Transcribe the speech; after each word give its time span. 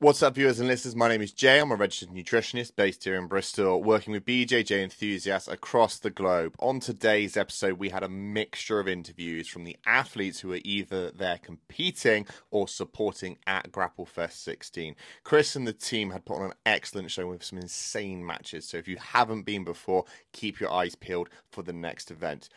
What's 0.00 0.22
up, 0.22 0.36
viewers 0.36 0.60
and 0.60 0.68
listeners? 0.68 0.94
My 0.94 1.08
name 1.08 1.22
is 1.22 1.32
Jay. 1.32 1.58
I'm 1.58 1.72
a 1.72 1.74
registered 1.74 2.10
nutritionist 2.10 2.76
based 2.76 3.02
here 3.02 3.16
in 3.16 3.26
Bristol, 3.26 3.82
working 3.82 4.12
with 4.12 4.24
BJJ 4.24 4.80
enthusiasts 4.80 5.48
across 5.48 5.98
the 5.98 6.08
globe. 6.08 6.54
On 6.60 6.78
today's 6.78 7.36
episode, 7.36 7.80
we 7.80 7.88
had 7.88 8.04
a 8.04 8.08
mixture 8.08 8.78
of 8.78 8.86
interviews 8.86 9.48
from 9.48 9.64
the 9.64 9.76
athletes 9.84 10.38
who 10.38 10.52
are 10.52 10.60
either 10.62 11.10
there 11.10 11.40
competing 11.42 12.28
or 12.52 12.68
supporting 12.68 13.38
at 13.44 13.72
GrappleFest 13.72 14.34
16. 14.34 14.94
Chris 15.24 15.56
and 15.56 15.66
the 15.66 15.72
team 15.72 16.10
had 16.10 16.24
put 16.24 16.36
on 16.36 16.44
an 16.44 16.56
excellent 16.64 17.10
show 17.10 17.26
with 17.26 17.42
some 17.42 17.58
insane 17.58 18.24
matches. 18.24 18.68
So 18.68 18.76
if 18.76 18.86
you 18.86 18.98
haven't 18.98 19.42
been 19.42 19.64
before, 19.64 20.04
keep 20.32 20.60
your 20.60 20.70
eyes 20.72 20.94
peeled 20.94 21.28
for 21.50 21.64
the 21.64 21.72
next 21.72 22.12
event. 22.12 22.48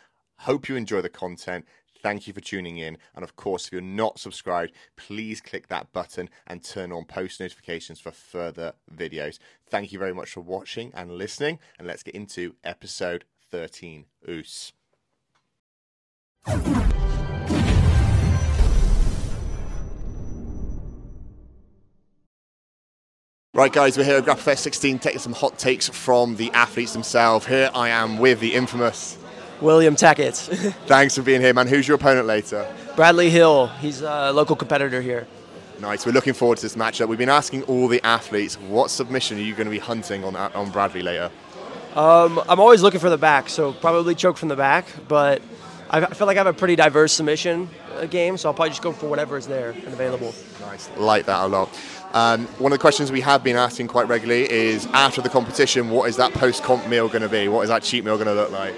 Hope 0.42 0.70
you 0.70 0.76
enjoy 0.76 1.02
the 1.02 1.10
content. 1.10 1.66
Thank 2.02 2.26
you 2.26 2.34
for 2.34 2.42
tuning 2.42 2.78
in. 2.78 2.98
And 3.16 3.24
of 3.24 3.36
course, 3.36 3.68
if 3.68 3.74
you're 3.74 3.82
not 3.82 4.20
subscribed, 4.20 4.74
please 4.96 5.40
click 5.40 5.68
that 5.68 5.94
button 5.94 6.30
and 6.48 6.64
turn 6.64 6.92
on 6.92 7.06
post 7.06 7.40
notifications 7.40 8.00
for 8.00 8.12
further 8.12 8.74
videos. 8.94 9.38
Thank 9.70 9.92
you 9.92 10.00
very 10.00 10.14
much 10.14 10.32
for 10.32 10.42
watching 10.42 10.92
and 10.96 11.12
listening. 11.12 11.60
And 11.78 11.88
let's 11.88 12.04
get 12.04 12.16
into 12.16 12.56
episode 12.64 13.26
13. 13.52 14.06
Oos. 14.28 14.74
Right, 23.54 23.72
guys, 23.72 23.98
we're 23.98 24.06
here 24.06 24.18
at 24.18 24.24
GrappleFest 24.24 24.60
16 24.60 24.98
taking 24.98 25.20
some 25.20 25.34
hot 25.34 25.60
takes 25.60 25.88
from 25.88 26.38
the 26.38 26.50
athletes 26.52 26.94
themselves. 26.94 27.46
Here 27.46 27.70
I 27.76 27.90
am 27.90 28.18
with 28.18 28.40
the 28.40 28.56
infamous 28.56 29.18
William 29.62 29.96
Tackett. 29.96 30.74
Thanks 30.88 31.16
for 31.16 31.22
being 31.22 31.42
here, 31.42 31.54
man. 31.54 31.68
Who's 31.68 31.88
your 31.88 31.96
opponent 31.96 32.28
later? 32.28 32.68
Bradley 32.96 33.30
Hill. 33.30 33.68
He's 33.68 34.02
a 34.02 34.32
local 34.32 34.56
competitor 34.56 35.02
here. 35.02 35.28
Nice. 35.80 36.06
We're 36.06 36.12
looking 36.12 36.34
forward 36.34 36.58
to 36.58 36.64
this 36.64 36.76
matchup. 36.76 37.08
We've 37.08 37.18
been 37.18 37.30
asking 37.30 37.64
all 37.64 37.88
the 37.88 38.04
athletes, 38.06 38.56
what 38.56 38.90
submission 38.90 39.38
are 39.38 39.42
you 39.42 39.54
going 39.54 39.66
to 39.66 39.72
be 39.72 39.80
hunting 39.80 40.24
on 40.24 40.36
on 40.36 40.70
Bradley 40.72 41.02
later? 41.02 41.32
Um, 41.96 42.42
I'm 42.48 42.60
always 42.60 42.82
looking 42.82 43.00
for 43.00 43.10
the 43.10 43.18
back, 43.18 43.50
so 43.50 43.74
probably 43.74 44.16
choke 44.16 44.38
from 44.38 44.50
the 44.50 44.56
back. 44.56 44.86
But 45.08 45.42
I 45.90 46.06
feel 46.06 46.26
like 46.28 46.38
I 46.38 46.40
have 46.40 46.48
a 46.48 46.54
pretty 46.54 46.76
diverse 46.76 47.14
submission 47.14 47.70
uh, 47.96 48.06
game, 48.06 48.38
so 48.38 48.50
I'll 48.50 48.54
probably 48.54 48.70
just 48.70 48.82
go 48.82 48.94
for 48.94 49.08
whatever 49.08 49.38
is 49.38 49.48
there 49.48 49.72
and 49.72 49.88
available. 49.88 50.34
Nice. 50.62 50.90
Like 50.98 51.26
that 51.26 51.44
a 51.44 51.48
lot. 51.48 51.70
Um, 52.14 52.46
one 52.60 52.72
of 52.72 52.78
the 52.78 52.82
questions 52.82 53.12
we 53.12 53.22
have 53.22 53.44
been 53.44 53.56
asking 53.56 53.88
quite 53.88 54.08
regularly 54.08 54.50
is 54.50 54.86
after 54.94 55.22
the 55.22 55.30
competition, 55.30 55.90
what 55.90 56.10
is 56.10 56.18
that 56.18 56.34
post 56.34 56.64
comp 56.64 56.88
meal 56.88 57.08
going 57.08 57.22
to 57.22 57.30
be? 57.30 57.48
What 57.48 57.62
is 57.62 57.70
that 57.70 57.84
cheat 57.84 58.04
meal 58.06 58.16
going 58.16 58.28
to 58.28 58.34
look 58.34 58.52
like? 58.52 58.76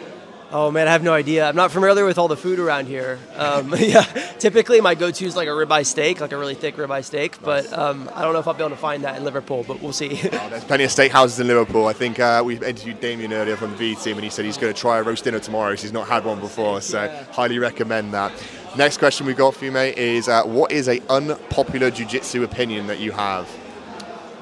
Oh 0.55 0.69
man, 0.69 0.87
I 0.87 0.91
have 0.91 1.01
no 1.01 1.13
idea. 1.13 1.49
I'm 1.49 1.55
not 1.55 1.71
familiar 1.71 2.05
with 2.05 2.19
all 2.19 2.27
the 2.27 2.37
food 2.37 2.59
around 2.59 2.85
here. 2.85 3.17
Um, 3.35 3.73
yeah, 3.79 4.03
typically 4.37 4.81
my 4.81 4.93
go-to 4.93 5.25
is 5.25 5.35
like 5.35 5.47
a 5.47 5.51
ribeye 5.51 5.83
steak, 5.83 6.21
like 6.21 6.31
a 6.31 6.37
really 6.37 6.53
thick 6.53 6.75
ribeye 6.75 7.03
steak. 7.03 7.41
Nice. 7.41 7.65
But 7.71 7.73
um, 7.73 8.07
I 8.13 8.21
don't 8.21 8.33
know 8.33 8.39
if 8.39 8.47
I'll 8.47 8.53
be 8.53 8.59
able 8.59 8.69
to 8.69 8.75
find 8.75 9.03
that 9.03 9.17
in 9.17 9.23
Liverpool, 9.23 9.65
but 9.67 9.81
we'll 9.81 9.93
see. 9.93 10.11
oh, 10.11 10.49
there's 10.51 10.63
plenty 10.63 10.83
of 10.83 10.91
steakhouses 10.91 11.39
in 11.39 11.47
Liverpool. 11.47 11.87
I 11.87 11.93
think 11.93 12.19
uh, 12.19 12.43
we 12.45 12.57
interviewed 12.57 12.99
Damien 12.99 13.33
earlier 13.33 13.55
from 13.55 13.71
the 13.71 13.77
B 13.77 13.95
team, 13.95 14.17
and 14.17 14.23
he 14.23 14.29
said 14.29 14.45
he's 14.45 14.59
going 14.59 14.71
to 14.71 14.79
try 14.79 14.99
a 14.99 15.03
roast 15.03 15.23
dinner 15.23 15.39
tomorrow. 15.39 15.75
he's 15.75 15.91
not 15.91 16.07
had 16.07 16.23
one 16.23 16.39
before, 16.39 16.81
so 16.81 17.03
yeah. 17.03 17.23
highly 17.31 17.57
recommend 17.57 18.13
that. 18.13 18.31
Next 18.77 18.99
question 18.99 19.25
we 19.25 19.33
got 19.33 19.55
for 19.55 19.65
you, 19.65 19.71
mate, 19.71 19.97
is 19.97 20.27
uh, 20.27 20.43
what 20.43 20.71
is 20.71 20.87
a 20.87 21.01
unpopular 21.09 21.89
jiu-jitsu 21.89 22.43
opinion 22.43 22.85
that 22.85 22.99
you 22.99 23.11
have? 23.11 23.49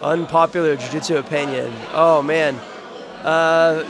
Unpopular 0.01 0.75
jiu-jitsu 0.75 1.15
opinion. 1.15 1.71
Oh 1.93 2.21
man. 2.21 2.59
Uh, 3.23 3.85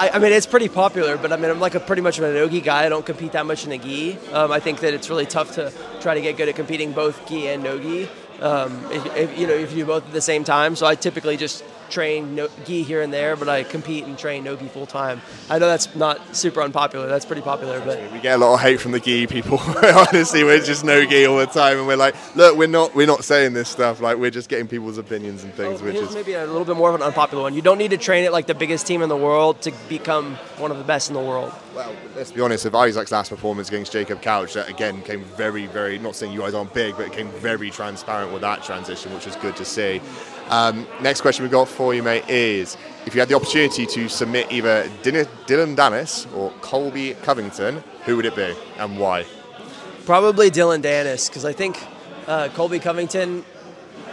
I, 0.00 0.12
I, 0.14 0.18
mean, 0.18 0.32
it's 0.32 0.46
pretty 0.46 0.70
popular, 0.70 1.18
but 1.18 1.30
I 1.30 1.36
mean, 1.36 1.50
I'm 1.50 1.60
like 1.60 1.74
a 1.74 1.80
pretty 1.80 2.00
much 2.00 2.16
of 2.16 2.24
a 2.24 2.32
nogi 2.32 2.62
guy. 2.62 2.86
I 2.86 2.88
don't 2.88 3.04
compete 3.04 3.32
that 3.32 3.44
much 3.44 3.64
in 3.64 3.70
the 3.70 3.76
gi. 3.76 4.16
Um, 4.32 4.50
I 4.50 4.58
think 4.58 4.80
that 4.80 4.94
it's 4.94 5.10
really 5.10 5.26
tough 5.26 5.56
to 5.56 5.70
try 6.00 6.14
to 6.14 6.22
get 6.22 6.38
good 6.38 6.48
at 6.48 6.56
competing 6.56 6.92
both 6.92 7.28
gi 7.28 7.48
and 7.48 7.62
nogi. 7.62 8.08
Um, 8.40 8.82
if, 8.90 9.14
if, 9.14 9.38
you 9.38 9.46
know, 9.46 9.52
if 9.52 9.72
you 9.72 9.84
do 9.84 9.84
both 9.84 10.06
at 10.06 10.12
the 10.14 10.22
same 10.22 10.42
time. 10.42 10.74
So 10.74 10.86
I 10.86 10.94
typically 10.94 11.36
just 11.36 11.62
train 11.90 12.34
no, 12.34 12.48
gi 12.64 12.82
here 12.82 13.02
and 13.02 13.12
there, 13.12 13.36
but 13.36 13.48
I 13.48 13.62
compete 13.62 14.04
and 14.04 14.18
train 14.18 14.44
no 14.44 14.56
gi 14.56 14.68
full 14.68 14.86
time. 14.86 15.20
I 15.48 15.58
know 15.58 15.66
that's 15.66 15.94
not 15.94 16.36
super 16.36 16.62
unpopular. 16.62 17.06
That's 17.06 17.24
pretty 17.24 17.42
popular, 17.42 17.80
but 17.80 18.12
we 18.12 18.20
get 18.20 18.36
a 18.36 18.38
lot 18.38 18.54
of 18.54 18.60
hate 18.60 18.80
from 18.80 18.92
the 18.92 19.00
gi 19.00 19.26
people. 19.26 19.58
Honestly, 19.82 20.44
we're 20.44 20.60
just 20.60 20.84
no 20.84 21.04
gi 21.04 21.26
all 21.26 21.38
the 21.38 21.46
time, 21.46 21.78
and 21.78 21.86
we're 21.86 21.96
like, 21.96 22.14
look, 22.36 22.56
we're 22.56 22.68
not 22.68 22.94
we're 22.94 23.06
not 23.06 23.24
saying 23.24 23.52
this 23.52 23.68
stuff. 23.68 24.00
Like 24.00 24.16
we're 24.16 24.30
just 24.30 24.48
getting 24.48 24.68
people's 24.68 24.98
opinions 24.98 25.44
and 25.44 25.52
things. 25.54 25.80
Oh, 25.80 25.84
which 25.84 25.96
is 25.96 26.14
maybe 26.14 26.34
a 26.34 26.46
little 26.46 26.64
bit 26.64 26.76
more 26.76 26.88
of 26.88 26.94
an 26.94 27.02
unpopular 27.02 27.42
one. 27.42 27.54
You 27.54 27.62
don't 27.62 27.78
need 27.78 27.90
to 27.90 27.98
train 27.98 28.24
it 28.24 28.32
like 28.32 28.46
the 28.46 28.54
biggest 28.54 28.86
team 28.86 29.02
in 29.02 29.08
the 29.08 29.16
world 29.16 29.60
to 29.62 29.72
become 29.88 30.36
one 30.58 30.70
of 30.70 30.78
the 30.78 30.84
best 30.84 31.08
in 31.08 31.14
the 31.14 31.22
world. 31.22 31.52
Well, 31.74 31.94
let's 32.16 32.32
be 32.32 32.40
honest. 32.40 32.66
If 32.66 32.74
Isaac's 32.74 33.12
last 33.12 33.30
performance 33.30 33.68
against 33.68 33.92
Jacob 33.92 34.22
Couch, 34.22 34.54
that 34.54 34.68
again 34.68 35.02
came 35.02 35.24
very, 35.24 35.66
very. 35.66 35.98
Not 35.98 36.16
saying 36.16 36.32
you 36.32 36.40
guys 36.40 36.54
aren't 36.54 36.74
big, 36.74 36.96
but 36.96 37.06
it 37.06 37.12
came 37.12 37.28
very 37.32 37.70
transparent 37.70 38.32
with 38.32 38.42
that 38.42 38.62
transition, 38.62 39.12
which 39.14 39.26
was 39.26 39.36
good 39.36 39.56
to 39.56 39.64
see. 39.64 40.00
Um, 40.50 40.84
next 41.00 41.20
question 41.20 41.44
we've 41.44 41.52
got 41.52 41.68
for 41.68 41.94
you, 41.94 42.02
mate, 42.02 42.28
is 42.28 42.76
if 43.06 43.14
you 43.14 43.20
had 43.20 43.28
the 43.28 43.36
opportunity 43.36 43.86
to 43.86 44.08
submit 44.08 44.50
either 44.50 44.90
Dillon 45.02 45.76
Danis 45.76 46.26
or 46.36 46.50
Colby 46.60 47.14
Covington, 47.22 47.84
who 48.04 48.16
would 48.16 48.26
it 48.26 48.34
be 48.34 48.54
and 48.78 48.98
why? 48.98 49.24
Probably 50.04 50.50
Dillon 50.50 50.82
Danis, 50.82 51.28
because 51.28 51.44
I 51.44 51.52
think 51.52 51.78
uh, 52.26 52.48
Colby 52.48 52.80
Covington 52.80 53.44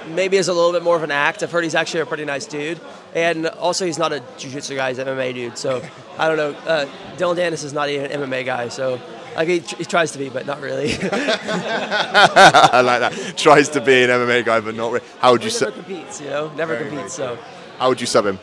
maybe 0.09 0.37
is 0.37 0.47
a 0.47 0.53
little 0.53 0.71
bit 0.71 0.83
more 0.83 0.95
of 0.95 1.03
an 1.03 1.11
act. 1.11 1.41
I've 1.41 1.51
heard 1.51 1.63
he's 1.63 1.75
actually 1.75 2.01
a 2.01 2.05
pretty 2.05 2.25
nice 2.25 2.45
dude. 2.45 2.79
And 3.15 3.47
also, 3.47 3.85
he's 3.85 3.97
not 3.97 4.13
a 4.13 4.21
jiu 4.37 4.51
jitsu 4.51 4.75
guy, 4.75 4.89
he's 4.89 4.99
an 4.99 5.07
MMA 5.07 5.33
dude. 5.33 5.57
So 5.57 5.81
I 6.19 6.27
don't 6.27 6.37
know. 6.37 6.51
Uh, 6.67 6.87
Dillon 7.17 7.35
Danis 7.35 7.63
is 7.63 7.73
not 7.73 7.89
even 7.89 8.11
an 8.11 8.21
MMA 8.21 8.45
guy. 8.45 8.67
So 8.69 9.01
like 9.35 9.47
he, 9.47 9.59
he, 9.59 9.85
tries 9.85 10.11
to 10.11 10.17
be, 10.17 10.29
but 10.29 10.45
not 10.45 10.61
really. 10.61 10.93
I 11.01 12.81
like 12.81 12.99
that. 13.01 13.33
Tries 13.37 13.69
to 13.69 13.81
be 13.81 14.03
an 14.03 14.09
MMA 14.09 14.45
guy, 14.45 14.59
but 14.59 14.75
not 14.75 14.91
really. 14.91 15.05
How 15.19 15.31
would 15.31 15.43
you? 15.43 15.49
Sub 15.49 15.69
never 15.69 15.75
su- 15.75 15.83
competes, 15.83 16.21
you 16.21 16.29
know. 16.29 16.51
Never 16.53 16.75
very, 16.75 16.89
competes. 16.89 17.17
Very 17.17 17.35
so. 17.35 17.43
How 17.77 17.89
would 17.89 18.01
you 18.01 18.07
sub 18.07 18.25
him? 18.25 18.39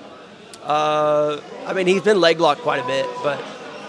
Uh, 0.62 1.40
I 1.66 1.72
mean, 1.72 1.86
he's 1.86 2.02
been 2.02 2.20
leg 2.20 2.40
locked 2.40 2.62
quite 2.62 2.82
a 2.82 2.86
bit, 2.86 3.06
but 3.22 3.42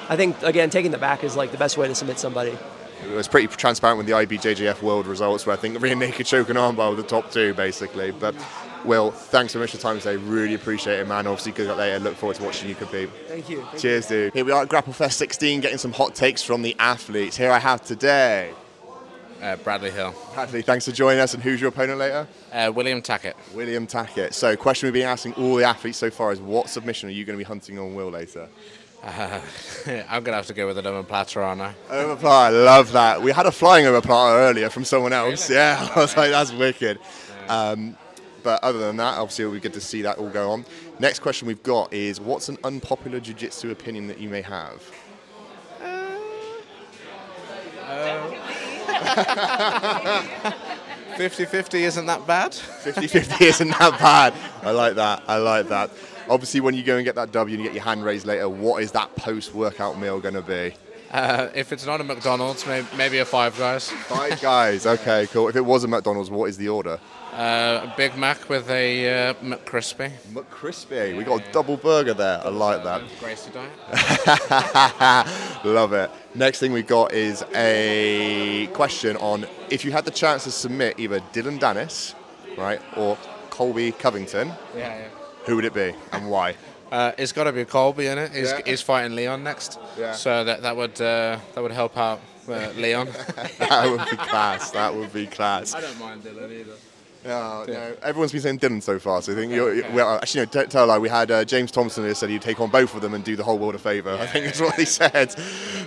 I 0.09 0.15
think 0.15 0.41
again 0.43 0.69
taking 0.69 0.91
the 0.91 0.97
back 0.97 1.23
is 1.23 1.35
like 1.35 1.51
the 1.51 1.57
best 1.57 1.77
way 1.77 1.87
to 1.87 1.95
submit 1.95 2.19
somebody. 2.19 2.57
It 3.03 3.11
was 3.11 3.27
pretty 3.27 3.47
transparent 3.47 3.97
with 3.97 4.07
the 4.07 4.13
IBJJF 4.13 4.81
World 4.81 5.05
results, 5.05 5.45
where 5.45 5.55
I 5.55 5.59
think 5.59 5.79
rear 5.81 5.95
naked 5.95 6.25
choke 6.25 6.49
and 6.49 6.57
armbar 6.57 6.89
were 6.89 6.95
the 6.95 7.03
top 7.03 7.31
two, 7.31 7.53
basically. 7.53 8.11
But 8.11 8.35
Will, 8.85 9.11
thanks 9.11 9.53
so 9.53 9.59
much 9.59 9.71
for 9.71 9.77
your 9.77 9.81
time 9.81 9.97
today. 9.99 10.17
Really 10.17 10.53
appreciate 10.53 10.99
it, 10.99 11.07
man. 11.07 11.27
Obviously, 11.27 11.51
good 11.51 11.67
luck 11.67 11.77
there. 11.77 11.99
Look 11.99 12.15
forward 12.15 12.37
to 12.37 12.43
watching 12.43 12.69
you 12.69 12.75
compete. 12.75 13.09
Thank 13.27 13.49
you. 13.49 13.61
Thank 13.63 13.79
Cheers, 13.79 14.09
you. 14.09 14.17
dude. 14.17 14.33
Here 14.33 14.45
we 14.45 14.51
are 14.51 14.63
at 14.63 14.69
GrappleFest 14.69 15.13
16, 15.13 15.61
getting 15.61 15.77
some 15.77 15.91
hot 15.91 16.15
takes 16.15 16.43
from 16.43 16.61
the 16.61 16.75
athletes. 16.79 17.37
Here 17.37 17.51
I 17.51 17.59
have 17.59 17.83
today. 17.83 18.51
Uh, 19.41 19.55
Bradley 19.57 19.91
Hill. 19.91 20.13
Bradley, 20.33 20.61
thanks 20.61 20.85
for 20.85 20.91
joining 20.91 21.19
us. 21.19 21.33
And 21.33 21.43
who's 21.43 21.59
your 21.59 21.69
opponent 21.69 21.99
later? 21.99 22.27
Uh, 22.51 22.71
William 22.73 23.01
Tackett. 23.01 23.33
William 23.53 23.85
Tackett. 23.85 24.33
So, 24.33 24.55
question 24.55 24.87
we've 24.87 24.93
been 24.93 25.07
asking 25.07 25.33
all 25.33 25.55
the 25.55 25.65
athletes 25.65 25.97
so 25.97 26.09
far 26.09 26.31
is 26.31 26.39
what 26.39 26.69
submission 26.69 27.09
are 27.09 27.11
you 27.11 27.25
going 27.25 27.37
to 27.37 27.43
be 27.43 27.47
hunting 27.47 27.77
on 27.77 27.95
Will 27.95 28.09
later? 28.09 28.47
Uh, 29.03 29.39
I'm 29.85 30.23
going 30.23 30.25
to 30.25 30.33
have 30.33 30.47
to 30.47 30.53
go 30.53 30.65
with 30.65 30.77
an 30.77 30.85
omoplata, 30.85 31.43
aren't 31.43 31.61
I? 31.61 31.75
Omoplata, 31.89 32.25
I 32.25 32.49
love 32.49 32.91
that. 32.93 33.21
We 33.21 33.31
had 33.31 33.45
a 33.45 33.51
flying 33.51 33.85
omoplata 33.85 34.49
earlier 34.49 34.69
from 34.69 34.83
someone 34.83 35.13
else. 35.13 35.49
Really? 35.49 35.61
Yeah, 35.61 35.89
I 35.95 35.99
was 35.99 36.17
like, 36.17 36.31
that's 36.31 36.51
wicked. 36.51 36.99
Um, 37.47 37.95
but 38.45 38.63
other 38.63 38.77
than 38.77 38.95
that, 38.97 39.17
obviously, 39.17 39.43
it'll 39.43 39.55
be 39.55 39.59
good 39.59 39.73
to 39.73 39.81
see 39.81 40.03
that 40.03 40.19
all 40.19 40.29
go 40.29 40.51
on. 40.51 40.63
Next 40.99 41.19
question 41.19 41.47
we've 41.47 41.63
got 41.63 41.91
is 41.91 42.21
what's 42.21 42.47
an 42.47 42.59
unpopular 42.63 43.19
jiu 43.19 43.33
jitsu 43.33 43.71
opinion 43.71 44.05
that 44.07 44.19
you 44.19 44.29
may 44.29 44.43
have? 44.43 44.81
Uh, 45.81 46.11
50 51.17 51.45
50 51.45 51.83
isn't 51.85 52.05
that 52.05 52.27
bad. 52.27 52.53
50 52.53 53.07
50 53.07 53.45
isn't 53.45 53.69
that 53.69 53.99
bad. 53.99 54.33
I 54.61 54.69
like 54.69 54.93
that. 54.95 55.23
I 55.27 55.37
like 55.37 55.67
that. 55.69 55.89
Obviously, 56.29 56.59
when 56.59 56.75
you 56.75 56.83
go 56.83 56.97
and 56.97 57.05
get 57.05 57.15
that 57.15 57.31
W 57.31 57.55
and 57.55 57.63
you 57.63 57.67
get 57.67 57.73
your 57.73 57.83
hand 57.83 58.05
raised 58.05 58.27
later, 58.27 58.47
what 58.47 58.83
is 58.83 58.91
that 58.91 59.15
post 59.15 59.55
workout 59.55 59.99
meal 59.99 60.19
going 60.19 60.35
to 60.35 60.43
be? 60.43 60.73
Uh, 61.15 61.49
if 61.55 61.71
it's 61.71 61.85
not 61.85 62.01
a 62.01 62.03
McDonald's, 62.03 62.67
maybe, 62.67 62.85
maybe 62.97 63.19
a 63.19 63.25
Five 63.25 63.57
Guys. 63.57 63.89
Five 63.89 64.41
Guys, 64.41 64.85
okay, 64.85 65.27
cool. 65.27 65.47
If 65.47 65.55
it 65.55 65.63
was 65.63 65.85
a 65.85 65.87
McDonald's, 65.87 66.29
what 66.29 66.49
is 66.49 66.57
the 66.57 66.67
order? 66.67 66.99
Uh, 67.31 67.87
a 67.89 67.93
Big 67.95 68.17
Mac 68.17 68.49
with 68.49 68.69
a 68.69 69.29
uh, 69.29 69.33
McCrispy. 69.35 70.11
McCrispy. 70.33 71.15
We 71.15 71.23
got 71.23 71.39
a 71.39 71.51
double 71.53 71.77
burger 71.77 72.13
there. 72.13 72.41
I 72.43 72.49
like 72.49 72.83
that. 72.83 73.01
Gracie 73.21 73.49
diet. 73.51 73.71
Love 75.65 75.93
it. 75.93 76.11
Next 76.33 76.59
thing 76.59 76.73
we 76.73 76.81
got 76.81 77.13
is 77.13 77.45
a 77.55 78.67
question 78.73 79.15
on 79.17 79.45
if 79.69 79.85
you 79.85 79.93
had 79.93 80.03
the 80.03 80.11
chance 80.11 80.43
to 80.43 80.51
submit 80.51 80.99
either 80.99 81.21
Dillon 81.31 81.59
Danis, 81.59 82.13
right, 82.57 82.81
or 82.97 83.17
Colby 83.51 83.93
Covington. 83.93 84.49
Yeah, 84.75 84.97
yeah. 84.97 85.07
Who 85.45 85.55
would 85.55 85.65
it 85.65 85.73
be 85.73 85.93
and 86.11 86.29
why? 86.29 86.55
Uh, 86.91 87.11
it's 87.17 87.31
got 87.31 87.45
to 87.45 87.51
be 87.51 87.65
Colby 87.65 88.07
in 88.07 88.17
it. 88.17 88.31
He's, 88.31 88.51
yeah. 88.51 88.61
he's 88.65 88.81
fighting 88.81 89.15
Leon 89.15 89.43
next. 89.43 89.79
Yeah. 89.97 90.13
So 90.13 90.43
that 90.43 90.61
that 90.61 90.75
would 90.75 90.99
uh, 91.01 91.39
that 91.53 91.61
would 91.61 91.71
help 91.71 91.97
out 91.97 92.21
uh, 92.47 92.69
Leon. 92.75 93.07
that 93.59 93.89
would 93.89 94.09
be 94.09 94.17
class. 94.17 94.71
That 94.71 94.93
would 94.93 95.11
be 95.11 95.27
class. 95.27 95.73
I 95.73 95.81
don't 95.81 95.99
mind 95.99 96.23
Dillon 96.23 96.51
either. 96.51 96.73
No, 97.25 97.65
no. 97.67 97.95
Everyone's 98.03 98.31
been 98.31 98.41
saying 98.41 98.59
Dylan 98.59 98.83
so 98.83 98.99
far, 98.99 99.21
so 99.21 99.31
I 99.31 99.35
think 99.35 99.51
you're, 99.51 99.73
you're 99.73 99.91
well, 99.91 100.15
actually, 100.17 100.45
no, 100.53 100.65
tell 100.65 100.85
a 100.85 100.87
lie. 100.87 100.97
We 100.99 101.09
had 101.09 101.31
uh, 101.31 101.43
James 101.43 101.71
Thompson 101.71 102.03
who 102.03 102.13
said 102.13 102.29
he'd 102.29 102.41
take 102.43 102.59
on 102.59 102.69
both 102.69 102.93
of 102.93 103.01
them 103.01 103.13
and 103.15 103.23
do 103.23 103.35
the 103.35 103.43
whole 103.43 103.57
world 103.57 103.73
a 103.73 103.79
favour. 103.79 104.11
I 104.11 104.27
think 104.27 104.45
that's 104.45 104.61
what 104.61 104.75
he 104.75 104.85
said. 104.85 105.31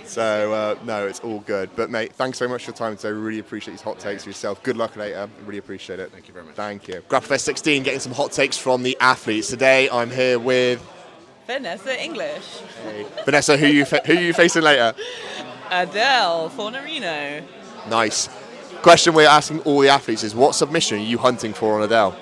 So, 0.05 0.51
uh, 0.53 0.75
no, 0.83 1.07
it's 1.07 1.21
all 1.21 1.39
good. 1.39 1.69
But, 1.77 1.89
mate, 1.89 2.13
thanks 2.13 2.39
very 2.39 2.49
much 2.49 2.65
for 2.65 2.71
your 2.71 2.75
time 2.77 2.97
today. 2.97 3.11
Really 3.11 3.39
appreciate 3.39 3.73
these 3.73 3.81
hot 3.81 3.99
takes 3.99 4.23
for 4.23 4.29
yourself. 4.29 4.61
Good 4.63 4.75
luck 4.75 4.95
later. 4.97 5.29
Really 5.45 5.59
appreciate 5.59 5.99
it. 5.99 6.11
Thank 6.11 6.27
you 6.27 6.33
very 6.33 6.45
much. 6.45 6.55
Thank 6.55 6.87
you. 6.89 7.01
Grapplefest 7.09 7.41
16, 7.41 7.83
getting 7.83 7.99
some 8.01 8.11
hot 8.13 8.31
takes 8.33 8.57
from 8.57 8.83
the 8.83 8.97
athletes. 8.99 9.47
Today, 9.47 9.89
I'm 9.89 10.11
here 10.11 10.39
with 10.39 10.85
Vanessa 11.47 12.01
English. 12.03 12.61
Vanessa. 13.25 13.55
Who 13.57 13.67
you 13.67 13.85
fa- 13.85 14.01
who 14.05 14.13
you 14.13 14.33
facing 14.33 14.61
later? 14.63 14.93
Adele 15.71 16.49
Fornarino. 16.49 17.43
Nice. 17.89 18.27
Question 18.81 19.13
we're 19.13 19.27
asking 19.27 19.59
all 19.61 19.79
the 19.81 19.89
athletes 19.89 20.23
is: 20.23 20.33
What 20.33 20.55
submission 20.55 20.99
are 20.99 21.01
you 21.01 21.17
hunting 21.17 21.53
for 21.53 21.75
on 21.75 21.83
Adele? 21.83 22.15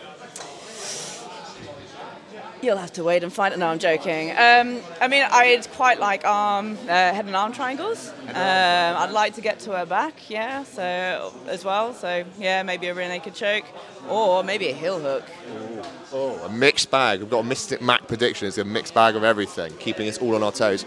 You'll 2.63 2.77
have 2.77 2.93
to 2.93 3.03
wait 3.03 3.23
and 3.23 3.31
find 3.31 3.53
it. 3.53 3.57
No, 3.59 3.67
I'm 3.67 3.77
joking. 3.77 4.31
Um, 4.31 4.81
I 4.99 5.07
mean, 5.07 5.23
I'd 5.29 5.69
quite 5.73 5.99
like 5.99 6.25
arm, 6.25 6.75
uh, 6.85 6.87
head 6.87 7.27
and 7.27 7.35
arm 7.35 7.53
triangles. 7.53 8.11
Um, 8.29 8.35
I'd 8.35 9.11
like 9.11 9.35
to 9.35 9.41
get 9.41 9.59
to 9.61 9.77
her 9.77 9.85
back, 9.85 10.29
yeah. 10.31 10.63
So 10.63 11.31
as 11.47 11.63
well. 11.63 11.93
So 11.93 12.23
yeah, 12.39 12.63
maybe 12.63 12.87
a 12.87 12.95
rear 12.95 13.07
naked 13.07 13.35
choke, 13.35 13.65
or 14.09 14.43
maybe 14.43 14.69
a 14.69 14.73
heel 14.73 14.99
hook. 14.99 15.23
Oh, 16.11 16.39
a 16.43 16.49
mixed 16.49 16.89
bag. 16.89 17.19
We've 17.19 17.29
got 17.29 17.39
a 17.41 17.47
Mystic 17.47 17.81
Mac 17.81 18.07
prediction. 18.07 18.47
It's 18.47 18.57
a 18.57 18.65
mixed 18.65 18.95
bag 18.95 19.15
of 19.15 19.23
everything, 19.23 19.73
keeping 19.77 20.09
us 20.09 20.17
all 20.17 20.33
on 20.33 20.41
our 20.41 20.51
toes. 20.51 20.83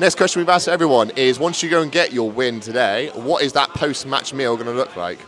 Next 0.00 0.14
question 0.14 0.40
we've 0.40 0.48
asked 0.48 0.68
everyone 0.68 1.10
is: 1.16 1.40
Once 1.40 1.60
you 1.60 1.68
go 1.68 1.82
and 1.82 1.90
get 1.90 2.12
your 2.12 2.30
win 2.30 2.60
today, 2.60 3.10
what 3.14 3.42
is 3.42 3.52
that 3.54 3.70
post-match 3.70 4.32
meal 4.32 4.54
going 4.54 4.68
to 4.68 4.72
look 4.72 4.94
like? 4.94 5.18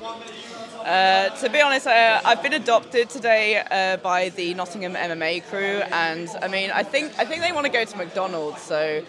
Uh, 0.84 1.28
to 1.31 1.50
be 1.50 1.61
honest, 1.61 1.88
uh, 1.88 2.20
I've 2.25 2.40
been 2.40 2.52
adopted 2.52 3.11
today 3.11 3.64
uh, 3.69 3.96
by 3.96 4.28
the 4.28 4.55
Nottingham 4.55 4.94
MMA 4.94 5.44
crew, 5.49 5.82
and 5.90 6.28
I 6.40 6.46
mean, 6.46 6.70
I 6.70 6.84
think 6.84 7.12
I 7.19 7.25
think 7.25 7.43
they 7.43 7.50
want 7.50 7.67
to 7.67 7.72
go 7.72 7.84
to 7.84 7.96
McDonald's. 7.96 8.62
So 8.62 9.02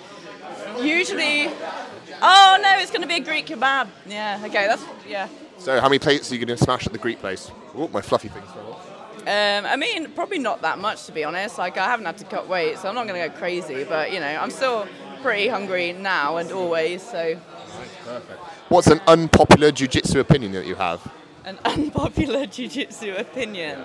usually, 0.79 1.47
oh 1.47 2.59
no, 2.59 2.79
it's 2.79 2.89
going 2.89 3.03
to 3.03 3.07
be 3.07 3.17
a 3.17 3.19
Greek 3.19 3.45
kebab. 3.45 3.87
Yeah, 4.07 4.41
okay, 4.43 4.65
that's 4.65 4.83
yeah. 5.07 5.27
So, 5.59 5.79
how 5.79 5.89
many 5.89 5.99
plates 5.99 6.31
are 6.31 6.35
you 6.35 6.43
going 6.43 6.57
to 6.57 6.63
smash 6.63 6.87
at 6.87 6.91
the 6.91 6.97
Greek 6.97 7.19
place? 7.19 7.51
Oh, 7.75 7.87
my 7.89 8.01
fluffy 8.01 8.29
things 8.29 8.49
fell 8.49 8.73
off. 8.73 9.01
Um, 9.21 9.67
I 9.67 9.75
mean, 9.75 10.09
probably 10.13 10.39
not 10.39 10.63
that 10.63 10.79
much 10.79 11.05
to 11.05 11.11
be 11.11 11.23
honest. 11.23 11.59
Like 11.59 11.77
I 11.77 11.85
haven't 11.85 12.07
had 12.07 12.17
to 12.17 12.25
cut 12.25 12.47
weight, 12.47 12.79
so 12.79 12.89
I'm 12.89 12.95
not 12.95 13.05
going 13.05 13.21
to 13.21 13.29
go 13.29 13.37
crazy. 13.37 13.83
But 13.83 14.11
you 14.11 14.19
know, 14.19 14.25
I'm 14.25 14.49
still 14.49 14.87
pretty 15.21 15.47
hungry 15.47 15.93
now 15.93 16.37
and 16.37 16.51
always. 16.51 17.01
So 17.01 17.35
What's 18.69 18.87
an 18.87 19.01
unpopular 19.07 19.71
jiu-jitsu 19.71 20.19
opinion 20.19 20.51
that 20.53 20.65
you 20.65 20.75
have? 20.75 21.01
an 21.43 21.57
unpopular 21.65 22.45
jiu-jitsu 22.45 23.15
opinion. 23.15 23.83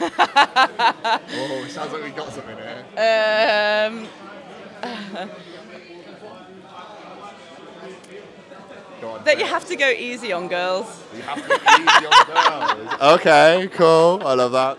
Oh, 0.00 1.64
it 1.66 1.70
sounds 1.70 1.92
like 1.92 2.02
we 2.02 2.10
got 2.10 2.32
something 2.32 2.56
here. 2.56 2.84
Um, 2.96 4.08
that 9.24 9.38
you 9.38 9.44
have 9.46 9.64
to 9.66 9.76
go 9.76 9.88
easy 9.90 10.32
on 10.32 10.48
girls. 10.56 10.86
Okay, 13.00 13.68
cool. 13.72 14.22
I 14.24 14.34
love 14.34 14.52
that. 14.52 14.78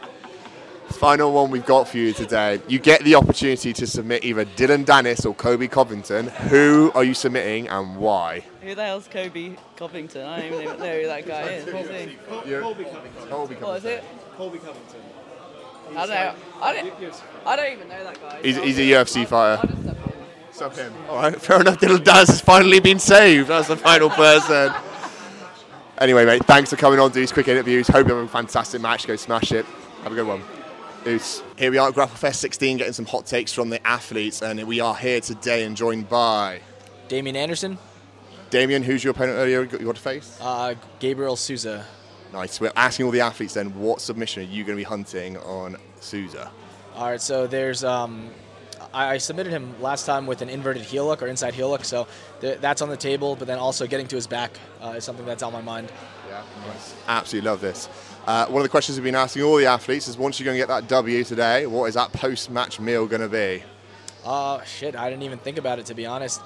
Final 0.94 1.34
one 1.34 1.52
we've 1.52 1.66
got 1.66 1.88
for 1.88 1.98
you 1.98 2.14
today. 2.14 2.62
You 2.68 2.80
get 2.80 3.04
the 3.04 3.16
opportunity 3.16 3.74
to 3.74 3.86
submit 3.88 4.24
either 4.24 4.46
Dylan 4.46 4.86
Dennis 4.86 5.26
or 5.26 5.34
Kobe 5.34 5.68
Covington. 5.68 6.28
Who 6.28 6.92
are 6.96 7.04
you 7.04 7.14
submitting 7.14 7.68
and 7.68 7.98
why? 7.98 8.44
Who 8.62 8.74
the 8.74 8.84
hell's 8.86 9.08
Kobe 9.08 9.56
Covington? 9.76 10.26
I 10.26 10.50
don't 10.50 10.62
even 10.62 10.80
know 10.80 11.02
who 11.02 11.08
that 11.08 11.28
guy 11.28 11.42
is. 11.50 11.66
What's 11.74 11.90
he? 11.90 12.18
Colby 12.62 12.84
Covington. 12.86 13.30
Colby 13.30 13.56
What 13.56 13.78
is 13.80 13.86
it? 13.86 14.04
Colby 14.38 14.60
Covington. 14.60 15.00
I 15.90 15.94
don't 16.06 16.10
know. 16.10 16.36
I 16.62 16.74
don't, 16.74 17.24
I 17.46 17.56
don't 17.58 17.74
even 17.74 17.90
know 17.90 18.04
that 18.04 18.22
guy. 18.22 18.40
He's, 18.42 18.56
so 18.56 18.62
he's 18.64 18.80
a 18.80 18.96
I'll- 18.96 19.06
UFC 19.06 19.28
fighter. 19.28 19.62
I'll 19.62 19.68
just 19.70 19.82
step 19.84 19.98
in. 20.08 20.14
Sub 20.54 20.76
him. 20.76 20.94
All 21.10 21.18
right, 21.18 21.42
fair 21.42 21.60
enough. 21.60 21.80
Dylan 21.80 22.04
Dennis 22.04 22.30
has 22.30 22.42
finally 22.42 22.80
been 22.80 23.00
saved. 23.00 23.50
That's 23.50 23.68
the 23.68 23.76
final 23.78 24.10
person. 24.10 24.72
Anyway, 25.98 26.26
mate, 26.26 26.46
thanks 26.46 26.70
for 26.70 26.76
coming 26.78 27.00
on 27.00 27.12
to 27.12 27.20
these 27.20 27.32
quick 27.32 27.48
interviews. 27.48 27.88
Hope 27.88 28.08
you 28.08 28.16
have 28.16 28.24
a 28.26 28.28
fantastic 28.28 28.82
match. 28.82 29.06
Go 29.08 29.16
smash 29.16 29.52
it. 29.52 29.66
Have 30.04 30.12
a 30.12 30.16
good 30.16 30.28
one. 30.28 30.42
Oos. 31.06 31.44
Here 31.58 31.70
we 31.70 31.78
are 31.78 31.90
at 31.90 31.96
Grapplefest 31.96 32.36
16 32.36 32.78
getting 32.78 32.94
some 32.94 33.06
hot 33.06 33.26
takes 33.26 33.52
from 33.52 33.70
the 33.70 33.86
athletes, 33.86 34.42
and 34.42 34.64
we 34.66 34.80
are 34.80 34.96
here 34.96 35.20
today 35.20 35.66
and 35.66 35.76
joined 35.76 36.08
by 36.08 36.62
Damien 37.10 37.36
Anderson, 37.36 37.78
Damien, 38.50 38.84
who's 38.84 39.04
your 39.04 39.12
opponent 39.12 39.38
earlier 39.38 39.64
you 39.64 39.68
got 39.80 39.96
to 39.96 40.02
face? 40.02 40.38
uh, 40.40 40.76
Gabriel 41.00 41.36
Souza. 41.36 41.86
Nice. 42.32 42.62
We're 42.62 42.72
asking 42.76 43.06
all 43.06 43.12
the 43.12 43.22
athletes 43.22 43.54
then, 43.54 43.78
what 43.78 44.00
submission 44.00 44.44
are 44.44 44.46
you 44.46 44.64
going 44.64 44.78
to 44.78 44.80
be 44.80 44.84
hunting 44.84 45.38
on 45.38 45.76
Souza? 46.00 46.52
All 46.96 47.10
right, 47.10 47.22
so 47.22 47.48
there's 47.48 47.84
um, 47.84 48.30
I, 48.94 49.14
I 49.14 49.18
submitted 49.18 49.52
him 49.52 49.76
last 49.82 50.06
time 50.06 50.26
with 50.26 50.42
an 50.42 50.50
inverted 50.50 50.84
heel 50.84 51.10
hook 51.10 51.22
or 51.22 51.28
inside 51.28 51.54
heel 51.54 51.72
hook, 51.72 51.84
so 51.84 52.08
th- 52.40 52.60
that's 52.60 52.82
on 52.82 52.90
the 52.90 52.98
table. 52.98 53.36
But 53.36 53.48
then 53.48 53.60
also 53.60 53.88
getting 53.88 54.08
to 54.08 54.16
his 54.16 54.28
back 54.28 54.52
uh, 54.82 54.94
is 54.98 55.04
something 55.04 55.26
that's 55.26 55.44
on 55.44 55.52
my 55.52 55.62
mind. 55.62 55.92
Yeah, 56.34 56.42
nice. 56.68 56.96
Absolutely 57.08 57.50
love 57.50 57.62
this. 57.62 57.88
Uh, 58.26 58.48
one 58.48 58.62
of 58.62 58.64
the 58.64 58.70
questions 58.70 58.98
we've 58.98 59.04
been 59.04 59.16
asking 59.16 59.44
all 59.44 59.58
the 59.58 59.66
athletes 59.66 60.08
is 60.08 60.18
once 60.18 60.40
you're 60.40 60.46
going 60.46 60.56
to 60.56 60.62
get 60.62 60.68
that 60.70 60.88
W 60.88 61.24
today, 61.24 61.68
what 61.68 61.86
is 61.86 61.94
that 61.94 62.12
post-match 62.14 62.80
meal 62.80 63.06
going 63.06 63.22
to 63.22 63.28
be? 63.30 63.62
Uh, 64.26 64.64
shit, 64.64 64.96
I 64.96 65.10
didn't 65.10 65.24
even 65.24 65.38
think 65.38 65.58
about 65.58 65.80
it 65.80 65.86
to 65.88 65.94
be 65.94 66.06
honest. 66.06 66.42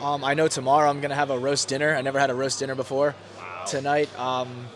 Um, 0.00 0.24
I 0.24 0.34
know 0.34 0.48
tomorrow 0.48 0.90
I'm 0.90 1.00
gonna 1.00 1.14
have 1.14 1.30
a 1.30 1.38
roast 1.38 1.68
dinner. 1.68 1.94
I 1.94 2.02
never 2.02 2.18
had 2.18 2.30
a 2.30 2.34
roast 2.34 2.58
dinner 2.58 2.74
before. 2.74 3.14
Tonight, 3.68 4.08
um, 4.18 4.66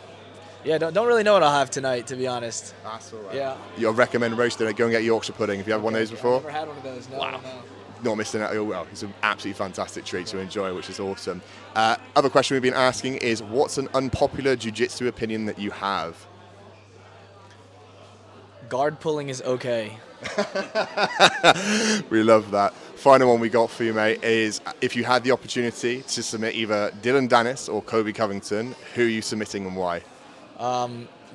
yeah, 0.63 0.79
don't, 0.79 0.95
don't 0.95 1.09
really 1.09 1.25
know 1.25 1.33
what 1.33 1.43
I'll 1.43 1.59
have 1.59 1.71
tonight 1.71 2.07
to 2.07 2.17
be 2.17 2.29
honest. 2.29 2.73
That's 2.85 3.13
all 3.13 3.19
right. 3.23 3.35
Yeah. 3.35 3.57
You'll 3.77 3.95
recommend 3.95 4.39
roasting 4.39 4.69
it. 4.69 4.77
Go 4.77 4.85
and 4.85 4.93
get 4.93 5.03
Yorkshire 5.03 5.33
pudding. 5.33 5.59
If 5.59 5.67
you 5.67 5.73
had 5.73 5.83
one 5.83 5.95
of 5.95 5.99
those 5.99 6.13
before, 6.13 6.37
I've 6.37 6.43
Never 6.45 6.57
had 6.57 6.69
one 6.69 6.77
of 6.77 6.83
those. 6.85 7.09
No, 7.09 7.19
Wow. 7.19 7.41
no. 7.43 7.63
Not 8.07 8.17
missing 8.17 8.41
out. 8.41 8.55
Oh 8.55 8.65
well, 8.65 8.87
it's 8.91 9.03
an 9.03 9.13
absolutely 9.23 9.59
fantastic 9.59 10.05
treat 10.05 10.27
to 10.29 10.39
enjoy, 10.39 10.75
which 10.75 10.89
is 10.89 10.99
awesome. 10.99 11.43
Uh, 11.75 11.97
other 12.15 12.31
question 12.31 12.55
we've 12.55 12.63
been 12.63 12.75
asking 12.75 13.17
is, 13.17 13.43
what's 13.43 13.77
an 13.77 13.89
unpopular 13.95 14.57
jiu-jitsu 14.57 15.09
opinion 15.09 15.45
that 15.47 15.59
you 15.59 15.71
have? 15.71 16.27
Guard 18.69 18.99
pulling 19.01 19.29
is 19.29 19.43
okay. 19.43 19.99
We 22.11 22.23
love 22.23 22.51
that. 22.53 22.73
Final 22.97 23.29
one 23.29 23.41
we 23.41 23.49
got 23.49 23.71
for 23.71 23.85
you, 23.85 23.93
mate, 23.93 24.25
is 24.25 24.61
if 24.81 24.97
you 24.97 25.05
had 25.05 25.23
the 25.23 25.31
opportunity 25.33 26.03
to 26.03 26.23
submit 26.23 26.55
either 26.55 26.91
Dylan 27.03 27.29
Dennis 27.29 27.69
or 27.69 27.83
Kobe 27.83 28.13
Covington, 28.13 28.75
who 28.95 29.03
are 29.03 29.09
you 29.09 29.23
submitting 29.23 29.67
and 29.67 29.77
why? 29.77 30.03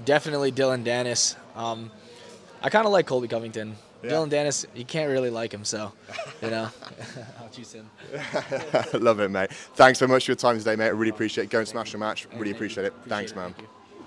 Definitely 0.03 0.51
Dylan 0.51 0.83
Dennis. 0.83 1.35
Um, 1.55 1.91
I 2.61 2.69
kind 2.69 2.85
of 2.85 2.91
like 2.91 3.05
Colby 3.05 3.27
Covington. 3.27 3.75
Yeah. 4.03 4.11
Dylan 4.11 4.29
Dennis, 4.29 4.65
you 4.75 4.85
can't 4.85 5.11
really 5.11 5.29
like 5.29 5.53
him, 5.53 5.63
so 5.63 5.91
you 6.41 6.49
know, 6.49 6.69
I'll 7.39 7.49
choose 7.49 7.71
him. 7.73 7.89
Love 8.93 9.19
it, 9.19 9.29
mate. 9.29 9.51
Thanks 9.75 9.99
so 9.99 10.07
much 10.07 10.25
for 10.25 10.31
your 10.31 10.37
time 10.37 10.57
today, 10.57 10.75
mate. 10.75 10.85
I 10.85 10.89
really 10.89 11.11
appreciate 11.11 11.45
it. 11.45 11.49
Go 11.49 11.59
and 11.59 11.67
smash 11.67 11.91
the 11.91 11.97
match. 11.97 12.27
Really 12.35 12.51
appreciate 12.51 12.85
it. 12.85 12.93
Thanks, 13.07 13.35
man. 13.35 13.53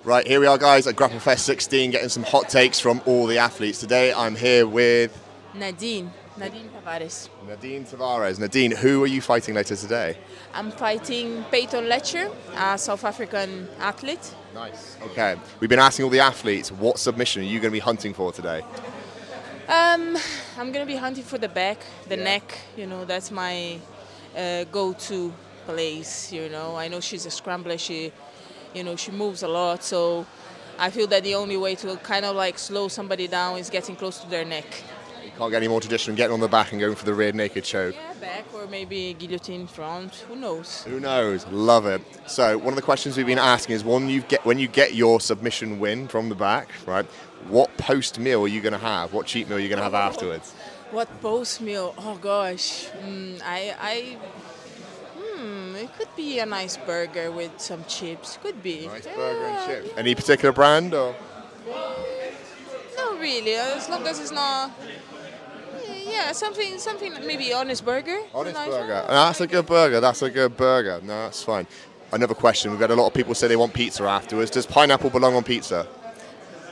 Right, 0.04 0.26
here 0.26 0.38
we 0.38 0.46
are, 0.46 0.58
guys, 0.58 0.86
at 0.86 0.96
Grapple 0.96 1.18
Fest 1.18 1.46
16, 1.46 1.90
getting 1.92 2.10
some 2.10 2.24
hot 2.24 2.50
takes 2.50 2.78
from 2.78 3.00
all 3.06 3.26
the 3.26 3.38
athletes. 3.38 3.80
Today, 3.80 4.12
I'm 4.12 4.36
here 4.36 4.66
with 4.66 5.18
Nadine, 5.54 6.10
Nadine 6.36 6.68
Tavares. 6.68 7.30
Nadine 7.46 7.84
Tavares. 7.86 8.38
Nadine, 8.38 8.72
who 8.72 9.02
are 9.02 9.06
you 9.06 9.22
fighting 9.22 9.54
later 9.54 9.76
today? 9.76 10.18
I'm 10.52 10.70
fighting 10.72 11.42
Peyton 11.50 11.88
Letcher, 11.88 12.30
a 12.54 12.76
South 12.76 13.02
African 13.04 13.66
athlete. 13.78 14.34
Nice. 14.52 14.98
Okay. 15.04 15.36
We've 15.60 15.70
been 15.70 15.78
asking 15.78 16.04
all 16.04 16.10
the 16.10 16.20
athletes, 16.20 16.70
what 16.70 16.98
submission 16.98 17.40
are 17.40 17.46
you 17.46 17.58
going 17.60 17.70
to 17.70 17.76
be 17.76 17.78
hunting 17.78 18.12
for 18.12 18.30
today? 18.30 18.62
Um, 19.68 20.18
I'm 20.58 20.72
gonna 20.72 20.86
be 20.86 20.96
hunting 20.96 21.24
for 21.24 21.38
the 21.38 21.48
back, 21.48 21.78
the 22.08 22.16
neck. 22.16 22.58
You 22.76 22.86
know, 22.86 23.04
that's 23.04 23.30
my 23.30 23.78
uh, 24.36 24.64
go-to 24.64 25.32
place. 25.64 26.32
You 26.32 26.48
know, 26.50 26.76
I 26.76 26.88
know 26.88 27.00
she's 27.00 27.24
a 27.24 27.30
scrambler. 27.30 27.78
She, 27.78 28.12
you 28.74 28.84
know, 28.84 28.96
she 28.96 29.10
moves 29.10 29.42
a 29.42 29.48
lot. 29.48 29.82
So 29.82 30.26
I 30.78 30.90
feel 30.90 31.06
that 31.06 31.24
the 31.24 31.34
only 31.34 31.56
way 31.56 31.74
to 31.76 31.96
kind 31.98 32.26
of 32.26 32.36
like 32.36 32.58
slow 32.58 32.88
somebody 32.88 33.26
down 33.26 33.58
is 33.58 33.70
getting 33.70 33.96
close 33.96 34.18
to 34.18 34.28
their 34.28 34.44
neck. 34.44 34.66
You 35.24 35.30
can't 35.38 35.50
get 35.50 35.56
any 35.56 35.68
more 35.68 35.80
traditional 35.80 36.14
getting 36.14 36.34
on 36.34 36.40
the 36.40 36.48
back 36.48 36.72
and 36.72 36.80
going 36.80 36.94
for 36.94 37.06
the 37.06 37.14
rear 37.14 37.32
naked 37.32 37.64
choke. 37.64 37.94
Yeah, 37.94 38.12
back 38.20 38.44
or 38.52 38.66
maybe 38.66 39.16
guillotine 39.18 39.66
front. 39.66 40.14
Who 40.28 40.36
knows? 40.36 40.84
Who 40.84 41.00
knows? 41.00 41.46
Love 41.46 41.86
it. 41.86 42.02
So 42.26 42.58
one 42.58 42.68
of 42.68 42.76
the 42.76 42.82
questions 42.82 43.16
we've 43.16 43.26
been 43.26 43.38
asking 43.38 43.76
is 43.76 43.84
when 43.84 44.10
you 44.10 44.20
get 44.20 44.44
when 44.44 44.58
you 44.58 44.68
get 44.68 44.94
your 44.94 45.20
submission 45.20 45.80
win 45.80 46.08
from 46.08 46.28
the 46.28 46.34
back, 46.34 46.68
right? 46.86 47.06
What 47.48 47.76
post 47.76 48.18
meal 48.18 48.42
are 48.44 48.48
you 48.48 48.60
going 48.60 48.72
to 48.72 48.78
have? 48.78 49.12
What 49.12 49.26
cheat 49.26 49.48
meal 49.48 49.58
are 49.58 49.60
you 49.60 49.68
going 49.68 49.78
to 49.78 49.84
have 49.84 49.94
afterwards? 49.94 50.52
What 50.90 51.08
post 51.20 51.60
meal? 51.60 51.94
Oh 51.98 52.16
gosh, 52.20 52.86
mm, 53.04 53.40
I, 53.44 53.74
I, 53.80 54.16
hmm, 55.18 55.76
it 55.76 55.92
could 55.98 56.08
be 56.16 56.38
a 56.38 56.46
nice 56.46 56.76
burger 56.76 57.30
with 57.30 57.60
some 57.60 57.84
chips. 57.86 58.38
Could 58.42 58.62
be. 58.62 58.86
Nice 58.86 59.06
burger 59.06 59.44
and 59.44 59.54
Yeah, 59.54 59.66
chip. 59.66 59.98
Any 59.98 60.14
particular 60.14 60.52
brand 60.52 60.94
or? 60.94 61.14
Not 62.96 63.20
really, 63.20 63.54
as 63.54 63.88
long 63.88 64.06
as 64.06 64.20
it's 64.20 64.30
not. 64.30 64.70
Yeah, 66.06 66.32
something, 66.32 66.78
something 66.78 67.12
maybe 67.26 67.52
honest 67.52 67.84
burger. 67.84 68.18
Honest 68.32 68.54
Nice 68.54 68.68
burger. 68.68 69.04
That's 69.08 69.40
a 69.40 69.46
good 69.46 69.66
burger. 69.66 70.00
That's 70.00 70.22
a 70.22 70.30
good 70.30 70.56
burger. 70.56 71.00
No, 71.02 71.24
that's 71.24 71.42
fine. 71.42 71.66
Another 72.12 72.34
question. 72.34 72.70
We've 72.70 72.80
had 72.80 72.90
a 72.90 72.94
lot 72.94 73.08
of 73.08 73.14
people 73.14 73.34
say 73.34 73.48
they 73.48 73.56
want 73.56 73.74
pizza 73.74 74.04
afterwards. 74.04 74.50
Does 74.50 74.66
pineapple 74.66 75.10
belong 75.10 75.34
on 75.34 75.42
pizza? 75.42 75.88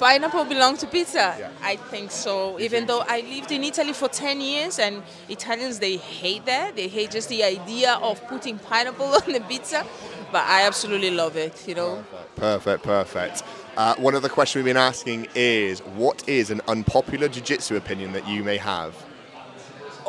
Pineapple 0.03 0.45
belong 0.45 0.77
to 0.77 0.87
pizza? 0.89 1.37
Yeah. 1.39 1.51
I 1.63 1.77
think 1.77 2.11
so. 2.11 2.59
Even 2.59 2.87
though 2.87 3.05
I 3.07 3.21
lived 3.21 3.53
in 3.53 3.63
Italy 3.63 3.93
for 3.93 4.09
10 4.09 4.41
years 4.41 4.81
and 4.81 5.01
Italians, 5.29 5.79
they 5.79 5.97
hate 5.97 6.45
that. 6.47 6.75
They 6.75 6.89
hate 6.89 7.13
just 7.13 7.29
the 7.29 7.45
idea 7.45 7.95
of 8.03 8.21
putting 8.27 8.59
pineapple 8.59 9.07
on 9.27 9.33
the 9.33 9.41
pizza. 9.41 9.87
But 10.33 10.45
I 10.45 10.63
absolutely 10.63 11.13
love 11.13 11.37
it, 11.37 11.69
you 11.69 11.77
know. 11.77 12.05
Perfect, 12.35 12.83
perfect. 12.83 13.45
Uh, 13.77 13.95
one 13.95 14.17
other 14.17 14.29
question 14.29 14.59
we've 14.59 14.75
been 14.75 14.77
asking 14.77 15.29
is 15.37 15.79
what 15.95 16.29
is 16.29 16.51
an 16.51 16.61
unpopular 16.67 17.29
jiu 17.29 17.43
jitsu 17.43 17.77
opinion 17.77 18.13
that 18.13 18.27
you 18.27 18.43
may 18.43 18.57
have? 18.57 18.95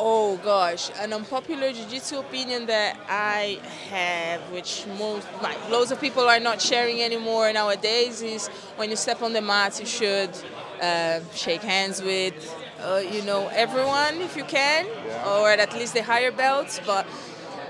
Oh 0.06 0.36
gosh, 0.36 0.90
an 1.00 1.14
unpopular 1.14 1.72
jiu-jitsu 1.72 2.18
opinion 2.18 2.66
that 2.66 2.98
I 3.08 3.58
have, 3.88 4.42
which 4.52 4.84
most 4.98 5.26
like 5.42 5.56
loads 5.70 5.92
of 5.92 5.98
people 5.98 6.24
are 6.28 6.38
not 6.38 6.60
sharing 6.60 7.00
anymore 7.00 7.50
nowadays, 7.54 8.20
is 8.20 8.48
when 8.76 8.90
you 8.90 8.96
step 8.96 9.22
on 9.22 9.32
the 9.32 9.40
mat, 9.40 9.80
you 9.80 9.86
should 9.86 10.28
uh, 10.82 11.20
shake 11.32 11.62
hands 11.62 12.02
with, 12.02 12.34
uh, 12.82 12.98
you 12.98 13.22
know, 13.22 13.48
everyone 13.54 14.20
if 14.20 14.36
you 14.36 14.44
can, 14.44 14.84
or 15.26 15.48
at 15.48 15.72
least 15.72 15.94
the 15.94 16.02
higher 16.02 16.30
belts. 16.30 16.82
But 16.84 17.06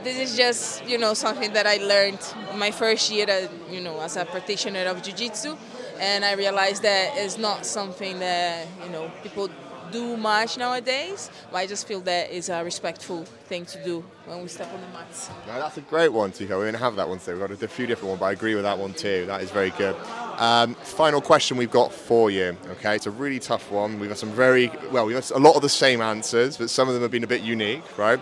this 0.03 0.19
is 0.19 0.37
just, 0.37 0.85
you 0.89 0.99
know, 0.99 1.15
something 1.15 1.53
that 1.53 1.69
I 1.69 1.77
learned 1.77 2.19
my 2.57 2.73
first 2.73 3.13
year, 3.13 3.27
uh, 3.31 3.47
you 3.71 3.81
know, 3.81 4.01
as 4.01 4.17
a 4.17 4.25
practitioner 4.25 4.87
of 4.87 5.05
jiu-jitsu, 5.05 5.57
and 6.01 6.25
I 6.25 6.33
realized 6.33 6.83
that 6.83 7.13
it's 7.15 7.39
not 7.39 7.65
something 7.65 8.19
that 8.19 8.67
you 8.83 8.91
know 8.91 9.09
people 9.23 9.49
do 9.91 10.17
much 10.17 10.59
nowadays. 10.59 11.31
But 11.51 11.59
I 11.59 11.67
just 11.67 11.87
feel 11.87 12.01
that 12.03 12.31
is 12.31 12.49
a 12.49 12.65
respectful 12.65 13.25
thing 13.25 13.67
to 13.67 13.85
do 13.85 14.05
when 14.27 14.43
we 14.43 14.49
step 14.49 14.73
on 14.73 14.81
the 14.81 14.89
mats. 14.89 15.31
No, 15.47 15.55
that's 15.55 15.77
a 15.77 15.83
great 15.83 16.13
one. 16.13 16.33
We're 16.39 16.47
going 16.47 16.73
to 16.73 16.79
have 16.79 16.97
that 16.97 17.09
one 17.09 17.19
today. 17.19 17.33
We've 17.33 17.49
got 17.49 17.63
a 17.63 17.69
few 17.69 17.87
different 17.87 18.09
ones, 18.09 18.21
but 18.21 18.27
I 18.27 18.33
agree 18.33 18.55
with 18.55 18.65
that 18.65 18.79
one 18.79 18.95
too. 18.95 19.27
That 19.27 19.43
is 19.43 19.51
very 19.51 19.71
good. 19.71 19.97
Um, 20.39 20.75
final 20.75 21.21
question 21.21 21.57
we've 21.57 21.71
got 21.71 21.93
for 21.93 22.31
you. 22.31 22.57
Okay, 22.73 22.97
it's 22.97 23.07
a 23.07 23.11
really 23.11 23.39
tough 23.39 23.71
one. 23.71 24.01
We've 24.01 24.09
got 24.09 24.19
some 24.19 24.33
very 24.33 24.71
well, 24.91 25.07
we've 25.07 25.17
got 25.17 25.31
a 25.31 25.39
lot 25.39 25.57
of 25.57 25.63
the 25.63 25.69
same 25.69 26.01
answers, 26.01 26.57
but 26.57 26.71
some 26.71 26.89
of 26.89 26.95
them 26.95 27.03
have 27.03 27.13
been 27.13 27.25
a 27.25 27.29
bit 27.29 27.43
unique, 27.43 27.99
right? 27.99 28.21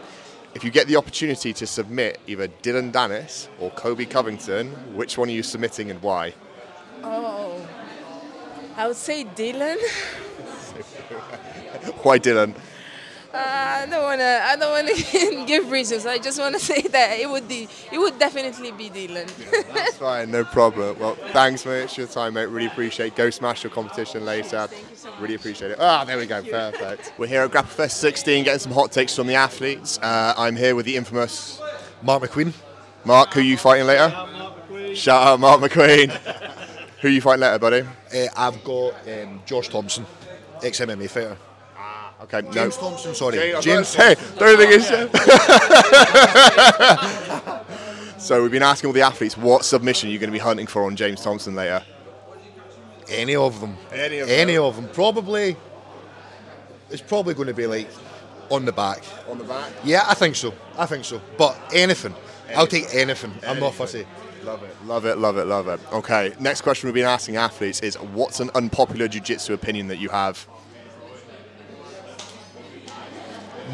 If 0.54 0.64
you 0.64 0.70
get 0.70 0.86
the 0.86 0.96
opportunity 0.96 1.54
to 1.54 1.66
submit 1.66 2.20
either 2.26 2.46
Dillon 2.60 2.92
Danis 2.92 3.48
or 3.58 3.70
Kobe 3.70 4.04
Covington, 4.04 4.68
which 4.94 5.16
one 5.16 5.28
are 5.28 5.32
you 5.32 5.42
submitting 5.42 5.90
and 5.90 6.02
why? 6.02 6.34
Oh, 7.02 7.66
I 8.76 8.86
would 8.86 8.96
say 8.96 9.24
Dillon. 9.24 9.78
Why 12.02 12.18
Dillon? 12.18 12.54
Uh, 13.32 13.38
I 13.38 13.86
don't 13.88 14.02
wanna. 14.02 14.40
I 14.42 14.56
don't 14.56 14.72
wanna 14.72 15.46
give 15.46 15.70
reasons. 15.70 16.04
I 16.04 16.18
just 16.18 16.38
wanna 16.38 16.58
say 16.70 16.82
that 16.82 17.18
it 17.18 17.28
would 17.30 17.48
be. 17.48 17.66
It 17.90 17.98
would 17.98 18.18
definitely 18.18 18.72
be 18.72 18.90
Dylan. 18.90 19.26
yeah, 19.50 19.62
that's 19.72 19.96
fine. 19.96 20.30
No 20.30 20.44
problem. 20.44 20.98
Well, 20.98 21.14
thanks 21.32 21.64
mate 21.64 21.90
for 21.90 22.02
your 22.02 22.08
time, 22.08 22.34
mate. 22.34 22.46
Really 22.46 22.66
appreciate. 22.66 23.06
It. 23.08 23.16
Go 23.16 23.30
smash 23.30 23.64
your 23.64 23.70
competition 23.72 24.26
later. 24.26 24.68
So 24.94 25.10
really 25.18 25.34
appreciate 25.34 25.70
it. 25.70 25.78
Ah, 25.80 26.04
there 26.04 26.18
we 26.18 26.26
go. 26.26 26.42
Perfect. 26.42 27.14
We're 27.16 27.26
here 27.26 27.40
at 27.40 27.50
Grapplefest 27.50 27.92
16, 27.92 28.44
getting 28.44 28.58
some 28.60 28.72
hot 28.72 28.92
takes 28.92 29.16
from 29.16 29.26
the 29.26 29.34
athletes. 29.34 29.98
Uh, 29.98 30.34
I'm 30.36 30.54
here 30.54 30.74
with 30.76 30.84
the 30.84 30.96
infamous 30.96 31.58
Mark 32.02 32.22
McQueen. 32.22 32.52
Mark, 33.06 33.32
who 33.32 33.40
are 33.40 33.42
you 33.42 33.56
fighting 33.56 33.86
later? 33.86 34.10
Shout 34.10 34.26
out 34.26 34.30
Mark 34.30 34.54
McQueen. 34.68 34.94
Shout 34.94 35.26
out 35.26 35.40
Mark 35.40 35.60
McQueen. 35.62 36.10
who 37.00 37.08
are 37.08 37.10
you 37.10 37.22
fighting 37.22 37.40
later, 37.40 37.58
buddy? 37.58 37.80
Uh, 38.14 38.26
I've 38.36 38.62
got 38.62 38.92
um, 39.08 39.40
Josh 39.46 39.68
Thompson 39.68 40.04
ex 40.62 40.80
MMA 40.80 41.08
fighter. 41.08 41.38
Okay. 42.22 42.42
James 42.52 42.76
no. 42.76 42.88
Thompson, 42.88 43.14
sorry. 43.14 43.36
James, 43.36 43.64
James 43.64 43.94
hey, 43.94 44.14
don't 44.38 44.56
think 44.56 44.70
it's. 44.74 44.88
so 48.24 48.40
we've 48.42 48.52
been 48.52 48.62
asking 48.62 48.86
all 48.88 48.94
the 48.94 49.02
athletes 49.02 49.36
what 49.36 49.64
submission 49.64 50.08
you're 50.10 50.20
going 50.20 50.30
to 50.30 50.32
be 50.32 50.38
hunting 50.38 50.66
for 50.68 50.84
on 50.84 50.94
James 50.94 51.20
Thompson 51.20 51.56
later? 51.56 51.82
Any 53.08 53.34
of 53.34 53.60
them. 53.60 53.76
Any 53.92 54.20
of 54.20 54.28
Any 54.28 54.54
them. 54.54 54.64
of 54.64 54.76
them. 54.76 54.88
Probably. 54.90 55.56
It's 56.90 57.02
probably 57.02 57.34
going 57.34 57.48
to 57.48 57.54
be 57.54 57.66
like 57.66 57.88
on 58.50 58.64
the 58.64 58.72
back. 58.72 59.02
On 59.28 59.36
the 59.38 59.44
back? 59.44 59.72
Yeah, 59.82 60.04
I 60.06 60.14
think 60.14 60.36
so. 60.36 60.54
I 60.78 60.86
think 60.86 61.04
so. 61.04 61.20
But 61.36 61.58
anything. 61.72 62.12
anything. 62.12 62.56
I'll 62.56 62.66
take 62.66 62.84
anything. 62.94 63.30
anything. 63.32 63.50
I'm 63.50 63.58
not 63.58 63.74
fussy. 63.74 64.06
Love 64.44 64.62
it, 64.64 64.76
love 64.84 65.06
it, 65.06 65.18
love 65.18 65.36
it, 65.38 65.44
love 65.46 65.68
it. 65.68 65.80
Okay, 65.92 66.34
next 66.40 66.62
question 66.62 66.88
we've 66.88 66.94
been 66.94 67.04
asking 67.04 67.36
athletes 67.36 67.80
is 67.80 67.94
what's 67.94 68.40
an 68.40 68.50
unpopular 68.56 69.06
jiu-jitsu 69.06 69.54
opinion 69.54 69.86
that 69.86 69.98
you 69.98 70.08
have? 70.08 70.46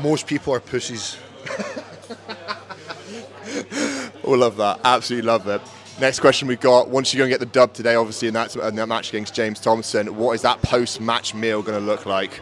Most 0.02 0.26
people 0.26 0.54
are 0.54 0.60
pussies. 0.60 1.16
we 4.24 4.36
love 4.36 4.56
that. 4.56 4.80
Absolutely 4.84 5.26
love 5.26 5.46
it. 5.48 5.60
Next 6.00 6.20
question 6.20 6.46
we've 6.48 6.60
got. 6.60 6.88
Once 6.88 7.12
you 7.12 7.18
go 7.18 7.24
and 7.24 7.30
get 7.30 7.40
the 7.40 7.46
dub 7.46 7.72
today, 7.72 7.96
obviously, 7.96 8.28
in 8.28 8.34
that, 8.34 8.54
in 8.54 8.76
that 8.76 8.86
match 8.86 9.08
against 9.08 9.34
James 9.34 9.58
Thompson, 9.58 10.16
what 10.16 10.32
is 10.32 10.42
that 10.42 10.62
post-match 10.62 11.34
meal 11.34 11.62
going 11.62 11.78
to 11.78 11.84
look 11.84 12.06
like? 12.06 12.40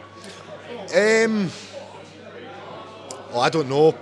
Um, 0.94 1.50
well, 3.30 3.40
I 3.40 3.48
don't 3.48 3.68
know. 3.68 3.96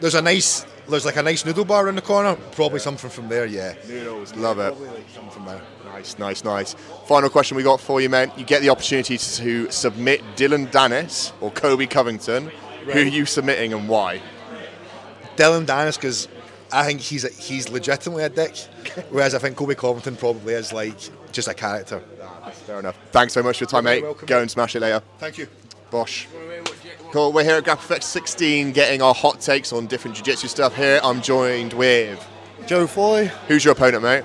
There's 0.00 0.14
a 0.14 0.22
nice 0.22 0.66
there's 0.88 1.04
like 1.04 1.16
a 1.16 1.22
nice 1.22 1.44
noodle 1.44 1.64
bar 1.64 1.88
in 1.88 1.94
the 1.94 2.02
corner. 2.02 2.34
Probably 2.52 2.78
something 2.78 3.10
from 3.10 3.28
there, 3.28 3.46
yeah. 3.46 3.74
Noodles, 3.86 4.34
love 4.36 4.58
it. 4.58 4.74
Probably 4.74 4.88
like 4.88 5.08
something 5.10 5.30
from 5.30 5.44
there. 5.44 5.62
Nice, 5.98 6.16
nice, 6.16 6.44
nice. 6.44 6.74
Final 7.06 7.28
question 7.28 7.56
we 7.56 7.64
got 7.64 7.80
for 7.80 8.00
you, 8.00 8.08
man. 8.08 8.30
You 8.36 8.44
get 8.44 8.62
the 8.62 8.68
opportunity 8.68 9.18
to 9.18 9.68
submit 9.68 10.22
Dillon 10.36 10.68
Danis 10.68 11.32
or 11.40 11.50
Kobe 11.50 11.86
Covington. 11.86 12.44
Right. 12.46 12.94
Who 12.94 13.00
are 13.00 13.02
you 13.02 13.26
submitting 13.26 13.72
and 13.72 13.88
why? 13.88 14.22
Dillon 15.34 15.66
Danis, 15.66 15.96
because 15.96 16.28
I 16.70 16.86
think 16.86 17.00
he's 17.00 17.24
a, 17.24 17.30
he's 17.30 17.68
legitimately 17.68 18.22
a 18.22 18.28
dick, 18.28 18.56
whereas 19.10 19.34
I 19.34 19.40
think 19.40 19.56
Kobe 19.56 19.74
Covington 19.74 20.14
probably 20.14 20.54
is 20.54 20.72
like 20.72 20.96
just 21.32 21.48
a 21.48 21.54
character. 21.54 22.00
Nah, 22.20 22.50
fair 22.50 22.78
enough. 22.78 22.96
Thanks 23.10 23.32
so 23.32 23.42
much 23.42 23.58
for 23.58 23.64
your 23.64 23.68
time, 23.68 23.82
mate. 23.82 24.04
Welcome. 24.04 24.26
Go 24.26 24.40
and 24.40 24.48
smash 24.48 24.76
it 24.76 24.80
later. 24.80 25.02
Thank 25.18 25.38
you. 25.38 25.48
Bosh. 25.90 26.28
Cool. 27.10 27.32
We're 27.32 27.42
here 27.42 27.56
at 27.56 27.64
Grapplefest 27.64 28.04
16 28.04 28.70
getting 28.70 29.02
our 29.02 29.14
hot 29.14 29.40
takes 29.40 29.72
on 29.72 29.88
different 29.88 30.16
jiu-jitsu 30.16 30.46
stuff 30.46 30.76
here. 30.76 31.00
I'm 31.02 31.22
joined 31.22 31.72
with 31.72 32.24
Joe 32.66 32.86
Foy. 32.86 33.26
Who's 33.48 33.64
your 33.64 33.72
opponent, 33.72 34.04
mate? 34.04 34.22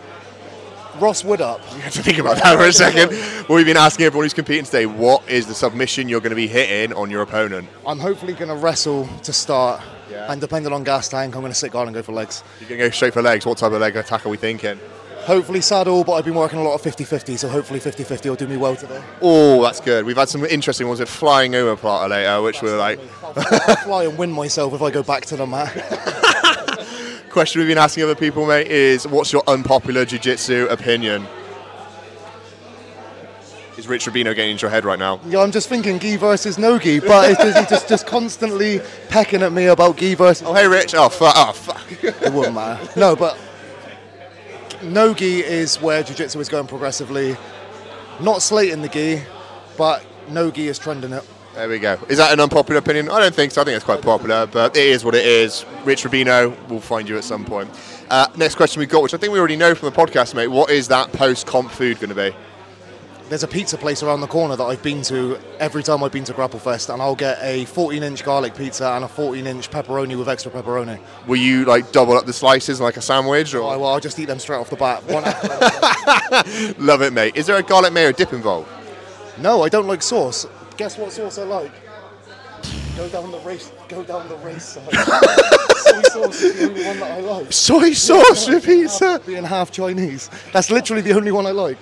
Ross 1.00 1.24
Woodup. 1.24 1.60
You 1.76 1.82
have 1.82 1.94
to 1.94 2.04
think 2.04 2.18
about 2.20 2.38
that 2.38 2.58
for 2.58 2.66
a 2.66 2.74
second. 2.74 3.10
well, 3.50 3.58
we've 3.58 3.66
been 3.66 3.78
asking 3.78 4.06
everyone 4.06 4.26
who's 4.26 4.34
competing 4.34 4.66
today, 4.66 4.86
what 4.86 5.28
is 5.30 5.48
the 5.48 5.54
submission 5.54 6.08
you're 6.08 6.22
going 6.22 6.32
to 6.32 6.36
be 6.36 6.48
hitting 6.48 6.96
on 6.96 7.10
your 7.10 7.22
opponent? 7.22 7.68
I'm 7.86 8.00
hopefully 8.00 8.34
going 8.34 8.50
to 8.50 8.56
wrestle 8.56 9.08
to 9.24 9.34
start, 9.34 9.82
yeah. 10.10 10.32
and 10.32 10.40
depending 10.40 10.72
on 10.72 10.84
gas 10.84 11.10
tank, 11.10 11.36
I'm 11.36 11.42
going 11.42 11.52
to 11.52 11.58
sit 11.58 11.72
guard 11.72 11.88
and 11.88 11.96
go 11.96 12.04
for 12.04 12.12
legs. 12.12 12.44
You're 12.60 12.70
going 12.70 12.80
to 12.80 12.88
go 12.88 12.92
straight 12.92 13.14
for 13.14 13.22
legs. 13.22 13.46
What 13.46 13.58
type 13.58 13.72
of 13.72 13.82
leg 13.82 13.96
attack 13.96 14.26
are 14.26 14.30
we 14.30 14.38
thinking? 14.38 14.80
Hopefully 15.26 15.62
saddle, 15.62 16.04
but 16.04 16.14
I've 16.14 16.26
been 16.26 16.36
working 16.36 16.60
a 16.60 16.64
lot 16.64 16.76
of 16.76 16.82
50-50, 16.82 17.38
so 17.38 17.48
hopefully 17.48 17.80
50-50 17.80 18.26
will 18.26 18.36
do 18.36 18.46
me 18.46 18.58
well 18.58 18.76
today. 18.76 19.02
Oh, 19.22 19.62
that's 19.62 19.80
good. 19.80 20.06
We've 20.06 20.18
had 20.18 20.28
some 20.28 20.44
interesting 20.44 20.86
ones 20.88 21.00
with 21.00 21.10
flying 21.10 21.54
omoplata 21.54 22.10
later, 22.10 22.42
which 22.42 22.60
that's 22.60 22.72
were 22.72 22.78
like... 22.78 23.00
I'll 23.24 23.76
fly 23.78 24.04
and 24.04 24.18
win 24.18 24.32
myself 24.32 24.74
if 24.74 24.82
I 24.82 24.92
go 24.92 25.02
back 25.02 25.26
to 25.28 25.38
the 25.38 25.48
mat. 25.48 25.74
Question 27.34 27.62
we've 27.62 27.68
been 27.68 27.80
asking 27.80 28.04
other 28.04 28.14
people, 28.14 28.46
mate, 28.46 28.68
is 28.68 29.08
what's 29.08 29.34
your 29.34 29.42
unpopular 29.48 30.06
jiu-jitsu 30.06 30.68
opinion? 30.70 31.26
Is 33.76 33.88
Rich 33.88 34.06
Rubino 34.06 34.36
getting 34.36 34.52
into 34.52 34.62
your 34.62 34.70
head 34.70 34.86
right 34.86 35.00
now? 35.00 35.20
Yeah, 35.26 35.40
I'm 35.40 35.52
just 35.52 35.68
thinking 35.68 35.98
gi 35.98 36.18
versus 36.18 36.60
no 36.60 36.78
gi, 36.78 37.00
but 37.00 37.32
it's 37.32 37.42
just, 37.42 37.58
he's 37.58 37.70
just, 37.70 37.90
just 37.90 38.06
constantly 38.06 38.82
pecking 39.10 39.42
at 39.42 39.52
me 39.52 39.66
about 39.66 39.98
gi 39.98 40.14
versus... 40.14 40.46
Oh, 40.48 40.54
hey, 40.54 40.68
Rich. 40.68 40.94
Oh, 40.94 41.10
fuck. 41.10 41.34
Oh, 41.36 41.54
fuck. 41.54 42.04
it 42.04 42.32
wouldn't 42.32 42.54
matter. 42.54 42.88
No, 43.00 43.16
but 43.16 43.36
no 44.84 45.16
gi 45.16 45.40
is 45.40 45.82
where 45.82 46.04
jiu-jitsu 46.04 46.40
is 46.40 46.50
going 46.50 46.68
progressively. 46.68 47.36
Not 48.22 48.44
slating 48.44 48.84
the 48.84 48.90
gi, 48.90 49.24
but 49.76 50.06
no 50.30 50.52
gi 50.52 50.68
is 50.68 50.78
trending 50.78 51.14
it. 51.14 51.28
There 51.54 51.70
we 51.70 51.80
go. 51.80 52.00
Is 52.10 52.18
that 52.18 52.34
an 52.34 52.40
unpopular 52.40 52.80
opinion? 52.80 53.10
I 53.10 53.20
don't 53.20 53.34
think 53.34 53.52
so. 53.52 53.62
I 53.62 53.64
think 53.64 53.76
it's 53.76 53.86
quite 53.86 54.02
popular, 54.02 54.48
but 54.48 54.76
it 54.76 54.88
is 54.88 55.06
what 55.06 55.14
it 55.14 55.26
is. 55.26 55.66
Rich 55.84 56.04
Rubino 56.04 56.56
will 56.68 56.82
find 56.82 57.08
you 57.08 57.18
at 57.18 57.24
some 57.24 57.46
point. 57.46 57.70
Uh, 58.10 58.28
next 58.36 58.56
question 58.56 58.80
we've 58.80 58.90
got, 58.90 59.04
which 59.04 59.14
I 59.14 59.18
think 59.18 59.34
we 59.34 59.40
already 59.40 59.56
know 59.56 59.76
from 59.76 59.92
the 59.92 59.96
podcast, 59.96 60.34
mate. 60.34 60.48
What 60.48 60.72
is 60.72 60.88
that 60.88 61.12
post-comp 61.14 61.72
food 61.72 62.00
going 62.00 62.10
to 62.10 62.16
be? 62.16 62.36
there's 63.30 63.42
a 63.42 63.48
pizza 63.48 63.76
place 63.78 64.04
around 64.04 64.22
the 64.22 64.28
corner 64.28 64.56
that 64.56 64.64
I've 64.64 64.84
been 64.84 65.02
to 65.04 65.40
every 65.60 65.82
time 65.82 66.04
I've 66.04 66.12
been 66.12 66.24
to 66.26 66.34
Grapplefest, 66.34 66.94
and 66.94 67.02
I'll 67.02 67.16
get 67.16 67.40
a 67.42 67.66
14-inch 67.66 68.24
garlic 68.24 68.54
pizza 68.56 68.92
and 68.92 69.04
a 69.04 69.08
14-inch 69.08 69.72
pepperoni 69.72 70.16
with 70.16 70.30
extra 70.30 70.52
pepperoni. 70.52 71.00
Will 71.26 71.38
you 71.38 71.66
like 71.66 71.92
double 71.92 72.14
up 72.14 72.28
the 72.28 72.34
slices 72.34 72.80
like 72.80 72.96
a 72.96 73.02
sandwich, 73.02 73.56
or? 73.56 73.62
Oh, 73.62 73.80
well, 73.80 73.86
I'll 73.86 74.00
just 74.00 74.20
eat 74.20 74.26
them 74.26 74.38
straight 74.38 74.58
off 74.58 74.70
the 74.70 74.76
bat. 74.76 75.08
Love 76.80 77.02
it, 77.02 77.12
mate. 77.12 77.36
Is 77.36 77.48
there 77.48 77.58
a 77.58 77.64
garlic 77.64 77.92
mayo 77.92 78.12
dip 78.12 78.34
involved? 78.34 78.70
No, 79.40 79.64
I 79.64 79.70
don't 79.70 79.88
like 79.88 80.04
sauce. 80.04 80.46
Guess 80.78 80.98
what 80.98 81.12
sauce 81.12 81.38
I 81.38 81.44
like? 81.44 81.72
Go 82.96 83.08
down 83.10 83.32
the 83.32 83.40
race. 83.40 83.72
Go 83.88 84.04
down 84.04 84.28
the 84.30 84.38
race 84.38 84.64
side. 84.64 84.92
Soy 85.78 86.02
sauce 86.04 86.42
is 86.42 86.60
the 86.60 86.70
only 86.70 86.86
one 86.86 87.00
that 87.00 87.12
I 87.12 87.20
like. 87.22 87.54
Soy 87.54 87.92
sauce 87.94 88.48
with 88.48 88.66
pizza. 88.66 89.22
Being 89.26 89.44
half 89.44 89.72
Chinese, 89.72 90.30
that's 90.52 90.72
literally 90.72 91.02
the 91.02 91.14
only 91.14 91.32
one 91.32 91.46
I 91.46 91.52
like. 91.52 91.78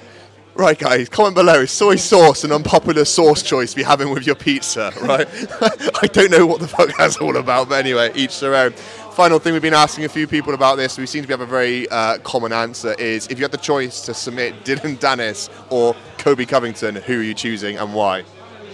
Right, 0.54 0.78
guys, 0.78 1.08
comment 1.08 1.36
below. 1.36 1.62
Is 1.62 1.72
soy 1.72 1.96
sauce 1.96 2.44
an 2.44 2.52
unpopular 2.52 3.06
sauce 3.06 3.42
choice 3.42 3.72
to 3.72 3.76
be 3.78 3.84
having 3.84 4.10
with 4.12 4.26
your 4.26 4.36
pizza, 4.36 4.92
right? 5.02 5.28
I 6.02 6.08
don't 6.08 6.30
know 6.30 6.46
what 6.46 6.60
the 6.60 6.68
fuck 6.68 6.90
that's 6.98 7.18
all 7.18 7.38
about, 7.38 7.70
but 7.70 7.76
anyway, 7.76 8.12
each 8.16 8.40
their 8.42 8.56
own. 8.56 8.74
Final 9.14 9.40
thing 9.40 9.54
we've 9.54 9.62
been 9.62 9.74
asking 9.74 10.04
a 10.04 10.10
few 10.10 10.28
people 10.28 10.54
about 10.54 10.76
this, 10.76 10.98
we 10.98 11.06
seem 11.06 11.24
to 11.24 11.30
have 11.32 11.42
a 11.42 11.46
very 11.46 11.88
uh, 11.90 12.18
common 12.20 12.52
answer, 12.52 12.94
is 12.96 13.28
if 13.28 13.40
you 13.40 13.46
had 13.46 13.52
the 13.52 13.58
choice 13.58 14.02
to 14.02 14.14
submit 14.14 14.66
Dillon 14.66 14.98
Danis 14.98 15.50
or 15.70 15.96
Kobe 16.18 16.46
Covington, 16.46 16.96
who 16.96 17.20
are 17.20 17.24
you 17.24 17.34
choosing 17.34 17.78
and 17.78 17.94
why? 17.94 18.24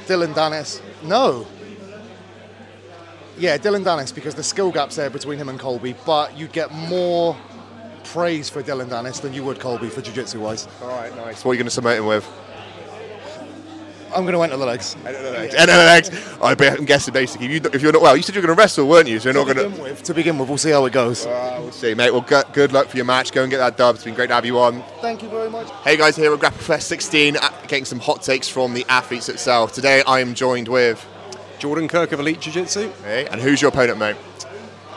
Dylan 0.08 0.34
Dennis. 0.34 0.82
No. 1.04 1.46
Yeah, 3.38 3.58
Dylan 3.58 3.84
Dennis 3.84 4.12
because 4.12 4.34
the 4.34 4.44
skill 4.44 4.72
gap's 4.72 4.96
there 4.96 5.10
between 5.10 5.38
him 5.38 5.50
and 5.50 5.60
Colby, 5.60 5.96
but 6.06 6.36
you 6.38 6.48
get 6.48 6.72
more 6.72 7.38
praise 8.04 8.50
for 8.50 8.64
Dylan 8.64 8.90
Dennis 8.90 9.20
than 9.20 9.34
you 9.34 9.44
would 9.44 9.60
Colby 9.60 9.90
for 9.90 10.02
jiu-jitsu 10.02 10.40
wise. 10.40 10.68
All 10.82 10.88
right, 10.88 11.16
nice. 11.16 11.44
What 11.44 11.52
are 11.52 11.54
you 11.54 11.60
going 11.60 11.68
to 11.68 11.72
submit 11.72 11.98
him 12.00 12.06
with? 12.08 12.28
I'm 14.18 14.24
going 14.24 14.34
to 14.34 14.42
enter 14.42 14.58
the 14.58 14.66
legs. 14.66 14.96
Enter 15.06 15.22
the 15.22 15.30
legs. 15.30 15.54
Enter 15.54 15.74
the 15.74 15.78
legs. 15.78 16.38
I 16.42 16.56
bet, 16.56 16.80
I'm 16.80 16.86
guessing 16.86 17.14
basically, 17.14 17.46
if, 17.46 17.52
you, 17.52 17.70
if 17.72 17.84
you're 17.84 17.92
not 17.92 18.02
well, 18.02 18.18
you 18.18 18.24
said 18.24 18.34
you're 18.34 18.42
going 18.42 18.56
to 18.56 18.60
wrestle, 18.60 18.88
weren't 18.88 19.08
you? 19.08 19.20
So 19.20 19.30
you're 19.30 19.46
to 19.46 19.54
not 19.54 19.56
going 19.56 19.76
to. 19.76 19.82
with, 19.84 20.02
to 20.02 20.14
begin 20.16 20.40
with, 20.40 20.50
we'll 20.50 20.58
see 20.58 20.72
how 20.72 20.84
it 20.86 20.92
goes. 20.92 21.28
Uh, 21.28 21.60
we'll 21.62 21.72
see, 21.72 21.94
mate. 21.94 22.10
Well, 22.10 22.22
good, 22.22 22.46
good 22.52 22.72
luck 22.72 22.88
for 22.88 22.98
your 22.98 23.06
match. 23.06 23.32
Go 23.32 23.44
and 23.44 23.52
get 23.52 23.60
that 23.60 23.78
dub. 23.78 23.94
It's 23.94 24.06
been 24.06 24.16
great 24.16 24.30
to 24.30 24.34
have 24.34 24.46
you 24.46 24.58
on. 24.58 24.82
Thank 25.02 25.22
you 25.22 25.30
very 25.30 25.52
much. 25.52 25.70
Hey 25.84 25.98
guys, 25.98 26.16
here 26.16 26.34
at 26.34 26.40
Grapple 26.40 26.58
Fest 26.58 26.88
16, 26.88 27.38
uh, 27.38 27.50
getting 27.68 27.86
some 27.86 28.00
hot 28.00 28.24
takes 28.24 28.48
from 28.50 28.74
the 28.74 28.88
athletes 28.90 29.30
itself. 29.30 29.72
Today 29.72 30.02
I 30.08 30.20
am 30.20 30.34
joined 30.34 30.68
with 30.68 31.06
Jordan 31.60 31.88
Kirk 31.88 32.12
of 32.12 32.20
Elite 32.20 32.40
Jiu 32.40 32.54
Jitsu. 32.54 32.92
Hey, 33.04 33.28
and 33.28 33.40
who's 33.40 33.62
your 33.62 33.70
opponent, 33.70 34.00
mate? 34.00 34.16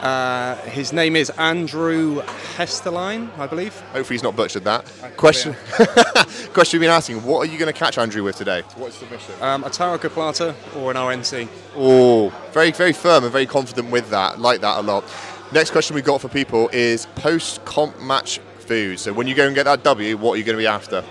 Uh, 0.01 0.55
his 0.63 0.91
name 0.91 1.15
is 1.15 1.29
Andrew 1.31 2.21
Hesterline, 2.57 3.29
I 3.37 3.45
believe. 3.45 3.79
Hopefully 3.93 4.15
he's 4.15 4.23
not 4.23 4.35
butchered 4.35 4.63
that. 4.63 4.83
Question 5.15 5.55
Question 6.53 6.79
we've 6.79 6.87
been 6.87 6.95
asking, 6.95 7.23
what 7.23 7.47
are 7.47 7.51
you 7.51 7.59
going 7.59 7.71
to 7.71 7.77
catch 7.77 7.99
Andrew 7.99 8.23
with 8.23 8.35
today? 8.35 8.63
What 8.75 8.93
submission? 8.93 9.35
Um, 9.41 9.63
a 9.63 9.69
Tarikoplata 9.69 10.55
or 10.75 10.89
an 10.89 10.97
RNC. 10.97 11.47
Oh, 11.75 12.29
very, 12.51 12.71
very 12.71 12.93
firm 12.93 13.23
and 13.23 13.31
very 13.31 13.45
confident 13.45 13.91
with 13.91 14.09
that. 14.09 14.39
Like 14.39 14.61
that 14.61 14.79
a 14.79 14.81
lot. 14.81 15.03
Next 15.53 15.69
question 15.69 15.93
we've 15.93 16.03
got 16.03 16.19
for 16.19 16.29
people 16.29 16.67
is 16.69 17.05
post-comp 17.15 17.99
match 18.01 18.39
food. 18.59 18.99
So 18.99 19.13
when 19.13 19.27
you 19.27 19.35
go 19.35 19.45
and 19.45 19.53
get 19.53 19.65
that 19.65 19.83
W, 19.83 20.17
what 20.17 20.33
are 20.33 20.37
you 20.37 20.43
going 20.43 20.57
to 20.57 20.61
be 20.61 20.67
after? 20.67 21.03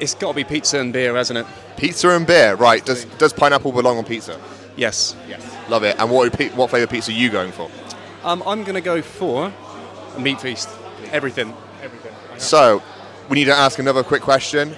It's 0.00 0.14
got 0.14 0.30
to 0.30 0.34
be 0.34 0.44
pizza 0.44 0.80
and 0.80 0.92
beer, 0.92 1.14
hasn't 1.14 1.38
it? 1.38 1.46
Pizza 1.76 2.08
and 2.08 2.26
beer, 2.26 2.56
right. 2.56 2.84
Does, 2.84 3.04
does 3.04 3.32
pineapple 3.32 3.70
belong 3.70 3.98
on 3.98 4.04
pizza? 4.04 4.40
Yes. 4.76 5.14
Yes. 5.28 5.46
Love 5.68 5.84
it. 5.84 5.94
And 6.00 6.10
what, 6.10 6.34
what 6.56 6.70
flavour 6.70 6.86
pizza 6.86 7.12
are 7.12 7.14
you 7.14 7.30
going 7.30 7.52
for? 7.52 7.70
Um, 8.22 8.42
I'm 8.46 8.62
going 8.62 8.74
to 8.74 8.80
go 8.80 9.00
for 9.02 9.52
a 10.16 10.20
meat 10.20 10.40
feast. 10.40 10.68
Everything. 11.10 11.54
Everything. 11.82 12.12
So, 12.38 12.82
we 13.28 13.36
need 13.36 13.46
to 13.46 13.54
ask 13.54 13.78
another 13.78 14.02
quick 14.02 14.22
question. 14.22 14.76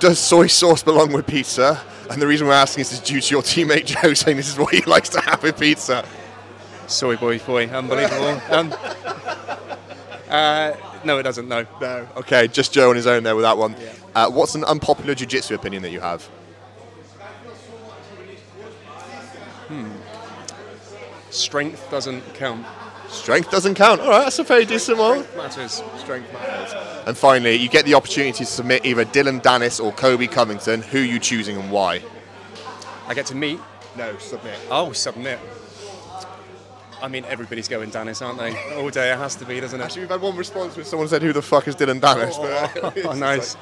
Does 0.00 0.18
soy 0.18 0.48
sauce 0.48 0.82
belong 0.82 1.12
with 1.12 1.26
pizza? 1.26 1.80
And 2.10 2.20
the 2.20 2.26
reason 2.26 2.46
we're 2.46 2.52
asking 2.52 2.82
this 2.82 2.92
is 2.92 3.00
due 3.00 3.20
to 3.20 3.34
your 3.34 3.42
teammate 3.42 3.86
Joe 4.02 4.12
saying 4.14 4.36
this 4.36 4.48
is 4.48 4.58
what 4.58 4.74
he 4.74 4.82
likes 4.82 5.08
to 5.10 5.20
have 5.20 5.42
with 5.42 5.58
pizza. 5.58 6.06
Soy 6.86 7.16
boy, 7.16 7.38
boy, 7.38 7.66
unbelievable. 7.68 8.40
um, 8.50 8.74
uh, 10.28 10.72
no, 11.04 11.18
it 11.18 11.22
doesn't. 11.22 11.48
No. 11.48 11.66
No. 11.80 12.08
Okay, 12.18 12.48
just 12.48 12.72
Joe 12.72 12.90
on 12.90 12.96
his 12.96 13.06
own 13.06 13.22
there 13.22 13.34
with 13.34 13.44
that 13.44 13.56
one. 13.56 13.74
Yeah. 13.80 13.92
Uh, 14.14 14.30
what's 14.30 14.54
an 14.54 14.64
unpopular 14.64 15.14
jiu-jitsu 15.14 15.54
opinion 15.54 15.82
that 15.82 15.90
you 15.90 16.00
have? 16.00 16.28
Strength 21.34 21.90
doesn't 21.90 22.34
count. 22.34 22.64
Strength 23.08 23.50
doesn't 23.50 23.74
count. 23.74 24.00
All 24.00 24.08
right, 24.08 24.22
that's 24.22 24.38
a 24.38 24.44
very 24.44 24.64
decent 24.64 24.98
one. 24.98 25.24
Strength 25.24 25.36
matters. 25.36 25.82
Strength 25.98 26.32
matters. 26.32 26.74
And 27.06 27.18
finally, 27.18 27.56
you 27.56 27.68
get 27.68 27.84
the 27.84 27.94
opportunity 27.94 28.38
to 28.38 28.46
submit 28.46 28.86
either 28.86 29.04
Dylan 29.04 29.42
Dennis 29.42 29.80
or 29.80 29.92
Kobe 29.92 30.28
Covington. 30.28 30.82
Who 30.82 30.98
are 30.98 31.04
you 31.04 31.18
choosing 31.18 31.56
and 31.56 31.72
why? 31.72 32.02
I 33.08 33.14
get 33.14 33.26
to 33.26 33.34
meet. 33.34 33.58
No, 33.96 34.16
submit. 34.18 34.58
Oh, 34.70 34.92
submit. 34.92 35.40
I 37.02 37.08
mean, 37.08 37.24
everybody's 37.24 37.66
going 37.66 37.90
Dennis, 37.90 38.22
aren't 38.22 38.38
they? 38.38 38.56
All 38.76 38.88
day 38.90 39.12
it 39.12 39.18
has 39.18 39.34
to 39.36 39.44
be, 39.44 39.58
doesn't 39.58 39.80
it? 39.80 39.84
Actually, 39.84 40.02
we've 40.02 40.10
had 40.10 40.22
one 40.22 40.36
response 40.36 40.76
where 40.76 40.84
someone 40.84 41.08
said, 41.08 41.20
"Who 41.20 41.32
the 41.32 41.42
fuck 41.42 41.66
is 41.66 41.74
Dylan 41.74 42.00
Dennis?" 42.00 42.36
Oh, 42.38 42.72
oh, 42.82 42.92
oh 43.06 43.12
nice. 43.12 43.56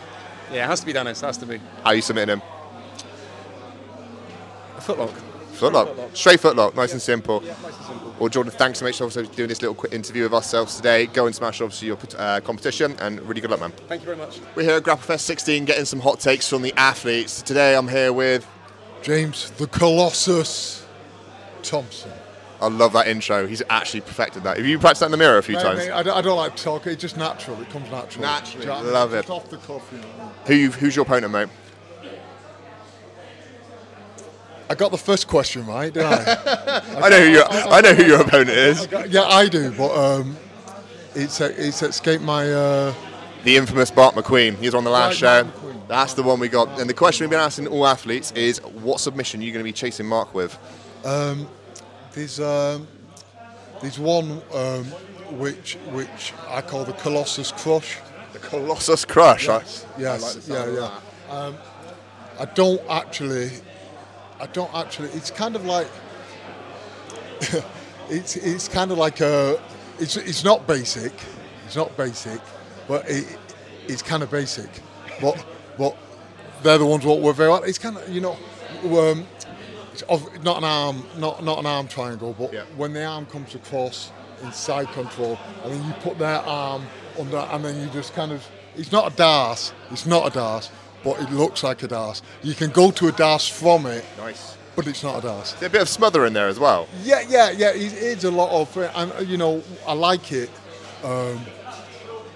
Yeah, 0.52 0.64
it 0.64 0.68
has 0.68 0.80
to 0.80 0.86
be 0.86 0.92
Dennis. 0.92 1.22
It 1.22 1.26
has 1.26 1.38
to 1.38 1.46
be. 1.46 1.56
How 1.82 1.86
are 1.86 1.94
you 1.94 2.02
submitting 2.02 2.34
him? 2.34 2.42
A 4.76 4.80
footlock. 4.80 5.31
Footlock. 5.52 5.94
footlock. 5.94 6.16
Straight 6.16 6.40
footlock. 6.40 6.74
Nice 6.74 6.88
yeah. 6.88 6.94
and 6.94 7.02
simple. 7.02 7.42
Yeah, 7.44 7.54
nice 7.62 7.76
and 7.76 7.86
simple. 7.86 8.14
Well, 8.18 8.28
Jordan, 8.28 8.52
thanks 8.52 8.78
so 8.78 8.84
much 8.84 8.98
for 8.98 9.22
doing 9.22 9.48
this 9.48 9.62
little 9.62 9.74
quick 9.74 9.92
interview 9.92 10.24
with 10.24 10.34
ourselves 10.34 10.76
today. 10.76 11.06
Go 11.06 11.26
and 11.26 11.34
smash 11.34 11.60
obviously 11.60 11.88
your 11.88 11.98
uh, 12.18 12.40
competition, 12.40 12.96
and 13.00 13.20
really 13.22 13.40
good 13.40 13.50
luck, 13.50 13.60
man. 13.60 13.72
Thank 13.88 14.02
you 14.02 14.06
very 14.06 14.16
much. 14.16 14.40
We're 14.54 14.62
here 14.62 14.76
at 14.76 14.82
Grapple 14.82 15.04
Fest 15.04 15.26
16, 15.26 15.64
getting 15.64 15.84
some 15.84 16.00
hot 16.00 16.20
takes 16.20 16.48
from 16.48 16.62
the 16.62 16.72
athletes. 16.76 17.42
Today, 17.42 17.76
I'm 17.76 17.88
here 17.88 18.12
with 18.12 18.46
James 19.02 19.50
the 19.52 19.66
Colossus 19.66 20.86
Thompson. 21.62 22.12
I 22.60 22.68
love 22.68 22.92
that 22.92 23.08
intro. 23.08 23.48
He's 23.48 23.62
actually 23.68 24.02
perfected 24.02 24.44
that. 24.44 24.56
Have 24.56 24.66
you 24.66 24.78
practiced 24.78 25.00
that 25.00 25.06
in 25.06 25.12
the 25.12 25.18
mirror 25.18 25.38
a 25.38 25.42
few 25.42 25.56
mate, 25.56 25.62
times? 25.62 25.78
Mate, 25.80 25.90
I, 25.90 26.02
don't, 26.04 26.16
I, 26.16 26.20
don't, 26.20 26.36
like 26.36 26.54
to 26.54 26.62
talk. 26.62 26.86
It's 26.86 27.02
just 27.02 27.16
natural. 27.16 27.60
It 27.60 27.68
comes 27.70 27.90
natural. 27.90 28.22
Naturally. 28.22 28.66
Love 28.66 29.10
just 29.10 29.28
it. 29.28 29.32
off 29.32 29.50
the 29.50 29.56
cuff, 29.56 29.88
you 29.90 29.98
know. 29.98 30.32
Who 30.46 30.70
who's 30.70 30.94
your 30.94 31.04
opponent, 31.04 31.32
mate? 31.32 31.48
I 34.72 34.74
got 34.74 34.90
the 34.90 34.96
first 34.96 35.28
question 35.28 35.66
right, 35.66 35.92
didn't 35.92 36.10
I? 36.10 36.22
I, 36.22 36.82
I 37.02 37.08
know 37.10 37.20
who 37.20 37.30
your 37.30 37.44
I, 37.44 37.62
I, 37.76 37.80
know 37.82 37.92
who 37.92 38.04
your 38.04 38.22
opponent 38.22 38.48
is. 38.48 38.86
Got, 38.86 39.10
yeah, 39.10 39.24
I 39.24 39.46
do, 39.46 39.70
but 39.72 39.94
um, 39.94 40.34
it's 41.14 41.42
it's 41.42 41.82
escaped 41.82 42.22
my. 42.24 42.50
Uh, 42.50 42.94
the 43.44 43.58
infamous 43.58 43.94
Mark 43.94 44.14
McQueen. 44.14 44.54
He 44.54 44.64
was 44.64 44.74
on 44.74 44.84
the 44.84 44.90
last 44.90 45.18
show. 45.18 45.46
That's 45.88 46.14
the 46.14 46.22
one 46.22 46.40
we 46.40 46.48
got. 46.48 46.80
And 46.80 46.88
the 46.88 46.94
question 46.94 47.24
we've 47.24 47.30
been 47.30 47.38
asking 47.38 47.66
all 47.66 47.86
athletes 47.86 48.32
is, 48.32 48.60
what 48.60 48.98
submission 48.98 49.42
are 49.42 49.44
you 49.44 49.52
going 49.52 49.62
to 49.62 49.68
be 49.68 49.74
chasing 49.74 50.06
Mark 50.06 50.32
with? 50.32 50.58
Um, 51.04 51.46
there's 52.12 52.40
um, 52.40 52.88
there's 53.82 53.98
one 53.98 54.40
um, 54.54 54.84
which 55.36 55.74
which 55.90 56.32
I 56.48 56.62
call 56.62 56.86
the 56.86 56.94
Colossus 56.94 57.52
Crush. 57.52 57.98
The 58.32 58.38
Colossus 58.38 59.04
Crush. 59.04 59.48
Yes, 59.48 59.84
I, 59.84 60.00
yes, 60.00 60.48
I 60.48 60.54
like 60.54 60.66
yeah, 60.66 60.90
yeah. 61.28 61.36
Um, 61.36 61.56
I 62.40 62.46
don't 62.46 62.80
actually. 62.88 63.50
I 64.42 64.46
don't 64.46 64.74
actually. 64.74 65.08
It's 65.10 65.30
kind 65.30 65.54
of 65.54 65.64
like. 65.64 65.86
it's 68.10 68.34
it's 68.36 68.66
kind 68.66 68.90
of 68.90 68.98
like 68.98 69.20
a. 69.20 69.62
It's 70.00 70.16
it's 70.16 70.42
not 70.42 70.66
basic. 70.66 71.12
It's 71.64 71.76
not 71.76 71.96
basic, 71.96 72.40
but 72.88 73.08
it, 73.08 73.38
it's 73.86 74.02
kind 74.02 74.22
of 74.22 74.30
basic. 74.32 74.68
But 75.20 75.46
but 75.78 75.96
they're 76.64 76.78
the 76.78 76.86
ones 76.86 77.04
what 77.04 77.20
we're 77.20 77.32
very. 77.32 77.52
It's 77.68 77.78
kind 77.78 77.96
of 77.96 78.08
you 78.08 78.20
know. 78.20 78.36
Um, 78.84 79.26
it's 79.92 80.02
not 80.42 80.58
an 80.58 80.64
arm, 80.64 81.04
not 81.18 81.44
not 81.44 81.60
an 81.60 81.66
arm 81.66 81.86
triangle, 81.86 82.34
but 82.36 82.52
yeah. 82.52 82.64
when 82.76 82.92
the 82.94 83.04
arm 83.04 83.26
comes 83.26 83.54
across 83.54 84.10
in 84.42 84.50
side 84.50 84.88
control, 84.88 85.38
and 85.62 85.72
then 85.72 85.86
you 85.86 85.92
put 86.00 86.18
their 86.18 86.40
arm 86.40 86.84
under, 87.16 87.36
and 87.36 87.64
then 87.64 87.80
you 87.80 87.86
just 87.92 88.12
kind 88.14 88.32
of. 88.32 88.44
It's 88.74 88.90
not 88.90 89.12
a 89.12 89.14
darce. 89.14 89.72
It's 89.90 90.06
not 90.06 90.26
a 90.26 90.30
dars, 90.30 90.70
but 91.04 91.20
it 91.20 91.30
looks 91.30 91.62
like 91.62 91.82
a 91.82 91.88
darce. 91.88 92.22
You 92.42 92.54
can 92.54 92.70
go 92.70 92.90
to 92.92 93.08
a 93.08 93.12
darce 93.12 93.48
from 93.48 93.86
it. 93.86 94.04
Nice. 94.18 94.56
But 94.74 94.86
it's 94.86 95.02
not 95.02 95.22
a 95.22 95.26
darce. 95.26 95.52
There's 95.58 95.70
a 95.70 95.72
bit 95.72 95.82
of 95.82 95.88
smother 95.88 96.24
in 96.24 96.32
there 96.32 96.48
as 96.48 96.58
well. 96.58 96.88
Yeah, 97.02 97.22
yeah, 97.28 97.50
yeah. 97.50 97.70
It, 97.70 97.92
it's 97.92 98.24
a 98.24 98.30
lot 98.30 98.50
of, 98.50 98.76
and 98.76 99.28
you 99.28 99.36
know, 99.36 99.62
I 99.86 99.92
like 99.92 100.32
it 100.32 100.50
um, 101.04 101.40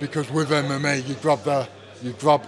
because 0.00 0.30
with 0.30 0.50
MMA, 0.50 1.08
you 1.08 1.14
grab 1.14 1.42
the, 1.44 1.68
you 2.02 2.12
grab, 2.12 2.46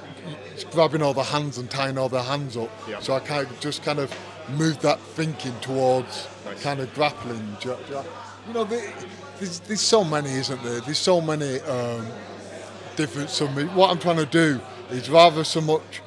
it's 0.53 0.65
grabbing 0.65 1.03
all 1.03 1.15
the 1.15 1.23
hands 1.23 1.57
and 1.57 1.71
tying 1.71 1.97
all 1.97 2.09
the 2.09 2.23
hands 2.23 2.57
up. 2.57 2.71
Yeah. 2.89 3.01
So 3.01 3.15
I 3.15 3.21
kind 3.21 3.47
of 3.47 3.61
just 3.61 3.83
kind 3.83 3.99
of 3.99 4.13
move 4.57 4.81
that 4.81 5.01
thinking 5.01 5.59
towards 5.61 6.29
nice. 6.45 6.63
kind 6.63 6.81
of 6.81 6.93
grappling. 6.95 7.57
You 7.65 8.55
know, 8.55 8.65
there's, 8.65 9.61
there's 9.61 9.81
so 9.81 10.05
many, 10.05 10.31
isn't 10.31 10.63
there? 10.63 10.81
There's 10.81 10.99
so 10.99 11.21
many 11.21 11.61
um, 11.61 12.07
different 12.97 13.31
submissions. 13.31 13.75
What 13.75 13.91
I'm 13.91 13.99
trying 13.99 14.17
to 14.17 14.27
do 14.27 14.61
is 14.91 15.09
rather 15.09 15.45
so 15.45 15.61
much. 15.61 16.03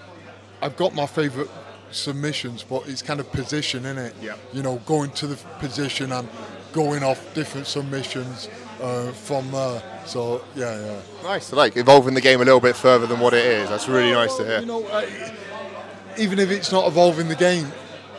I've 0.61 0.77
got 0.77 0.93
my 0.93 1.05
favourite 1.05 1.49
submissions, 1.91 2.63
but 2.63 2.87
it's 2.87 3.01
kind 3.01 3.19
of 3.19 3.31
position 3.31 3.85
in 3.85 3.97
it. 3.97 4.15
Yeah. 4.21 4.35
You 4.53 4.63
know, 4.63 4.77
going 4.85 5.11
to 5.11 5.27
the 5.27 5.35
position 5.59 6.11
and 6.11 6.27
going 6.71 7.03
off 7.03 7.33
different 7.33 7.67
submissions 7.67 8.47
uh, 8.81 9.11
from 9.11 9.51
there. 9.51 9.83
So 10.05 10.43
yeah, 10.55 10.79
yeah. 10.85 11.01
Nice. 11.23 11.51
Like 11.51 11.77
evolving 11.77 12.13
the 12.13 12.21
game 12.21 12.41
a 12.41 12.45
little 12.45 12.59
bit 12.59 12.75
further 12.75 13.07
than 13.07 13.19
what 13.19 13.33
it 13.33 13.45
is. 13.45 13.69
That's 13.69 13.87
really 13.87 14.11
nice 14.11 14.35
to 14.37 14.45
hear. 14.45 14.59
You 14.59 14.65
know, 14.65 14.85
uh, 14.85 15.05
even 16.17 16.39
if 16.39 16.49
it's 16.51 16.71
not 16.71 16.87
evolving 16.87 17.27
the 17.27 17.35
game, 17.35 17.67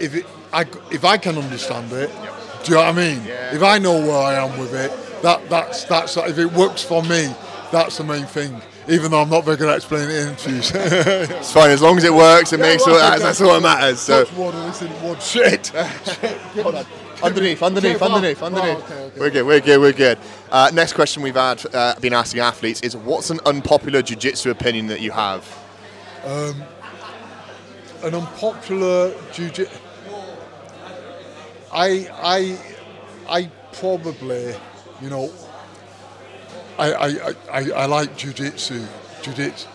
if 0.00 0.14
it, 0.14 0.26
I, 0.52 0.62
if 0.90 1.04
I 1.04 1.16
can 1.16 1.38
understand 1.38 1.92
it, 1.92 2.10
yep. 2.10 2.64
do 2.64 2.70
you 2.70 2.76
know 2.76 2.84
what 2.84 2.88
I 2.88 2.92
mean? 2.92 3.24
Yeah. 3.24 3.54
If 3.54 3.62
I 3.62 3.78
know 3.78 3.98
where 3.98 4.18
I 4.18 4.34
am 4.34 4.58
with 4.58 4.74
it, 4.74 4.90
that 5.22 5.48
that's 5.48 5.84
that's 5.84 6.16
if 6.16 6.38
it 6.38 6.52
works 6.52 6.82
for 6.82 7.02
me, 7.02 7.34
that's 7.70 7.98
the 7.98 8.04
main 8.04 8.26
thing. 8.26 8.60
Even 8.88 9.10
though 9.10 9.22
I'm 9.22 9.30
not 9.30 9.44
very 9.44 9.56
good 9.56 9.68
at 9.68 9.76
explaining 9.76 10.10
it 10.10 10.22
in 10.22 10.28
interviews. 10.30 10.72
it's 10.74 11.52
fine 11.52 11.70
as 11.70 11.80
long 11.80 11.96
as 11.98 12.04
it 12.04 12.12
works. 12.12 12.52
It 12.52 12.58
yeah, 12.58 12.66
makes 12.66 12.86
well, 12.86 12.96
all, 12.96 13.00
that's, 13.00 13.22
that's 13.22 13.40
what 13.40 13.62
matters. 13.62 14.00
So. 14.00 14.26
Water, 14.36 14.58
listen, 14.58 15.02
water. 15.02 15.20
Shit. 15.20 15.72
underneath, 17.22 17.62
underneath, 17.62 18.02
underneath, 18.02 18.42
underneath. 18.42 18.76
Oh, 18.76 18.82
okay, 18.82 18.94
okay. 18.94 19.20
We're 19.20 19.30
good, 19.30 19.46
we're 19.46 19.60
good, 19.60 19.80
we're 19.80 19.92
good. 19.92 20.18
Uh, 20.50 20.70
next 20.74 20.94
question 20.94 21.22
we've 21.22 21.34
had 21.34 21.64
uh, 21.74 21.98
been 22.00 22.12
asking 22.12 22.40
athletes 22.40 22.80
is 22.80 22.96
what's 22.96 23.30
an 23.30 23.38
unpopular 23.46 24.02
jiu-jitsu 24.02 24.50
opinion 24.50 24.88
that 24.88 25.00
you 25.00 25.12
have? 25.12 25.46
Um, 26.24 26.62
an 28.02 28.14
unpopular 28.14 29.14
jiu-jitsu. 29.32 29.78
I 31.72 32.08
I 32.22 32.58
I 33.28 33.50
probably, 33.72 34.54
you 35.00 35.08
know, 35.08 35.32
I 36.90 37.08
I, 37.08 37.34
I, 37.52 37.70
I 37.82 37.86
like 37.86 38.16
jiu-jitsu, 38.16 38.84
jiu-jitsu, 39.22 39.68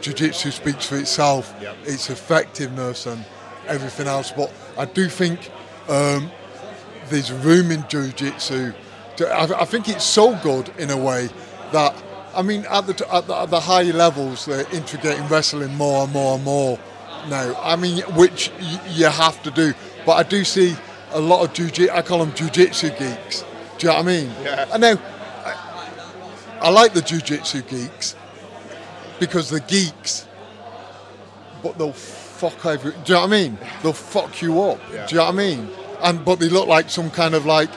jiu-jitsu 0.00 0.50
speaks 0.50 0.86
for 0.86 0.96
itself, 0.96 1.54
Yep. 1.60 1.76
its 1.84 2.10
effectiveness 2.10 3.06
and 3.06 3.24
everything 3.68 4.06
else. 4.06 4.32
But 4.32 4.52
I 4.78 4.84
do 4.86 5.08
think 5.08 5.50
um, 5.88 6.30
there's 7.08 7.32
room 7.32 7.70
in 7.70 7.84
jiu-jitsu. 7.88 8.72
To, 9.16 9.28
I, 9.28 9.62
I 9.62 9.64
think 9.64 9.88
it's 9.88 10.04
so 10.04 10.34
good 10.42 10.70
in 10.78 10.90
a 10.90 10.96
way 10.96 11.28
that 11.72 11.94
I 12.34 12.42
mean, 12.42 12.64
at 12.70 12.86
the 12.86 12.94
at 13.12 13.26
the, 13.26 13.34
at 13.36 13.50
the 13.50 13.60
higher 13.60 13.92
levels, 13.92 14.46
they're 14.46 14.68
integrating 14.72 15.26
wrestling 15.28 15.74
more 15.76 16.04
and 16.04 16.12
more 16.12 16.36
and 16.36 16.44
more 16.44 16.78
now. 17.28 17.54
I 17.60 17.74
mean, 17.76 17.98
which 18.14 18.52
y- 18.60 18.80
you 18.88 19.06
have 19.06 19.42
to 19.42 19.50
do. 19.50 19.74
But 20.06 20.12
I 20.12 20.22
do 20.22 20.44
see 20.44 20.76
a 21.12 21.20
lot 21.20 21.44
of 21.44 21.52
jiu-jitsu. 21.52 21.92
I 21.92 22.02
call 22.02 22.20
them 22.20 22.32
jiu-jitsu 22.32 22.90
geeks. 22.90 23.44
Do 23.78 23.86
you 23.86 23.92
know 23.92 23.98
what 23.98 24.02
I 24.02 24.02
mean? 24.06 24.30
Yeah. 24.44 24.68
I 24.72 24.78
know. 24.78 24.96
I, 26.60 26.70
like 26.70 26.94
the 26.94 27.02
jiu-jitsu 27.02 27.62
geeks 27.62 28.16
because 29.18 29.50
they're 29.50 29.60
geeks, 29.60 30.26
but 31.62 31.78
they'll 31.78 31.92
fuck 31.92 32.64
over. 32.66 32.90
Do 32.90 32.96
you 32.98 33.14
know 33.14 33.20
what 33.20 33.26
I 33.26 33.30
mean? 33.30 33.58
They'll 33.82 33.92
fuck 33.92 34.40
you 34.42 34.62
up. 34.62 34.78
Yeah. 34.92 35.06
Do 35.06 35.14
you 35.14 35.18
know 35.20 35.26
what 35.26 35.34
I 35.34 35.36
mean? 35.36 35.70
And 36.02 36.24
but 36.24 36.38
they 36.38 36.48
look 36.48 36.68
like 36.68 36.88
some 36.90 37.10
kind 37.10 37.34
of 37.34 37.44
like 37.46 37.70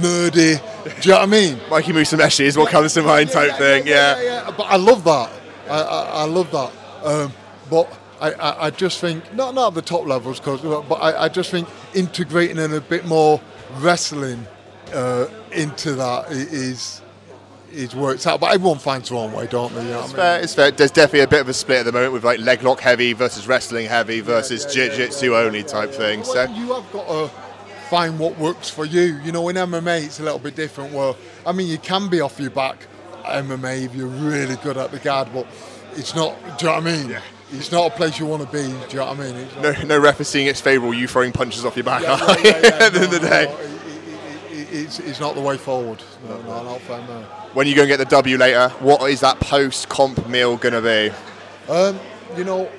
nerdy. 0.00 0.60
Do 0.84 1.08
you 1.08 1.10
know 1.10 1.18
what 1.18 1.22
I 1.22 1.26
mean? 1.26 1.58
Mikey 1.70 1.92
Musumeci 1.92 2.44
is 2.44 2.56
what 2.56 2.70
comes 2.70 2.94
to 2.94 3.02
mind 3.02 3.30
type 3.30 3.56
thing. 3.56 3.86
Yeah. 3.86 4.20
yeah, 4.20 4.54
But 4.56 4.64
I 4.64 4.76
love 4.76 5.04
that. 5.04 5.30
I, 5.68 5.80
I, 5.80 6.02
I 6.02 6.24
love 6.24 6.50
that. 6.52 6.72
Um, 7.04 7.32
but 7.68 8.00
I, 8.20 8.32
I, 8.32 8.66
I 8.66 8.70
just 8.70 9.00
think 9.00 9.34
not 9.34 9.54
not 9.54 9.68
at 9.68 9.74
the 9.74 9.82
top 9.82 10.06
levels, 10.06 10.40
cause, 10.40 10.60
but 10.60 10.94
I, 10.94 11.24
I 11.24 11.28
just 11.28 11.50
think 11.50 11.68
integrating 11.94 12.58
in 12.58 12.72
a 12.72 12.80
bit 12.80 13.04
more 13.04 13.40
wrestling 13.78 14.46
uh, 14.92 15.26
into 15.52 15.94
that 15.94 16.30
is 16.30 17.02
is 17.74 17.94
works 17.94 18.26
out. 18.26 18.40
But 18.40 18.54
everyone 18.54 18.78
finds 18.78 19.08
their 19.08 19.18
own 19.18 19.32
way, 19.32 19.46
don't 19.46 19.74
they? 19.74 19.82
You 19.84 19.90
know 19.90 20.00
what 20.00 20.02
I 20.02 20.04
It's 20.04 20.12
mean? 20.12 20.16
fair, 20.16 20.40
it's 20.40 20.54
fair. 20.54 20.70
There's 20.70 20.90
definitely 20.90 21.20
a 21.20 21.28
bit 21.28 21.40
of 21.40 21.48
a 21.48 21.54
split 21.54 21.78
at 21.80 21.84
the 21.86 21.92
moment 21.92 22.12
with 22.12 22.24
like 22.24 22.40
leg 22.40 22.62
lock 22.62 22.80
heavy 22.80 23.12
versus 23.12 23.46
wrestling 23.46 23.86
heavy 23.86 24.20
versus 24.20 24.64
jiu-jitsu 24.66 25.34
only 25.36 25.62
type 25.62 25.90
thing. 25.92 26.24
So 26.24 26.42
you 26.44 26.72
have 26.72 26.90
got 26.92 27.06
to 27.08 27.28
find 27.90 28.18
what 28.18 28.38
works 28.38 28.70
for 28.70 28.84
you. 28.84 29.18
You 29.24 29.32
know, 29.32 29.48
in 29.48 29.56
MMA, 29.56 30.04
it's 30.04 30.20
a 30.20 30.22
little 30.22 30.38
bit 30.38 30.56
different. 30.56 30.92
Well, 30.92 31.16
I 31.46 31.52
mean, 31.52 31.68
you 31.68 31.78
can 31.78 32.08
be 32.08 32.20
off 32.20 32.38
your 32.40 32.50
back 32.50 32.86
MMA 33.24 33.84
if 33.84 33.94
you're 33.94 34.06
really 34.06 34.56
good 34.56 34.76
at 34.76 34.90
the 34.90 34.98
guard, 34.98 35.28
but 35.32 35.46
it's 35.96 36.14
not. 36.14 36.36
Do 36.58 36.66
you 36.66 36.72
know 36.72 36.78
what 36.80 36.86
I 36.86 36.96
mean? 36.96 37.16
It's 37.52 37.70
not 37.70 37.92
a 37.92 37.94
place 37.94 38.18
you 38.18 38.26
want 38.26 38.42
to 38.42 38.48
be. 38.52 38.62
Do 38.62 38.68
you 38.90 38.96
know 38.96 39.06
what 39.06 39.20
I 39.20 39.22
mean? 39.22 39.36
It's 39.36 39.56
no, 39.56 39.72
no 39.96 39.98
ref 40.00 40.20
is 40.20 40.28
seeing 40.28 40.46
it's 40.48 40.60
favourable. 40.60 40.92
You 40.94 41.06
throwing 41.06 41.30
punches 41.32 41.64
off 41.64 41.76
your 41.76 41.84
back 41.84 42.02
Yeah, 42.02 42.18
yeah, 42.18 42.36
yeah, 42.42 42.42
yeah. 42.42 42.52
at 42.86 42.92
the 42.92 43.00
end 43.00 43.04
of 43.04 43.10
the 43.10 43.18
day. 43.20 43.44
no, 43.46 43.52
it- 43.52 43.60
it- 43.60 43.70
it- 43.70 43.73
it's, 44.74 44.98
it's 44.98 45.20
not 45.20 45.34
the 45.34 45.40
way 45.40 45.56
forward. 45.56 46.02
No, 46.28 46.40
no, 46.42 46.62
not 46.64 46.80
for 46.82 46.98
no. 46.98 47.22
When 47.52 47.66
you 47.66 47.74
go 47.74 47.82
and 47.82 47.88
get 47.88 47.98
the 47.98 48.04
W 48.06 48.36
later, 48.36 48.68
what 48.80 49.08
is 49.10 49.20
that 49.20 49.38
post 49.40 49.88
comp 49.88 50.26
meal 50.28 50.56
gonna 50.56 50.82
be? 50.82 51.10
Um, 51.68 51.98
you 52.36 52.44
know, 52.44 52.70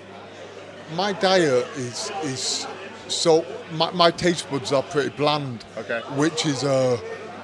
my 0.96 1.14
diet 1.14 1.66
is 1.78 2.12
is 2.24 2.68
so 3.08 3.46
my, 3.72 3.92
my 3.92 4.12
taste 4.12 4.50
buds 4.50 4.72
are 4.72 4.84
pretty 4.84 5.10
bland. 5.10 5.64
Okay. 5.78 6.02
Which 6.16 6.46
is 6.46 6.64
uh, 6.64 6.98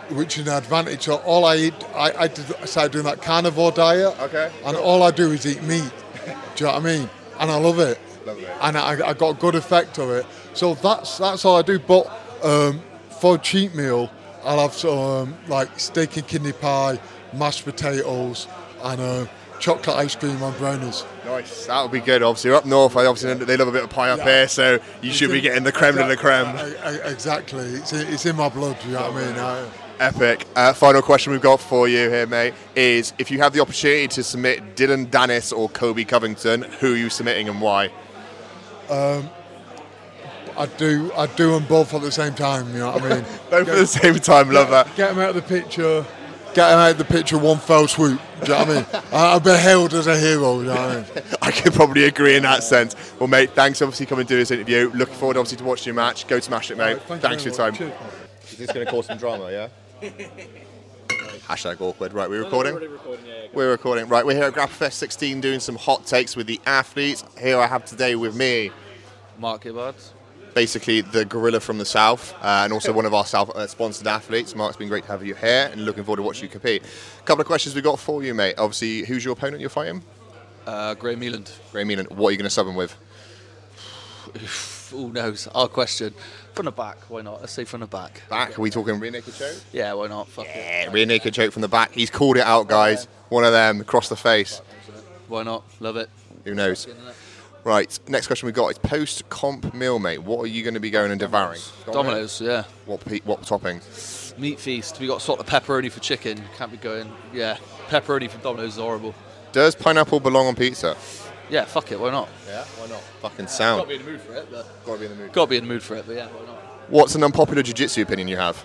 which 0.10 0.38
is 0.38 0.48
an 0.48 0.54
advantage. 0.54 1.04
So 1.04 1.16
all 1.18 1.46
I 1.46 1.56
eat, 1.58 1.74
I, 1.96 2.12
I 2.12 2.66
started 2.66 2.92
doing 2.92 3.06
that 3.06 3.22
carnivore 3.22 3.72
diet. 3.72 4.20
Okay. 4.20 4.52
And 4.66 4.76
all 4.76 5.04
I 5.04 5.12
do 5.12 5.32
is 5.32 5.46
eat 5.46 5.64
meat. 5.64 5.92
do 6.26 6.32
you 6.32 6.66
know 6.66 6.74
what 6.74 6.82
I 6.82 6.98
mean? 6.98 7.10
And 7.40 7.52
I 7.52 7.56
love 7.56 7.80
it. 7.80 8.00
Love 8.26 8.40
it. 8.40 8.50
And 8.62 8.78
I, 8.78 9.10
I 9.10 9.14
got 9.14 9.30
a 9.30 9.40
good 9.40 9.56
effect 9.56 9.98
of 10.00 10.10
it. 10.10 10.26
So 10.54 10.74
that's 10.76 11.18
that's 11.18 11.46
all 11.46 11.58
I 11.58 11.62
do. 11.62 11.80
But 11.80 12.12
um, 12.44 12.82
for 13.20 13.36
a 13.36 13.38
cheat 13.38 13.74
meal, 13.74 14.12
I'll 14.43 14.60
have 14.60 14.73
some 14.73 14.97
um, 14.97 15.36
like 15.47 15.80
steak 15.80 16.17
and 16.17 16.27
kidney 16.27 16.51
pie, 16.54 16.99
mashed 17.34 17.65
potatoes, 17.65 18.47
and 18.84 18.99
uh, 19.01 19.25
chocolate 19.60 19.95
ice 19.97 20.15
cream 20.15 20.41
on 20.41 20.58
brownies. 20.58 21.04
Nice. 21.25 21.67
That 21.67 21.82
would 21.84 21.91
be 21.91 21.99
good. 21.99 22.23
Obviously, 22.23 22.49
you're 22.49 22.58
up 22.58 22.65
north. 22.65 22.97
I 22.97 23.06
obviously 23.06 23.45
they 23.45 23.58
love 23.58 23.67
a 23.67 23.71
bit 23.71 23.84
of 23.84 23.89
pie 23.89 24.10
up 24.10 24.19
Yeah. 24.19 24.25
here, 24.25 24.47
so 24.47 24.80
you 25.01 25.12
should 25.12 25.32
be 25.32 25.41
getting 25.41 25.63
the 25.63 25.71
creme 25.71 25.95
de 25.95 26.08
la 26.08 26.15
creme. 26.15 26.47
Exactly. 27.06 27.65
It's 27.65 27.93
in, 27.93 28.12
it's 28.13 28.25
in 28.25 28.36
my 28.36 28.49
blood. 28.49 28.77
You 28.86 28.93
know 28.93 29.12
what 29.12 29.23
I 29.23 29.25
mean? 29.25 29.39
I, 29.39 29.69
Epic. 29.99 30.47
Uh, 30.56 30.73
final 30.73 31.04
question 31.04 31.32
we've 31.32 31.41
got 31.43 31.60
for 31.60 31.88
you 31.88 32.10
here, 32.10 32.25
mate, 32.25 32.56
is 32.75 33.13
if 33.19 33.30
you 33.30 33.38
have 33.38 33.54
the 33.54 33.60
opportunity 33.60 34.08
to 34.08 34.23
submit 34.23 34.75
Dylan 34.75 35.12
Dennis 35.12 35.51
or 35.51 35.69
Kobe 35.69 36.06
Covington, 36.06 36.63
who 36.63 36.93
are 36.93 36.97
you 36.97 37.12
submitting 37.12 37.47
and 37.47 37.62
why? 37.62 37.91
um, 38.89 39.30
I 40.58 40.66
do. 40.66 41.12
I 41.14 41.28
do 41.28 41.52
them 41.52 41.66
both 41.66 41.94
at 41.94 42.02
the 42.02 42.12
same 42.12 42.34
time. 42.34 42.72
You 42.74 42.80
know 42.80 42.92
what 42.92 43.04
I 43.04 43.16
mean? 43.16 43.24
Both 43.50 43.70
at 43.70 43.76
the 43.76 43.88
same 43.88 44.16
time. 44.16 44.50
Love 44.52 44.70
get, 44.70 44.86
that. 44.86 44.96
Get 44.96 45.10
them 45.10 45.20
out 45.20 45.30
of 45.30 45.36
the 45.36 45.42
picture. 45.42 46.06
Get 46.54 46.70
them 46.70 46.80
out 46.80 46.92
of 46.92 46.98
the 46.98 47.06
picture 47.06 47.38
one 47.38 47.58
fell 47.60 47.88
swoop. 47.88 48.20
Do 48.44 48.52
you 48.52 48.58
know 48.58 48.66
what 48.66 48.70
I 48.70 48.74
mean? 48.76 48.86
I- 49.14 49.36
I've 49.36 49.44
been 49.44 49.60
hailed 49.60 49.94
as 49.94 50.08
a 50.08 50.18
hero. 50.18 50.60
You 50.60 50.66
know 50.66 50.74
what 50.74 50.82
I 50.82 50.96
mean? 50.96 51.06
I 51.42 51.52
can 51.52 51.72
probably 51.72 52.04
agree 52.06 52.36
in 52.36 52.44
that 52.44 52.64
sense. 52.64 52.96
Well, 53.20 53.28
mate, 53.28 53.52
thanks 53.52 53.82
obviously 53.82 54.06
coming 54.06 54.26
to 54.26 54.34
do 54.34 54.38
this 54.38 54.52
interview. 54.52 54.92
Looking 54.94 55.16
forward 55.16 55.38
obviously 55.38 55.58
to 55.60 55.64
watching 55.64 55.86
your 55.88 55.96
match. 55.96 56.28
Go 56.28 56.40
smash 56.40 56.72
it, 56.72 56.78
mate. 56.78 57.02
Thank 57.04 57.24
you 57.24 57.30
thanks 57.30 57.44
for 57.44 57.50
very 57.52 57.56
your 57.56 57.72
time. 57.72 57.90
much. 57.90 58.00
Cheers, 58.00 58.52
Is 58.52 58.58
this 58.58 58.72
going 58.72 58.86
to 58.86 58.92
cause 58.92 59.06
some 59.06 59.18
drama? 59.18 59.52
Yeah. 59.52 60.10
Hashtag 61.48 61.82
awkward. 61.82 62.14
Right, 62.14 62.30
we're 62.30 62.44
recording. 62.44 62.76
We're 63.54 63.72
recording. 63.72 64.08
Right, 64.08 64.26
we're 64.26 64.36
here 64.36 64.46
at 64.46 64.54
Grapplefest 64.54 64.94
16 64.94 65.42
doing 65.42 65.60
some 65.60 65.76
hot 65.76 66.06
takes 66.06 66.36
with 66.36 66.48
the 66.48 66.60
athletes. 66.66 67.24
Here 67.40 67.58
I 67.58 67.68
have 67.68 67.86
today 67.86 68.16
with 68.16 68.36
me 68.36 68.72
Mark 69.38 69.64
Gibbard. 69.64 69.96
Basically 70.54 71.02
the 71.02 71.26
gorilla 71.26 71.60
from 71.60 71.78
the 71.78 71.86
south 71.86 72.34
uh, 72.42 72.62
and 72.64 72.74
also 72.74 72.92
one 72.92 73.06
of 73.06 73.14
our 73.14 73.26
south 73.26 73.50
uh, 73.52 73.68
sponsored 73.68 74.08
athletes. 74.08 74.56
Mark, 74.56 74.70
it's 74.70 74.78
been 74.78 74.90
great 74.90 75.04
to 75.06 75.12
have 75.12 75.26
you 75.26 75.36
here 75.36 75.70
and 75.72 75.86
looking 75.86 76.04
forward 76.04 76.18
to 76.18 76.24
watching 76.24 76.44
you 76.44 76.50
compete. 76.50 76.84
A 76.84 77.24
couple 77.24 77.42
of 77.42 77.48
questions 77.48 77.76
we've 77.76 77.84
got 77.84 78.00
for 78.00 78.24
you, 78.24 78.34
mate. 78.34 78.56
Obviously, 78.58 79.04
who's 79.04 79.24
your 79.24 79.34
opponent 79.34 79.62
you're 79.62 79.70
fighting? 79.70 80.04
Uh, 80.66 80.94
Graham 80.96 81.20
Mealand. 81.20 81.52
Graham 81.72 81.88
Mealand. 81.88 82.12
What 82.12 82.30
are 82.30 82.32
you 82.32 82.38
going 82.38 82.46
to 82.46 82.50
sub 82.50 82.68
him 82.68 82.76
with? 82.76 82.96
Who 84.92 85.12
knows? 85.12 85.48
Our 85.56 85.68
question. 85.68 86.14
From 86.54 86.66
the 86.66 86.72
back, 86.72 86.98
why 87.10 87.22
not? 87.22 87.40
Let's 87.40 87.54
say 87.54 87.64
from 87.64 87.80
the 87.80 87.88
back. 87.88 88.22
Back? 88.30 88.58
Are 88.58 88.62
we 88.62 88.70
talking 88.70 89.00
rear 89.00 89.10
naked 89.10 89.34
choke? 89.34 89.56
Yeah, 89.72 89.94
why 89.94 90.08
not? 90.08 90.28
Fuck 90.28 90.48
it. 90.48 90.56
Yeah, 90.56 90.92
rear 90.92 91.06
naked 91.06 91.34
choke 91.34 91.54
from 91.54 91.62
the 91.62 91.70
back. 91.70 91.94
He's 91.94 92.10
called 92.10 92.36
it 92.36 92.44
out, 92.44 92.68
guys. 92.68 93.08
One 93.30 93.46
of 93.46 93.54
them 93.54 93.80
across 93.80 94.10
the 94.10 94.18
face. 94.18 94.62
Why 95.30 95.44
not? 95.44 95.64
Love 95.80 95.96
it. 95.96 96.10
Who 96.44 96.54
knows? 96.54 96.88
Right, 97.63 98.00
next 98.08 98.26
question 98.28 98.47
we 98.47 98.54
got 98.54 98.69
is 98.71 98.78
post 98.80 99.30
comp 99.30 99.74
meal, 99.74 100.00
mate. 100.00 100.19
What 100.24 100.39
are 100.39 100.47
you 100.47 100.63
going 100.63 100.74
to 100.74 100.80
be 100.80 100.89
going 100.89 101.12
and 101.12 101.19
devouring? 101.19 101.62
Dominoes, 101.91 102.41
yeah. 102.41 102.63
What 102.86 103.06
pe- 103.06 103.19
what 103.19 103.43
toppings? 103.43 104.36
Meat 104.39 104.60
feast. 104.60 105.00
We 105.00 105.06
got 105.06 105.21
sort 105.21 105.39
of 105.39 105.45
pepperoni 105.45 105.91
for 105.91 106.00
chicken. 106.00 106.41
Can't 106.58 106.71
be 106.71 106.78
going. 106.78 107.12
Yeah, 107.34 107.58
pepperoni 107.89 108.30
for 108.32 108.39
Domino's 108.39 108.74
is 108.74 108.78
horrible. 108.80 109.13
Does 109.52 109.76
pineapple 109.76 110.19
belong 110.21 110.47
on 110.47 110.56
pizza? 110.56 110.97
Yeah, 111.52 111.65
fuck 111.65 111.91
it. 111.91 112.00
Why 112.00 112.10
not? 112.10 112.30
Yeah, 112.47 112.63
why 112.80 112.88
not? 112.88 113.02
Fucking 113.21 113.47
sound. 113.47 113.80
Got 113.82 113.84
to 113.84 113.89
be 113.89 113.95
in 113.95 114.06
the 114.06 114.12
mood 114.12 114.21
for 114.21 114.34
it. 114.34 114.47
But 114.50 114.86
Got 114.86 114.93
to 114.93 115.00
be 115.00 115.06
in 115.06 115.12
the 115.12 115.17
mood. 115.17 115.32
got 115.34 115.45
to 115.45 115.50
be 115.50 115.58
in 115.58 115.63
the 115.63 115.69
mood 115.69 115.84
for 115.84 115.95
it. 115.97 116.06
But 116.08 116.15
yeah, 116.15 116.28
why 116.28 116.45
not? 116.47 116.89
What's 116.89 117.13
an 117.13 117.24
unpopular 117.24 117.62
jiu-jitsu 117.62 118.02
opinion 118.02 118.28
you 118.28 118.38
have? 118.38 118.63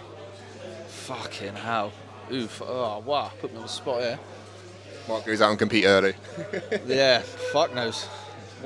Fucking 0.88 1.54
hell. 1.54 1.92
Oof. 2.32 2.62
Oh 2.64 3.00
wow. 3.04 3.30
Put 3.40 3.50
me 3.52 3.58
on 3.58 3.64
the 3.64 3.68
spot 3.68 4.00
here. 4.00 4.18
Mark 5.08 5.24
goes 5.26 5.42
out 5.42 5.50
and 5.50 5.58
compete 5.58 5.84
early. 5.84 6.14
yeah. 6.86 7.20
Fuck 7.20 7.74
knows. 7.74 8.08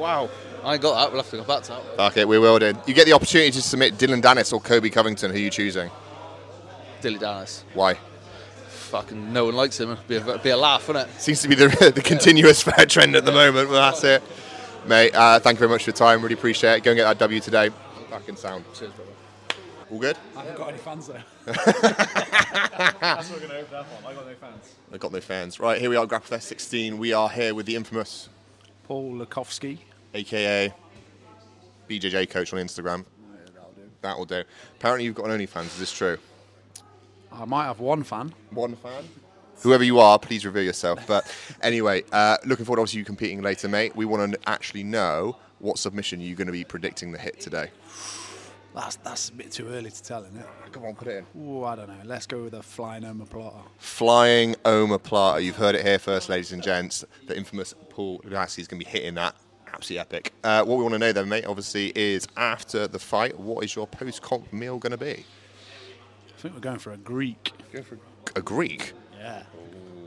Wow. 0.01 0.31
I 0.65 0.75
ain't 0.75 0.83
got 0.83 0.95
that. 0.95 1.13
We'll 1.13 1.23
have 1.23 1.31
to 1.31 1.37
go 1.37 1.45
back 1.45 1.63
to 1.65 1.73
that. 1.73 1.97
Fuck 1.97 2.17
it, 2.17 2.27
we 2.27 2.39
will 2.39 2.59
do. 2.59 2.73
You 2.87 2.95
get 2.95 3.07
the 3.07 3.13
opportunity 3.13 3.51
to 3.51 3.63
submit 3.63 3.99
Dylan 3.99 4.23
Dennis 4.23 4.53
or 4.53 4.61
Kobe 4.61 4.89
Covington. 4.89 5.31
Who 5.31 5.37
are 5.37 5.41
you 5.41 5.51
choosing? 5.51 5.91
Dylan 7.03 7.21
Dallas. 7.21 7.65
Why? 7.75 7.95
Fucking 8.69 9.33
no 9.33 9.45
one 9.45 9.55
likes 9.55 9.79
him. 9.79 9.97
Be 10.09 10.17
a, 10.17 10.39
be 10.39 10.51
a 10.51 10.57
laugh, 10.57 10.89
wouldn't 10.89 11.09
it? 11.09 11.21
Seems 11.21 11.43
to 11.43 11.49
be 11.49 11.55
the, 11.55 11.69
the 11.95 12.01
continuous 12.01 12.63
fair 12.63 12.87
trend 12.87 13.15
at 13.15 13.25
the 13.25 13.33
moment. 13.33 13.69
Well, 13.69 13.91
that's 13.91 14.03
it, 14.05 14.23
mate. 14.87 15.15
Uh, 15.15 15.39
thank 15.39 15.57
you 15.57 15.61
very 15.61 15.71
much 15.71 15.85
for 15.85 15.91
your 15.91 15.97
time. 15.97 16.23
Really 16.23 16.35
appreciate 16.35 16.79
it. 16.79 16.83
Go 16.83 16.93
and 16.93 16.99
get 16.99 17.05
that 17.05 17.19
W 17.19 17.41
today. 17.41 17.71
Fucking 18.09 18.37
sound. 18.37 18.65
Cheers, 18.75 18.93
brother. 18.93 19.11
All 19.91 19.99
good? 19.99 20.17
I 20.37 20.41
haven't 20.41 20.57
got 20.57 20.69
any 20.71 20.79
fans 20.79 21.09
though. 21.09 21.21
That's 21.47 23.29
what 23.29 23.41
we're 23.41 23.49
going 23.49 23.51
to 23.51 23.59
open 23.59 23.77
up 23.77 23.87
on. 23.99 24.11
I 24.11 24.15
got 24.15 24.27
no 24.27 24.35
fans. 24.35 24.75
I've 24.93 25.01
got 25.01 25.13
no 25.13 25.21
fans. 25.21 25.61
Right, 25.61 25.81
here 25.81 25.91
we 25.91 25.97
are, 25.97 26.07
Grapplefest 26.07 26.43
16. 26.43 26.99
We 26.99 27.13
are 27.13 27.29
here 27.29 27.55
with 27.55 27.67
the 27.67 27.77
infamous 27.77 28.29
Paul 28.85 29.15
Lukowski. 29.15 29.79
Aka 30.15 30.73
BJJ 31.89 32.31
coach 32.31 32.53
on 32.53 32.59
Instagram. 32.59 33.05
That 34.03 34.17
will 34.17 34.25
do. 34.25 34.43
Apparently, 34.79 35.05
you've 35.05 35.15
got 35.15 35.29
an 35.29 35.39
OnlyFans. 35.39 35.67
Is 35.67 35.79
this 35.79 35.93
true? 35.93 36.19
I 37.33 37.45
might 37.45 37.65
have 37.65 37.81
one 37.81 38.03
fan. 38.03 38.33
One 38.51 38.75
fan? 38.77 39.05
Whoever 39.63 39.85
you 39.85 39.99
are, 39.99 40.19
please 40.19 40.47
reveal 40.47 40.63
yourself. 40.63 41.07
But 41.07 41.33
anyway, 41.63 42.05
uh, 42.13 42.39
looking 42.47 42.65
forward 42.65 42.79
to 42.79 42.83
obviously 42.83 43.01
you 43.01 43.05
competing 43.05 43.43
later, 43.43 43.69
mate. 43.69 43.95
We 43.95 44.07
want 44.07 44.33
to 44.33 44.49
actually 44.49 44.85
know 44.85 45.37
what 45.59 45.79
submission 45.79 46.21
you're 46.21 46.37
going 46.37 46.47
to 46.47 46.53
be 46.53 46.65
predicting 46.65 47.13
the 47.13 47.19
hit 47.19 47.41
today. 47.41 47.71
That's 48.75 48.97
that's 48.97 49.29
a 49.31 49.33
bit 49.33 49.51
too 49.51 49.69
early 49.69 49.91
to 49.91 50.03
tell, 50.03 50.23
isn't 50.23 50.37
it? 50.37 50.47
Come 50.73 50.85
on, 50.85 50.95
put 50.95 51.09
it 51.09 51.17
in. 51.17 51.27
Oh, 51.45 51.65
I 51.65 51.75
don't 51.75 51.89
know. 51.89 52.05
Let's 52.05 52.27
go 52.27 52.45
with 52.45 52.55
a 52.55 52.63
flying 52.63 53.03
omoplata. 53.03 53.63
Flying 53.79 54.55
omoplata. 54.65 55.43
You've 55.43 55.57
heard 55.57 55.75
it 55.75 55.85
here 55.85 55.99
first, 55.99 56.29
ladies 56.29 56.53
and 56.53 56.63
gents. 56.63 57.05
The 57.27 57.37
infamous 57.37 57.75
Paul 57.91 58.21
Lassie 58.25 58.63
is 58.63 58.69
going 58.69 58.81
to 58.81 58.87
be 58.87 58.91
hitting 58.91 59.15
that. 59.15 59.35
Absolutely 59.73 59.99
epic. 60.01 60.33
Uh, 60.43 60.65
what 60.65 60.77
we 60.79 60.83
want 60.83 60.95
to 60.95 60.99
know 60.99 61.13
then, 61.13 61.29
mate, 61.29 61.45
obviously, 61.47 61.93
is 61.95 62.27
after 62.37 62.87
the 62.89 62.99
fight, 62.99 63.39
what 63.39 63.65
is 63.65 63.75
your 63.77 63.87
post-comp 63.87 64.53
meal 64.53 64.79
going 64.79 64.91
to 64.93 64.99
be? 64.99 65.25
I 66.37 66.41
think 66.41 66.55
we're 66.55 66.61
going 66.61 66.79
for 66.79 66.93
a 66.93 66.97
Greek. 66.97 67.53
Go 67.73 67.83
for 67.83 67.99
a 68.37 68.43
Greek? 68.43 68.93
Yeah. 69.19 69.43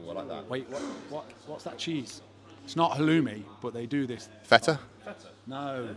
Ooh, 0.06 0.10
I 0.10 0.14
like 0.14 0.28
that. 0.28 0.50
Wait, 0.50 0.70
what? 0.70 0.82
What? 1.10 1.26
What's 1.48 1.64
that 1.66 1.78
cheese? 1.78 2.22
It's 2.66 2.76
not 2.76 2.92
halloumi, 2.94 3.44
but 3.62 3.74
they 3.74 3.86
do 3.86 4.08
this. 4.08 4.30
Feta? 4.44 4.80
Feta? 5.04 5.28
No, 5.48 5.90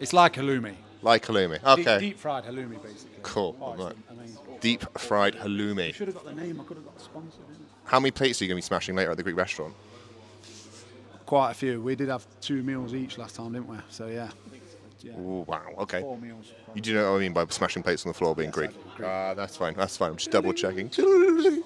it's 0.00 0.12
like 0.12 0.34
halloumi. 0.34 0.74
Like 1.00 1.26
halloumi. 1.26 1.62
Okay. 1.64 1.98
Deep, 1.98 2.18
fried 2.18 2.44
halloumi, 2.44 2.82
basically. 2.82 3.18
Cool. 3.22 3.56
Oh, 3.60 3.74
Right. 3.74 3.94
Deep 4.60 4.84
fried 4.98 5.34
halloumi. 5.34 5.92
Should 5.94 6.08
have 6.08 6.14
got 6.16 6.24
the 6.24 6.34
name. 6.34 6.60
I 6.60 6.64
could 6.64 6.76
have 6.76 6.84
got 6.86 6.96
the 6.96 7.02
sponsor. 7.02 7.38
How 7.84 7.98
many 7.98 8.12
plates 8.12 8.40
are 8.40 8.44
you 8.44 8.48
going 8.48 8.56
to 8.60 8.64
be 8.64 8.66
smashing 8.66 8.94
later 8.94 9.10
at 9.10 9.16
the 9.16 9.22
Greek 9.24 9.36
restaurant? 9.36 9.74
Quite 11.32 11.52
a 11.52 11.54
few. 11.54 11.80
We 11.80 11.96
did 11.96 12.10
have 12.10 12.26
two 12.42 12.62
meals 12.62 12.92
each 12.92 13.16
last 13.16 13.36
time, 13.36 13.54
didn't 13.54 13.66
we? 13.66 13.78
So 13.88 14.06
yeah. 14.06 14.28
yeah. 15.00 15.18
Ooh, 15.18 15.46
wow. 15.48 15.62
Okay. 15.78 16.02
Four 16.02 16.18
meals. 16.18 16.52
You 16.74 16.82
do 16.82 16.92
know 16.92 17.12
what 17.12 17.16
I 17.16 17.20
mean 17.20 17.32
by 17.32 17.46
smashing 17.46 17.82
plates 17.82 18.04
on 18.04 18.10
the 18.10 18.14
floor 18.18 18.34
being 18.34 18.50
Greek? 18.50 18.68
Ah, 19.02 19.32
that's 19.32 19.56
fine. 19.56 19.72
That's 19.72 19.96
fine. 19.96 20.10
I'm 20.10 20.18
just 20.18 20.30
double 20.30 20.52
checking. 20.52 20.88
The 20.88 21.64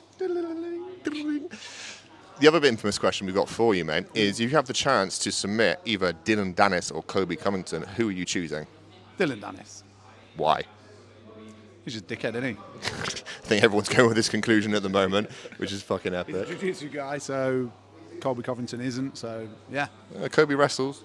other 2.46 2.60
bit 2.60 2.68
infamous 2.68 2.96
question 2.96 3.26
we've 3.26 3.34
got 3.34 3.48
for 3.48 3.74
you, 3.74 3.84
mate, 3.84 4.06
is 4.14 4.38
if 4.38 4.50
you 4.50 4.56
have 4.56 4.66
the 4.66 4.72
chance 4.72 5.18
to 5.18 5.32
submit 5.32 5.80
either 5.84 6.12
Dylan 6.12 6.54
Dennis 6.54 6.92
or 6.92 7.02
Kobe 7.02 7.34
Covington, 7.34 7.82
who 7.96 8.10
are 8.10 8.12
you 8.12 8.24
choosing? 8.24 8.68
Dylan 9.18 9.40
Dennis. 9.40 9.82
Why? 10.36 10.62
He's 11.84 11.94
just 11.94 12.08
a 12.08 12.14
dickhead, 12.14 12.36
isn't 12.36 12.44
he? 12.44 12.56
I 12.84 13.48
think 13.48 13.64
everyone's 13.64 13.88
going 13.88 14.06
with 14.06 14.16
this 14.16 14.28
conclusion 14.28 14.74
at 14.74 14.84
the 14.84 14.88
moment, 14.88 15.28
which 15.56 15.72
is 15.72 15.82
fucking 15.82 16.12
He's 16.12 16.36
a 16.36 16.40
epic. 16.40 16.60
jiu-jitsu 16.60 16.88
guy, 16.90 17.18
so 17.18 17.72
Colby 18.20 18.42
Covington 18.42 18.80
isn't. 18.80 19.16
So 19.18 19.48
yeah. 19.70 19.88
Uh, 20.20 20.28
Kobe 20.28 20.54
wrestles. 20.54 21.02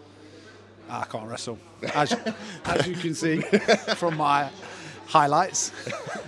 I 0.90 1.06
can't 1.06 1.30
wrestle, 1.30 1.58
as, 1.96 2.12
as 2.66 2.86
you 2.86 2.96
can 2.96 3.14
see 3.16 3.40
from 3.96 4.18
my 4.18 4.50
highlights. 5.08 5.72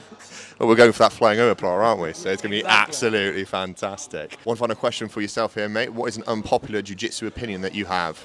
Well, 0.59 0.69
we're 0.69 0.75
going 0.75 0.91
for 0.91 0.99
that 0.99 1.11
flying 1.11 1.39
omoplata, 1.39 1.83
aren't 1.83 1.99
we? 1.99 2.13
So 2.13 2.29
it's 2.29 2.41
going 2.41 2.51
to 2.51 2.63
be 2.63 2.65
absolutely 2.65 3.43
fantastic. 3.43 4.37
One 4.43 4.55
final 4.55 4.75
question 4.75 5.09
for 5.09 5.19
yourself 5.19 5.55
here, 5.55 5.67
mate. 5.67 5.89
What 5.89 6.05
is 6.05 6.15
an 6.15 6.23
unpopular 6.27 6.81
jiu-jitsu 6.83 7.25
opinion 7.25 7.61
that 7.61 7.73
you 7.73 7.85
have? 7.85 8.23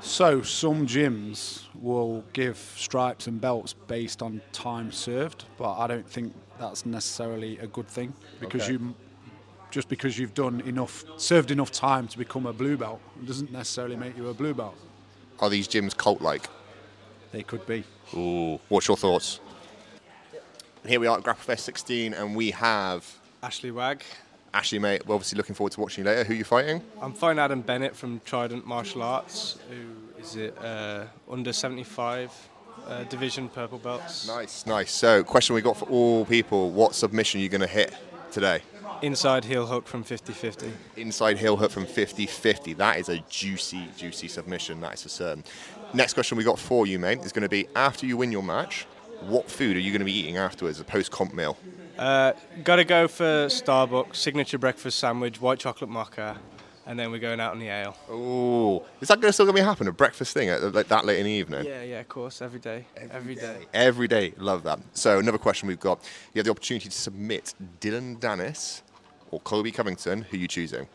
So 0.00 0.42
some 0.42 0.86
gyms 0.86 1.62
will 1.74 2.22
give 2.34 2.58
stripes 2.76 3.26
and 3.26 3.40
belts 3.40 3.72
based 3.72 4.22
on 4.22 4.42
time 4.52 4.92
served, 4.92 5.46
but 5.56 5.76
I 5.78 5.86
don't 5.86 6.06
think 6.08 6.34
that's 6.60 6.84
necessarily 6.84 7.58
a 7.58 7.66
good 7.66 7.88
thing 7.88 8.12
because 8.40 8.62
Okay. 8.64 8.72
you 8.72 8.94
just 9.74 9.88
because 9.88 10.16
you've 10.16 10.34
done 10.34 10.60
enough 10.60 11.04
served 11.16 11.50
enough 11.50 11.72
time 11.72 12.06
to 12.06 12.16
become 12.16 12.46
a 12.46 12.52
blue 12.52 12.76
belt 12.76 13.00
doesn't 13.26 13.50
necessarily 13.50 13.96
make 13.96 14.16
you 14.16 14.28
a 14.28 14.34
blue 14.34 14.54
belt. 14.54 14.76
Are 15.40 15.50
these 15.50 15.66
gyms 15.66 15.96
cult-like? 15.96 16.46
They 17.32 17.42
could 17.42 17.66
be. 17.66 17.82
Ooh. 18.14 18.60
What's 18.68 18.86
your 18.86 18.96
thoughts? 18.96 19.40
And 20.82 20.90
here 20.90 21.00
we 21.00 21.08
are 21.08 21.18
at 21.18 21.24
Grapplefest 21.24 21.58
16, 21.58 22.14
and 22.14 22.36
we 22.36 22.52
have 22.52 23.04
Ashley 23.42 23.72
Wag. 23.72 24.04
Ashley, 24.52 24.78
mate. 24.78 25.04
We're 25.08 25.16
obviously 25.16 25.38
looking 25.38 25.56
forward 25.56 25.72
to 25.72 25.80
watching 25.80 26.04
you 26.04 26.10
later. 26.10 26.22
Who 26.22 26.34
are 26.34 26.36
you 26.36 26.44
fighting? 26.44 26.80
I'm 27.02 27.12
fighting 27.12 27.40
Adam 27.40 27.60
Bennett 27.60 27.96
from 27.96 28.20
Trident 28.24 28.64
Martial 28.64 29.02
Arts, 29.02 29.58
who 29.68 30.22
is 30.22 30.36
it 30.36 30.56
uh, 30.62 31.06
under 31.28 31.52
75 31.52 32.30
uh, 32.86 33.02
division 33.04 33.48
purple 33.48 33.78
belts. 33.78 34.28
Nice, 34.28 34.66
nice. 34.66 34.92
So, 34.92 35.24
question 35.24 35.56
we 35.56 35.62
got 35.62 35.76
for 35.76 35.86
all 35.86 36.24
people: 36.26 36.70
What 36.70 36.94
submission 36.94 37.40
are 37.40 37.42
you 37.42 37.48
going 37.48 37.60
to 37.60 37.66
hit 37.66 37.92
today? 38.30 38.62
Inside 39.02 39.44
heel 39.44 39.66
hook 39.66 39.86
from 39.86 40.04
50-50. 40.04 40.70
Inside 40.96 41.38
heel 41.38 41.56
hook 41.56 41.70
from 41.70 41.86
50-50. 41.86 42.76
That 42.76 42.98
is 42.98 43.08
a 43.08 43.18
juicy, 43.28 43.88
juicy 43.96 44.28
submission. 44.28 44.80
That 44.80 44.94
is 44.94 45.02
for 45.02 45.08
certain. 45.08 45.44
Next 45.92 46.14
question 46.14 46.38
we 46.38 46.44
got 46.44 46.58
for 46.58 46.86
you, 46.86 46.98
mate, 46.98 47.20
is 47.20 47.32
going 47.32 47.42
to 47.42 47.48
be: 47.48 47.66
After 47.76 48.06
you 48.06 48.16
win 48.16 48.32
your 48.32 48.42
match, 48.42 48.86
what 49.20 49.50
food 49.50 49.76
are 49.76 49.80
you 49.80 49.90
going 49.90 50.00
to 50.00 50.04
be 50.06 50.16
eating 50.18 50.36
afterwards? 50.36 50.80
A 50.80 50.84
post-comp 50.84 51.34
meal. 51.34 51.56
Uh, 51.98 52.32
Got 52.64 52.76
to 52.76 52.84
go 52.84 53.06
for 53.06 53.46
Starbucks 53.46 54.16
signature 54.16 54.58
breakfast 54.58 54.98
sandwich, 54.98 55.40
white 55.40 55.58
chocolate 55.58 55.90
mocha, 55.90 56.38
and 56.86 56.98
then 56.98 57.10
we're 57.10 57.18
going 57.18 57.40
out 57.40 57.52
on 57.52 57.58
the 57.58 57.68
ale. 57.68 57.96
Oh, 58.10 58.84
is 59.00 59.08
that 59.08 59.18
still 59.32 59.46
going 59.46 59.56
to 59.56 59.62
be 59.62 59.64
happening? 59.64 59.88
A 59.88 59.92
breakfast 59.92 60.34
thing 60.34 60.48
at, 60.48 60.62
like 60.74 60.88
that 60.88 61.04
late 61.04 61.18
in 61.18 61.24
the 61.24 61.30
evening? 61.32 61.64
Yeah, 61.64 61.82
yeah, 61.82 62.00
of 62.00 62.08
course, 62.08 62.42
every 62.42 62.60
day, 62.60 62.84
every 63.10 63.34
day. 63.34 63.66
Every 63.72 64.08
day, 64.08 64.34
love 64.36 64.62
that. 64.64 64.80
So 64.92 65.18
another 65.18 65.38
question 65.38 65.68
we've 65.68 65.80
got: 65.80 65.98
You 66.32 66.38
have 66.40 66.44
the 66.46 66.50
opportunity 66.50 66.88
to 66.88 66.94
submit 66.96 67.54
Dylan 67.80 68.20
Dennis 68.20 68.82
or 69.30 69.40
Kobe 69.40 69.70
Covington. 69.70 70.22
Who 70.22 70.36
are 70.36 70.40
you 70.40 70.48
choosing, 70.48 70.86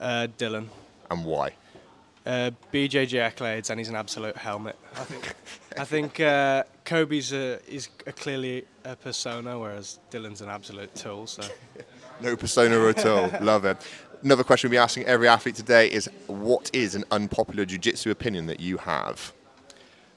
Uh, 0.00 0.28
Dylan. 0.38 0.68
and 1.10 1.24
why? 1.24 1.54
Uh, 2.24 2.52
BJJ 2.72 3.32
accolades, 3.34 3.68
and 3.70 3.80
he's 3.80 3.88
an 3.88 3.96
absolute 3.96 4.36
helmet. 4.36 4.76
I 4.94 5.00
think. 5.04 5.34
I 5.78 5.84
think 5.84 6.20
uh, 6.20 6.62
Kobe's 6.84 7.32
a, 7.32 7.58
is 7.68 7.88
a 8.06 8.12
clearly 8.12 8.64
a 8.84 8.94
persona, 8.94 9.58
whereas 9.58 9.98
Dylan's 10.10 10.40
an 10.40 10.48
absolute 10.48 10.94
tool. 10.94 11.26
So. 11.26 11.42
No 12.20 12.36
persona 12.36 12.78
at 12.86 13.04
all. 13.04 13.32
Love 13.40 13.64
it. 13.64 13.78
Another 14.22 14.44
question 14.44 14.70
we'll 14.70 14.78
be 14.78 14.82
asking 14.82 15.04
every 15.06 15.26
athlete 15.26 15.56
today 15.56 15.90
is: 15.90 16.08
What 16.28 16.70
is 16.72 16.94
an 16.94 17.04
unpopular 17.10 17.64
jiu-jitsu 17.64 18.10
opinion 18.10 18.46
that 18.46 18.60
you 18.60 18.76
have? 18.78 19.32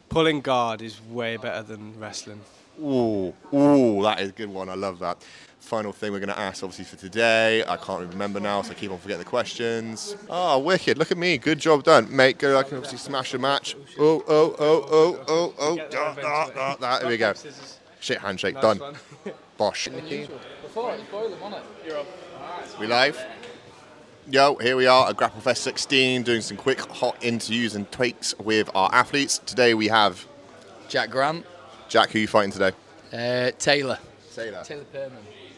Pulling 0.09 0.41
guard 0.41 0.81
is 0.83 1.01
way 1.01 1.37
better 1.37 1.63
than 1.63 1.99
wrestling. 1.99 2.41
Ooh, 2.79 3.33
ooh, 3.53 4.03
that 4.03 4.19
is 4.19 4.29
a 4.29 4.33
good 4.33 4.49
one. 4.49 4.69
I 4.69 4.75
love 4.75 4.99
that. 4.99 5.23
Final 5.59 5.91
thing 5.91 6.11
we're 6.11 6.19
going 6.19 6.29
to 6.29 6.37
ask, 6.37 6.63
obviously, 6.63 6.85
for 6.85 6.97
today. 6.97 7.63
I 7.67 7.77
can't 7.77 8.07
remember 8.07 8.39
now, 8.39 8.61
so 8.61 8.71
I 8.71 8.75
keep 8.75 8.91
on 8.91 8.99
forgetting 8.99 9.23
the 9.23 9.29
questions. 9.29 10.15
Oh, 10.29 10.59
wicked. 10.59 10.99
Look 10.99 11.11
at 11.11 11.17
me. 11.17 11.39
Good 11.39 11.57
job 11.57 11.83
done. 11.83 12.15
Mate, 12.15 12.37
go. 12.37 12.59
I 12.59 12.63
can 12.63 12.77
obviously 12.77 12.99
smash 12.99 13.33
a 13.33 13.39
match. 13.39 13.75
Oh, 13.97 14.23
oh, 14.27 14.55
oh, 14.59 14.87
oh, 14.91 15.23
oh, 15.27 15.53
oh. 15.57 15.77
Da, 15.77 16.13
da, 16.13 16.49
da, 16.49 16.75
da. 16.75 16.99
Here 16.99 17.09
we 17.09 17.17
go. 17.17 17.33
Shit 17.99 18.19
handshake. 18.19 18.61
Done. 18.61 18.79
Bosh. 19.57 19.87
Before 19.87 20.93
it's 20.93 21.03
boiling, 21.09 21.39
wasn't 21.39 21.55
it? 21.55 21.87
You're 21.87 21.97
up. 21.97 22.79
We 22.79 22.85
live? 22.85 23.19
Yo, 24.27 24.55
here 24.55 24.75
we 24.75 24.87
are 24.87 25.09
at 25.09 25.15
Grapplefest 25.15 25.57
16 25.57 26.23
doing 26.23 26.41
some 26.41 26.57
quick 26.57 26.79
hot 26.79 27.15
interviews 27.21 27.75
and 27.75 27.91
tweaks 27.91 28.33
with 28.39 28.69
our 28.73 28.89
athletes. 28.91 29.37
Today 29.37 29.75
we 29.75 29.87
have 29.87 30.25
Jack 30.89 31.11
Grant. 31.11 31.45
Jack, 31.89 32.09
who 32.09 32.17
are 32.17 32.21
you 32.21 32.27
fighting 32.27 32.51
today? 32.51 32.71
Uh, 33.13 33.51
Taylor. 33.59 33.99
Taylor. 34.33 34.63
Taylor 34.63 34.83
Perman. 34.91 35.11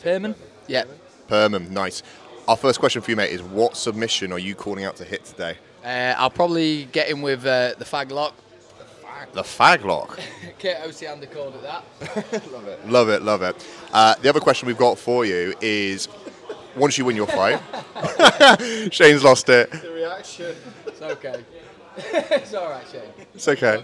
Perman? 0.03 0.36
Yeah. 0.67 0.84
Perman, 1.30 1.69
nice. 1.69 2.03
Our 2.45 2.58
first 2.58 2.80
question 2.80 3.01
for 3.01 3.10
you, 3.10 3.15
mate, 3.15 3.32
is 3.32 3.41
what 3.41 3.77
submission 3.77 4.34
are 4.34 4.39
you 4.39 4.53
calling 4.53 4.84
out 4.84 4.97
to 4.97 5.06
hit 5.06 5.23
today? 5.23 5.56
Uh, 5.84 6.15
I'll 6.17 6.30
probably 6.30 6.86
get 6.91 7.08
in 7.10 7.21
with 7.21 7.45
uh, 7.45 7.73
the 7.77 7.86
fag 7.86 8.12
lock. 8.12 8.36
The 9.32 9.43
fag 9.43 9.84
lock. 9.86 10.19
Kate 10.60 10.77
Osiander 10.77 11.32
called 11.34 11.56
it 11.56 11.63
that. 11.63 12.51
love 12.51 12.67
it. 12.67 12.88
Love 12.89 13.10
it, 13.10 13.21
love 13.21 13.41
it. 13.43 13.67
Uh, 13.93 14.15
the 14.21 14.27
other 14.27 14.41
question 14.41 14.67
we've 14.67 14.77
got 14.77 14.97
for 14.99 15.23
you 15.25 15.53
is 15.62 16.08
once 16.78 16.98
you 16.98 17.06
win 17.06 17.16
your 17.16 17.28
fight, 17.28 17.62
Shane's 18.94 19.24
lost 19.24 19.50
it. 19.50 19.72
The 19.72 19.92
reaction. 19.92 20.56
It's 20.86 21.02
okay. 21.02 21.44
it's 21.98 22.54
all 22.54 22.70
right, 22.70 22.86
Shane. 22.92 23.02
It's 23.34 23.48
okay. 23.48 23.84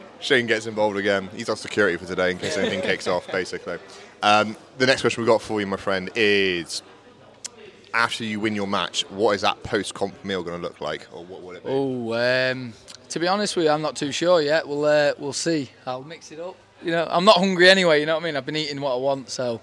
Shane 0.20 0.46
gets 0.46 0.66
involved 0.66 0.96
again. 0.96 1.28
He's 1.34 1.48
on 1.48 1.56
security 1.56 1.96
for 1.96 2.06
today 2.06 2.30
in 2.30 2.38
case 2.38 2.56
anything 2.56 2.80
kicks 2.80 3.06
off, 3.06 3.30
basically. 3.30 3.78
Um, 4.22 4.56
the 4.78 4.86
next 4.86 5.02
question 5.02 5.22
we've 5.22 5.28
got 5.28 5.42
for 5.42 5.60
you, 5.60 5.66
my 5.66 5.76
friend, 5.76 6.10
is 6.14 6.82
after 7.92 8.24
you 8.24 8.40
win 8.40 8.54
your 8.54 8.66
match, 8.66 9.08
what 9.10 9.32
is 9.32 9.42
that 9.42 9.62
post 9.62 9.94
comp 9.94 10.24
meal 10.24 10.42
going 10.42 10.60
to 10.60 10.62
look 10.62 10.80
like? 10.80 11.06
Or 11.12 11.24
what 11.24 11.42
will 11.42 11.52
it 11.52 11.62
be? 11.62 11.70
Oh, 11.70 12.14
um, 12.14 12.72
to 13.10 13.20
be 13.20 13.28
honest 13.28 13.54
with 13.54 13.66
you, 13.66 13.70
I'm 13.70 13.82
not 13.82 13.96
too 13.96 14.10
sure 14.10 14.40
yet. 14.40 14.66
We'll 14.66 14.84
uh, 14.84 15.12
we'll 15.18 15.32
see. 15.32 15.70
I'll 15.86 16.02
mix 16.02 16.32
it 16.32 16.40
up. 16.40 16.56
You 16.84 16.90
know, 16.92 17.06
I'm 17.10 17.24
not 17.24 17.36
hungry 17.38 17.68
anyway. 17.70 18.00
You 18.00 18.06
know 18.06 18.14
what 18.14 18.22
I 18.22 18.26
mean? 18.26 18.36
I've 18.36 18.46
been 18.46 18.56
eating 18.56 18.80
what 18.80 18.92
I 18.92 18.96
want, 18.98 19.30
so. 19.30 19.60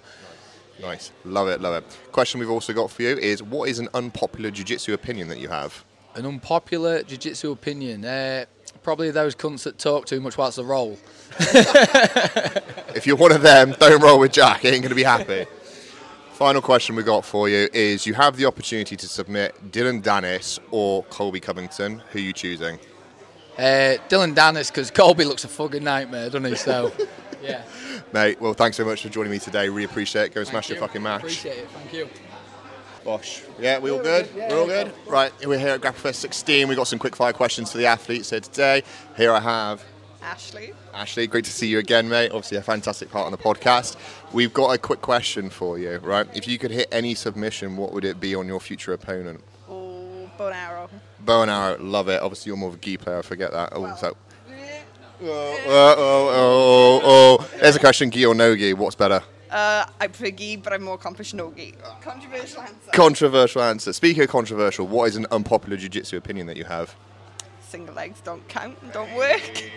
Nice. 0.82 1.12
Love 1.24 1.48
it, 1.48 1.62
love 1.62 1.76
it. 1.76 2.12
Question 2.12 2.40
we've 2.40 2.50
also 2.50 2.74
got 2.74 2.90
for 2.90 3.04
you 3.04 3.16
is 3.18 3.44
what 3.44 3.70
is 3.70 3.78
an 3.80 3.88
unpopular 3.94 4.50
jiu 4.50 4.66
jitsu 4.66 4.94
opinion 4.94 5.28
that 5.28 5.38
you 5.40 5.48
have? 5.48 5.84
An 6.16 6.26
unpopular 6.26 7.04
jiu-jitsu 7.04 7.52
opinion. 7.52 8.04
Uh, 8.04 8.44
probably 8.84 9.12
those 9.12 9.34
cunts 9.34 9.64
that 9.64 9.80
talk 9.80 10.06
too 10.06 10.20
much 10.20 10.38
whilst 10.38 10.58
they 10.58 10.64
roll. 10.64 10.98
If 12.94 13.08
you're 13.08 13.16
one 13.16 13.32
of 13.32 13.42
them, 13.42 13.74
don't 13.80 14.02
roll 14.02 14.20
with 14.20 14.34
Jack. 14.34 14.62
He 14.62 14.68
ain't 14.68 14.82
going 14.82 14.90
to 14.90 14.96
be 14.96 15.04
happy. 15.04 15.46
Final 16.34 16.62
question 16.62 16.96
we 16.96 17.04
got 17.04 17.24
for 17.24 17.48
you 17.48 17.70
is 17.72 18.06
you 18.06 18.14
have 18.14 18.36
the 18.36 18.46
opportunity 18.46 18.98
to 18.98 19.08
submit 19.08 19.72
Dylan 19.72 20.04
Dennis 20.04 20.60
or 20.72 21.04
Colby 21.04 21.40
Covington. 21.40 22.02
Who 22.12 22.20
are 22.20 22.22
you 22.22 22.34
choosing? 22.34 22.80
Uh, 23.62 23.98
Dylan 24.10 24.34
Dennis, 24.34 24.72
because 24.72 24.90
Colby 24.90 25.24
looks 25.24 25.44
a 25.44 25.48
fucking 25.48 25.84
nightmare, 25.84 26.32
doesn't 26.32 26.46
he? 26.46 26.56
So, 26.56 26.92
yeah. 27.44 27.62
Mate, 28.12 28.42
well, 28.42 28.56
thanks 28.56 28.76
so 28.76 28.84
much 28.84 29.04
for 29.04 29.10
joining 29.10 29.32
me 29.32 29.38
today. 29.38 29.70
Really 29.70 29.84
appreciate 29.84 30.24
it. 30.24 30.34
Go 30.34 30.42
and 30.42 30.50
smash 30.50 30.70
your 30.70 30.80
fucking 30.80 31.04
match. 31.04 31.22
Appreciate 31.22 31.60
it. 31.60 31.70
Thank 31.70 31.94
you. 31.94 32.10
Bosh. 33.06 33.44
Yeah, 33.60 33.78
we 33.78 33.92
all 33.92 34.02
good? 34.02 34.34
We're 34.36 34.60
all 34.60 34.66
good? 34.66 34.92
Right, 35.06 35.32
we're 35.46 35.60
here 35.60 35.76
at 35.76 35.82
Grapplefest 35.82 36.16
16. 36.16 36.70
We've 36.70 36.76
got 36.76 36.88
some 36.88 36.98
quick 36.98 37.16
fire 37.16 37.34
questions 37.34 37.72
for 37.72 37.78
the 37.78 37.86
athletes 37.86 38.32
here 38.32 38.40
today. 38.40 38.82
Here 39.16 39.32
I 39.32 39.40
have 39.40 39.84
Ashley. 40.24 40.74
Ashley, 40.92 41.28
great 41.28 41.46
to 41.46 41.52
see 41.52 41.68
you 41.68 41.78
again, 41.78 42.10
mate. 42.10 42.32
Obviously, 42.32 42.58
a 42.58 42.64
fantastic 42.64 43.12
part 43.12 43.28
on 43.28 43.32
the 43.32 43.38
podcast. 43.38 43.96
We've 44.34 44.54
got 44.54 44.74
a 44.74 44.80
quick 44.80 45.02
question 45.02 45.52
for 45.52 45.78
you, 45.78 45.98
right? 45.98 46.28
If 46.36 46.48
you 46.48 46.58
could 46.58 46.72
hit 46.72 46.88
any 46.92 47.14
submission, 47.14 47.78
what 47.78 47.94
would 47.94 48.06
it 48.06 48.20
be 48.20 48.34
on 48.34 48.48
your 48.48 48.60
future 48.60 48.94
opponent? 48.94 49.44
Oh, 49.70 50.30
bow 50.36 50.48
and 50.48 50.56
arrow. 50.56 50.90
Bow 51.26 51.42
and 51.44 51.52
arrow, 51.52 51.78
love 51.80 52.10
it. 52.10 52.22
Obviously, 52.22 52.50
you're 52.50 52.58
more 52.58 52.70
of 52.70 52.76
a 52.76 52.80
gi 52.80 52.98
player, 52.98 53.20
I 53.20 53.22
forget 53.22 53.52
that. 53.52 53.70
Oh, 53.74 53.96
so. 53.96 54.18
Oh, 55.24 55.58
oh, 55.68 55.96
oh, 55.98 56.30
oh, 56.34 57.38
oh. 57.40 57.50
There's 57.60 57.76
a 57.76 57.80
question 57.80 58.10
gi 58.10 58.26
or 58.26 58.34
no 58.34 58.56
gi, 58.56 58.74
what's 58.74 58.96
better? 58.96 59.22
Uh, 59.52 59.86
I 60.00 60.08
prefer 60.08 60.32
gi, 60.32 60.56
but 60.56 60.74
I'm 60.74 60.84
more 60.84 60.96
accomplished 60.96 61.34
no 61.34 61.52
gi. 61.52 61.76
Controversial 62.02 62.62
answer. 62.62 62.92
Controversial 62.94 63.62
answer. 63.62 63.94
Speaking 63.94 64.24
of 64.24 64.30
controversial, 64.30 64.88
what 64.88 65.10
is 65.10 65.16
an 65.18 65.28
unpopular 65.30 65.78
jiu-jitsu 65.78 66.18
opinion 66.18 66.48
that 66.48 66.58
you 66.58 66.64
have? 66.64 66.96
Single 67.68 67.94
legs 67.94 68.22
don't 68.22 68.48
count 68.48 68.78
and 68.82 68.92
don't 68.92 69.14
work. 69.14 69.72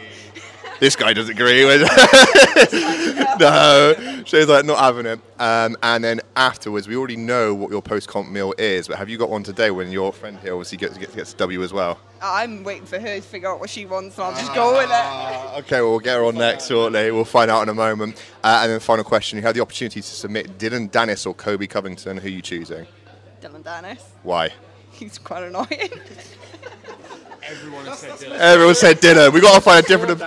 This 0.80 0.96
guy 0.96 1.12
doesn't 1.12 1.34
agree 1.34 1.64
with. 1.64 1.82
no, 3.38 4.22
she's 4.24 4.48
like 4.48 4.64
not 4.64 4.78
having 4.78 5.06
it. 5.06 5.20
Um, 5.38 5.76
and 5.82 6.02
then 6.02 6.20
afterwards, 6.36 6.88
we 6.88 6.96
already 6.96 7.16
know 7.16 7.54
what 7.54 7.70
your 7.70 7.80
post-comp 7.80 8.28
meal 8.28 8.54
is. 8.58 8.88
But 8.88 8.98
have 8.98 9.08
you 9.08 9.16
got 9.16 9.30
one 9.30 9.42
today 9.42 9.70
when 9.70 9.90
your 9.90 10.12
friend 10.12 10.38
here 10.38 10.52
obviously 10.52 10.78
gets 10.78 10.98
gets, 10.98 11.14
gets 11.14 11.34
W 11.34 11.62
as 11.62 11.72
well? 11.72 11.98
I'm 12.20 12.64
waiting 12.64 12.86
for 12.86 12.98
her 12.98 13.16
to 13.16 13.20
figure 13.20 13.50
out 13.50 13.60
what 13.60 13.70
she 13.70 13.86
wants, 13.86 14.16
and 14.18 14.24
I'll 14.26 14.32
just 14.32 14.54
go 14.54 14.72
with 14.72 14.90
it. 14.90 15.58
Okay, 15.60 15.80
well, 15.80 15.90
we'll 15.90 16.00
get 16.00 16.16
her 16.16 16.24
on 16.24 16.36
next 16.36 16.68
shortly. 16.68 17.10
We'll 17.10 17.24
find 17.24 17.50
out 17.50 17.62
in 17.62 17.68
a 17.68 17.74
moment. 17.74 18.22
Uh, 18.42 18.60
and 18.62 18.72
then 18.72 18.80
final 18.80 19.04
question: 19.04 19.38
You 19.38 19.42
have 19.42 19.54
the 19.54 19.60
opportunity 19.60 20.00
to 20.00 20.06
submit 20.06 20.58
Dylan 20.58 20.90
Dennis 20.90 21.26
or 21.26 21.34
Kobe 21.34 21.66
Covington. 21.66 22.16
Who 22.16 22.26
are 22.26 22.30
you 22.30 22.42
choosing? 22.42 22.86
Dylan 23.40 23.62
Dennis. 23.62 24.02
Why? 24.22 24.50
He's 24.92 25.18
quite 25.18 25.44
annoying. 25.44 25.68
Everyone 27.46 27.86
has 27.86 27.98
said 27.98 28.18
Dillon. 28.18 28.40
Everyone 28.40 28.74
said 28.74 29.00
Dillon. 29.00 29.32
We 29.32 29.40
got 29.40 29.54
to 29.54 29.60
find 29.60 29.84
a 29.84 29.88
different. 29.88 30.20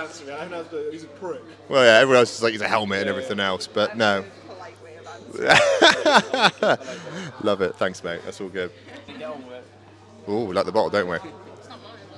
He's 0.92 1.04
a 1.04 1.06
prick. 1.06 1.40
Well, 1.68 1.84
yeah, 1.84 2.00
everyone 2.00 2.20
else 2.20 2.36
is 2.36 2.42
like 2.42 2.52
he's 2.52 2.60
a 2.60 2.68
helmet 2.68 3.00
and 3.00 3.10
everything 3.10 3.40
else, 3.40 3.66
but 3.66 3.96
no. 3.96 4.24
Love 7.42 7.60
it. 7.60 7.74
Thanks, 7.76 8.02
mate. 8.02 8.20
That's 8.24 8.40
all 8.40 8.48
good. 8.48 8.70
Oh, 10.26 10.44
we 10.44 10.54
like 10.54 10.64
the 10.66 10.72
bottle, 10.72 10.90
don't 10.90 11.08
we? 11.08 11.18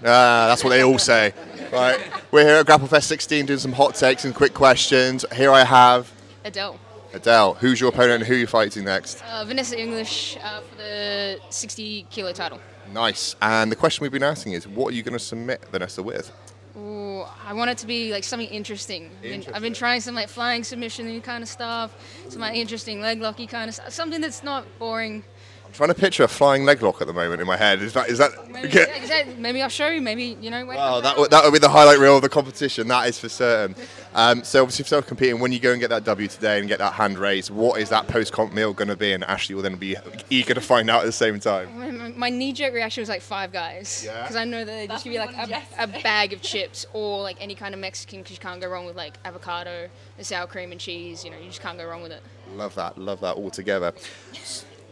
Ah, 0.03 0.47
that's 0.49 0.65
what 0.65 0.71
they 0.71 0.83
all 0.83 0.99
say. 0.99 1.35
Right, 1.73 2.01
we're 2.31 2.45
here 2.45 2.57
at 2.57 2.67
GrappleFest 2.67 3.05
16 3.05 3.47
doing 3.47 3.59
some 3.59 3.73
hot 3.73 3.95
takes 3.95 4.25
and 4.25 4.35
quick 4.35 4.55
questions. 4.55 5.25
Here 5.35 5.53
I 5.53 5.63
have 5.63 6.11
Adele. 6.45 6.81
Adele. 7.13 7.55
Who's 7.55 7.81
your 7.81 7.91
opponent 7.91 8.23
and 8.23 8.25
who 8.25 8.35
are 8.35 8.39
you 8.39 8.47
fighting 8.47 8.85
next? 8.85 9.23
Uh, 9.31 9.45
Vanessa 9.45 9.79
English 9.79 10.39
uh, 10.43 10.61
for 10.61 10.77
the 10.77 11.39
60 11.51 12.07
kilo 12.11 12.33
title. 12.33 12.59
Nice. 12.93 13.37
And 13.41 13.71
the 13.71 13.77
question 13.77 14.03
we've 14.03 14.13
been 14.13 14.23
asking 14.23 14.53
is, 14.53 14.67
what 14.67 14.93
are 14.93 14.97
you 14.97 15.03
going 15.03 15.19
to 15.19 15.25
submit 15.25 15.65
Vanessa 15.71 16.03
with? 16.03 16.33
Ooh, 16.77 17.25
I 17.47 17.53
want 17.53 17.71
it 17.71 17.79
to 17.79 17.87
be 17.87 18.13
like 18.13 18.25
something 18.25 18.49
interesting. 18.49 19.11
I 19.21 19.27
mean, 19.27 19.47
I've 19.53 19.63
been 19.63 19.75
trying 19.75 20.01
some 20.01 20.15
like 20.15 20.29
flying 20.29 20.65
submission 20.65 21.21
kind 21.21 21.43
of 21.43 21.49
stuff, 21.49 21.95
some 22.29 22.41
like 22.41 22.55
interesting 22.55 23.01
leg 23.01 23.21
locky 23.21 23.47
kind 23.47 23.69
of 23.69 23.75
stuff, 23.75 23.91
something 23.91 24.21
that's 24.21 24.43
not 24.43 24.67
boring. 24.79 25.25
I'm 25.71 25.75
trying 25.75 25.89
to 25.91 25.95
picture 25.95 26.25
a 26.25 26.29
flying 26.29 26.65
leg 26.65 26.83
lock 26.83 27.01
at 27.01 27.07
the 27.07 27.13
moment 27.13 27.41
in 27.41 27.47
my 27.47 27.57
head. 27.57 27.81
Is 27.81 27.93
that 27.93 28.09
is 28.09 28.19
that? 28.19 28.33
Maybe, 28.51 28.71
yeah, 28.71 28.87
exactly. 28.87 29.35
maybe 29.37 29.63
I'll 29.63 29.69
show 29.69 29.87
you. 29.87 30.01
Maybe 30.01 30.37
you 30.41 30.51
know. 30.51 30.67
Wait, 30.67 30.77
Wow, 30.77 31.01
that 31.01 31.17
would, 31.17 31.31
that 31.31 31.45
would 31.45 31.53
be 31.53 31.61
the 31.61 31.69
highlight 31.69 32.01
reel 32.01 32.17
of 32.17 32.23
the 32.23 32.29
competition. 32.29 32.89
That 32.89 33.09
is 33.09 33.21
for 33.21 33.29
certain. 33.29 33.77
Um, 34.13 34.43
so 34.43 34.63
obviously, 34.63 34.85
self 34.87 35.07
competing. 35.07 35.39
When 35.39 35.53
you 35.53 35.61
go 35.61 35.71
and 35.71 35.81
get 35.81 35.91
that 35.91 36.03
W 36.03 36.27
today 36.27 36.59
and 36.59 36.67
get 36.67 36.81
that 36.81 36.95
hand 36.95 37.21
raise, 37.21 37.53
what 37.53 37.81
is 37.81 37.89
that 37.91 38.09
post 38.09 38.33
comp 38.33 38.53
meal 38.53 38.73
going 38.73 38.89
to 38.89 38.97
be? 38.97 39.13
And 39.13 39.23
Ashley 39.23 39.55
will 39.55 39.63
then 39.63 39.77
be 39.77 39.95
eager 40.29 40.55
to 40.55 40.61
find 40.61 40.91
out 40.91 41.03
at 41.03 41.07
the 41.07 41.13
same 41.13 41.39
time. 41.39 41.79
My, 41.79 41.91
my- 41.93 42.11
my 42.17 42.29
knee-jerk 42.29 42.75
reaction 42.75 43.01
was 43.03 43.09
like 43.09 43.23
Five 43.23 43.53
Guys, 43.53 44.03
Yeah? 44.05 44.23
because 44.23 44.35
I 44.35 44.45
know 44.45 44.65
that 44.65 44.73
they 44.73 44.87
just 44.89 45.05
give 45.05 45.13
you 45.13 45.21
like 45.21 45.35
a, 45.37 45.63
a 45.79 45.87
bag 45.87 46.33
of 46.33 46.43
chips 46.43 46.85
or 46.93 47.23
like 47.23 47.37
any 47.41 47.55
kind 47.55 47.73
of 47.73 47.81
Mexican, 47.81 48.19
because 48.19 48.33
you 48.37 48.41
can't 48.41 48.61
go 48.61 48.69
wrong 48.69 48.85
with 48.85 48.97
like 48.97 49.15
avocado 49.25 49.89
and 50.19 50.27
sour 50.27 50.49
cream 50.49 50.73
and 50.73 50.81
cheese. 50.81 51.25
You 51.25 51.31
know, 51.31 51.39
you 51.39 51.47
just 51.47 51.61
can't 51.63 51.79
go 51.79 51.87
wrong 51.87 52.03
with 52.03 52.11
it. 52.11 52.23
Love 52.57 52.75
that. 52.75 52.99
Love 52.99 53.21
that 53.21 53.37
altogether. 53.37 53.95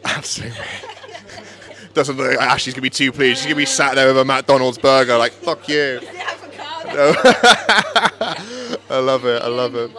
Absolutely. 0.04 0.58
Doesn't 1.94 2.16
look 2.16 2.37
like 2.37 2.38
Ashley's 2.38 2.74
gonna 2.74 2.82
be 2.82 2.90
too 2.90 3.12
pleased. 3.12 3.38
She's 3.38 3.46
gonna 3.46 3.56
be 3.56 3.66
sat 3.66 3.94
there 3.94 4.06
with 4.08 4.18
a 4.18 4.24
McDonald's 4.24 4.78
burger, 4.78 5.16
like 5.16 5.32
"fuck 5.32 5.68
you." 5.68 6.00
No. 6.87 7.12
I 8.90 8.98
love 8.98 9.24
it. 9.24 9.42
I 9.42 9.48
love 9.48 9.74
it. 9.74 9.90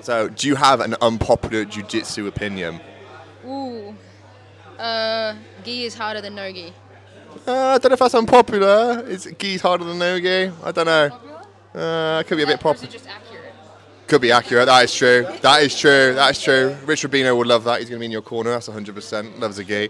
So, 0.00 0.28
do 0.28 0.48
you 0.48 0.56
have 0.56 0.80
an 0.80 0.96
unpopular 1.00 1.64
jiu-jitsu 1.64 2.26
opinion? 2.26 2.80
Ooh, 3.46 3.94
uh, 4.78 5.34
gi 5.64 5.84
is 5.84 5.94
harder 5.94 6.20
than 6.20 6.34
no 6.34 6.50
gi. 6.52 6.72
Uh, 7.46 7.52
I 7.52 7.78
don't 7.78 7.90
know 7.90 7.94
if 7.94 7.98
that's 8.00 8.14
unpopular. 8.14 9.04
Is 9.06 9.32
gi's 9.38 9.60
harder 9.62 9.84
than 9.84 9.98
no 9.98 10.18
gi? 10.20 10.52
I 10.62 10.72
don't 10.72 10.86
know. 10.86 11.18
Uh, 11.74 12.20
it 12.20 12.26
could 12.26 12.36
be 12.36 12.42
a 12.42 12.46
bit 12.46 12.60
popular. 12.60 12.92
Could 14.12 14.20
be 14.20 14.30
accurate. 14.30 14.66
That 14.66 14.84
is 14.84 14.94
true. 14.94 15.26
That 15.40 15.62
is 15.62 15.74
true. 15.74 16.12
That 16.12 16.32
is 16.32 16.42
true. 16.42 16.76
Rich 16.84 17.02
Rubino 17.02 17.34
would 17.34 17.46
love 17.46 17.64
that. 17.64 17.80
He's 17.80 17.88
going 17.88 17.96
to 17.96 18.00
be 18.00 18.04
in 18.04 18.12
your 18.12 18.20
corner. 18.20 18.50
That's 18.50 18.68
100%. 18.68 19.40
Loves 19.40 19.58
a 19.58 19.64
gi. 19.64 19.88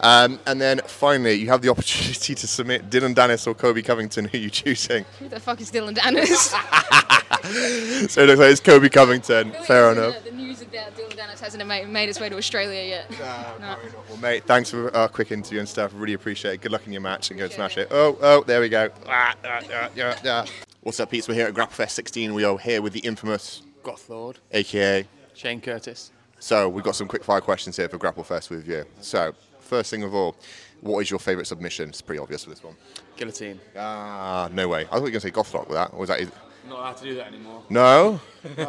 Um, 0.00 0.38
and 0.46 0.60
then 0.60 0.82
finally, 0.86 1.32
you 1.32 1.48
have 1.48 1.62
the 1.62 1.68
opportunity 1.70 2.34
to 2.34 2.46
submit 2.46 2.90
Dillon 2.90 3.14
Danis 3.14 3.46
or 3.46 3.54
Colby 3.54 3.80
Covington. 3.80 4.26
Who 4.26 4.36
are 4.36 4.40
you 4.42 4.50
choosing? 4.50 5.06
Who 5.20 5.28
the 5.30 5.40
fuck 5.40 5.62
is 5.62 5.70
Dillon 5.70 5.94
Danis? 5.94 6.52
so 8.10 8.22
it 8.22 8.26
looks 8.26 8.40
like 8.40 8.50
it's 8.50 8.60
Colby 8.60 8.90
Covington. 8.90 9.52
Fair 9.64 9.92
enough. 9.92 10.22
the 10.22 10.32
news 10.32 10.60
about 10.60 10.94
Dillon 10.94 11.12
Danis 11.12 11.40
hasn't 11.40 11.66
made, 11.66 12.10
its 12.10 12.20
way 12.20 12.28
to 12.28 12.36
Australia 12.36 12.82
yet. 12.82 13.10
No. 13.58 13.78
Well, 14.10 14.18
mate, 14.18 14.44
thanks 14.44 14.70
for 14.70 14.94
our 14.94 15.08
quick 15.08 15.32
interview 15.32 15.60
and 15.60 15.68
stuff. 15.68 15.92
Really 15.94 16.12
appreciate 16.12 16.52
it. 16.52 16.60
Good 16.60 16.72
luck 16.72 16.86
in 16.86 16.92
your 16.92 17.00
match 17.00 17.30
and 17.30 17.38
go 17.38 17.46
and 17.46 17.54
smash 17.54 17.78
it. 17.78 17.88
Oh, 17.90 18.18
oh, 18.20 18.44
there 18.46 18.60
we 18.60 18.68
go. 18.68 18.90
Ah, 19.08 19.34
ah, 19.42 19.62
ah, 19.72 19.88
yeah, 19.96 20.18
yeah. 20.22 20.44
What's 20.84 20.98
up, 20.98 21.12
Pete? 21.12 21.28
We're 21.28 21.34
here 21.34 21.46
at 21.46 21.54
GrappleFest 21.54 21.90
16. 21.90 22.34
We 22.34 22.42
are 22.42 22.58
here 22.58 22.82
with 22.82 22.92
the 22.92 22.98
infamous 22.98 23.62
Goth 23.84 24.10
Lord. 24.10 24.40
AKA 24.50 25.06
Shane 25.32 25.60
Curtis. 25.60 26.10
So 26.40 26.68
we've 26.68 26.82
got 26.82 26.96
some 26.96 27.06
quick 27.06 27.22
fire 27.22 27.40
questions 27.40 27.76
here 27.76 27.88
for 27.88 27.98
GrappleFest 27.98 28.50
with 28.50 28.66
you. 28.66 28.84
So 29.00 29.32
first 29.60 29.92
thing 29.92 30.02
of 30.02 30.12
all, 30.12 30.34
what 30.80 30.98
is 30.98 31.08
your 31.08 31.20
favourite 31.20 31.46
submission? 31.46 31.90
It's 31.90 32.00
pretty 32.00 32.18
obvious 32.18 32.42
for 32.42 32.50
this 32.50 32.64
one. 32.64 32.74
Guillotine. 33.16 33.60
Ah, 33.76 34.48
no 34.52 34.66
way. 34.66 34.80
I 34.80 34.84
thought 34.86 34.96
you 34.96 35.02
were 35.02 35.10
going 35.10 35.20
to 35.20 35.20
say 35.20 35.30
Goth 35.30 35.52
Gothlock 35.52 35.68
with 35.68 35.76
that. 35.76 35.92
Or 35.92 36.00
was 36.00 36.08
that? 36.08 36.20
I'm 36.20 36.32
not 36.68 36.78
allowed 36.80 36.96
to 36.96 37.04
do 37.04 37.14
that 37.14 37.28
anymore. 37.28 37.62
No. 37.70 38.20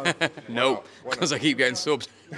nope. 0.48 0.86
Because 1.10 1.32
I 1.32 1.40
keep 1.40 1.58
getting 1.58 1.74
subs. 1.74 2.06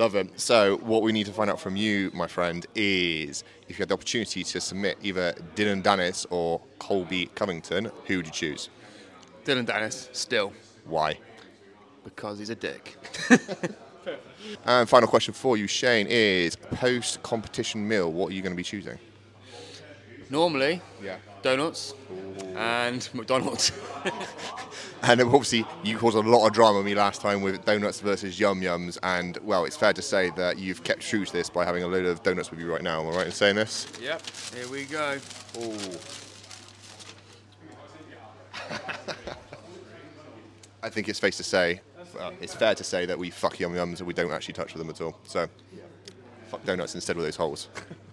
Love 0.00 0.14
it. 0.14 0.40
So, 0.40 0.78
what 0.78 1.02
we 1.02 1.12
need 1.12 1.26
to 1.26 1.32
find 1.32 1.50
out 1.50 1.60
from 1.60 1.76
you, 1.76 2.10
my 2.14 2.26
friend, 2.26 2.64
is 2.74 3.44
if 3.68 3.78
you 3.78 3.82
had 3.82 3.90
the 3.90 3.92
opportunity 3.92 4.42
to 4.42 4.58
submit 4.58 4.96
either 5.02 5.34
Dillon 5.54 5.82
Danis 5.82 6.24
or 6.30 6.62
Colby 6.78 7.26
Covington, 7.34 7.90
who 8.06 8.16
would 8.16 8.24
you 8.24 8.32
choose? 8.32 8.70
Dillon 9.44 9.66
Danis, 9.66 10.08
still. 10.16 10.54
Why? 10.86 11.18
Because 12.02 12.38
he's 12.38 12.48
a 12.48 12.54
dick. 12.54 12.96
And 14.64 14.88
final 14.88 15.06
question 15.06 15.34
for 15.34 15.58
you, 15.58 15.66
Shane, 15.66 16.06
is 16.08 16.56
post 16.56 17.22
competition 17.22 17.86
meal, 17.86 18.10
what 18.10 18.30
are 18.30 18.34
you 18.34 18.40
going 18.40 18.52
to 18.52 18.56
be 18.56 18.62
choosing? 18.62 18.98
Normally, 20.30 20.80
yeah. 21.02 21.16
donuts 21.42 21.92
and 22.54 23.08
McDonald's. 23.12 23.72
And 25.02 25.20
obviously, 25.22 25.64
you 25.82 25.96
caused 25.96 26.16
a 26.16 26.20
lot 26.20 26.46
of 26.46 26.52
drama 26.52 26.78
with 26.78 26.86
me 26.86 26.94
last 26.94 27.22
time 27.22 27.40
with 27.40 27.64
donuts 27.64 28.00
versus 28.00 28.38
yum 28.38 28.60
yums. 28.60 28.98
And 29.02 29.38
well, 29.38 29.64
it's 29.64 29.76
fair 29.76 29.94
to 29.94 30.02
say 30.02 30.30
that 30.36 30.58
you've 30.58 30.84
kept 30.84 31.00
true 31.00 31.24
to 31.24 31.32
this 31.32 31.48
by 31.48 31.64
having 31.64 31.82
a 31.82 31.86
load 31.86 32.04
of 32.04 32.22
donuts 32.22 32.50
with 32.50 32.60
you 32.60 32.70
right 32.70 32.82
now. 32.82 33.00
Am 33.00 33.08
I 33.08 33.16
right 33.16 33.26
in 33.26 33.32
saying 33.32 33.56
this? 33.56 33.86
yep, 34.00 34.20
here 34.54 34.68
we 34.68 34.84
go. 34.84 35.18
Oh. 35.58 35.78
I 40.82 40.88
think 40.90 41.08
it's 41.08 41.18
fair 41.18 41.30
to 41.30 41.42
say, 41.42 41.80
uh, 42.18 42.30
it's 42.40 42.54
fair 42.54 42.74
to 42.74 42.84
say 42.84 43.06
that 43.06 43.18
we 43.18 43.30
fuck 43.30 43.58
yum 43.58 43.72
yums 43.72 43.98
and 43.98 44.06
we 44.06 44.12
don't 44.12 44.30
actually 44.30 44.54
touch 44.54 44.74
with 44.74 44.80
them 44.80 44.90
at 44.90 45.00
all. 45.00 45.18
So, 45.24 45.48
fuck 46.48 46.62
donuts 46.64 46.94
instead 46.94 47.16
with 47.16 47.24
those 47.24 47.36
holes. 47.36 47.68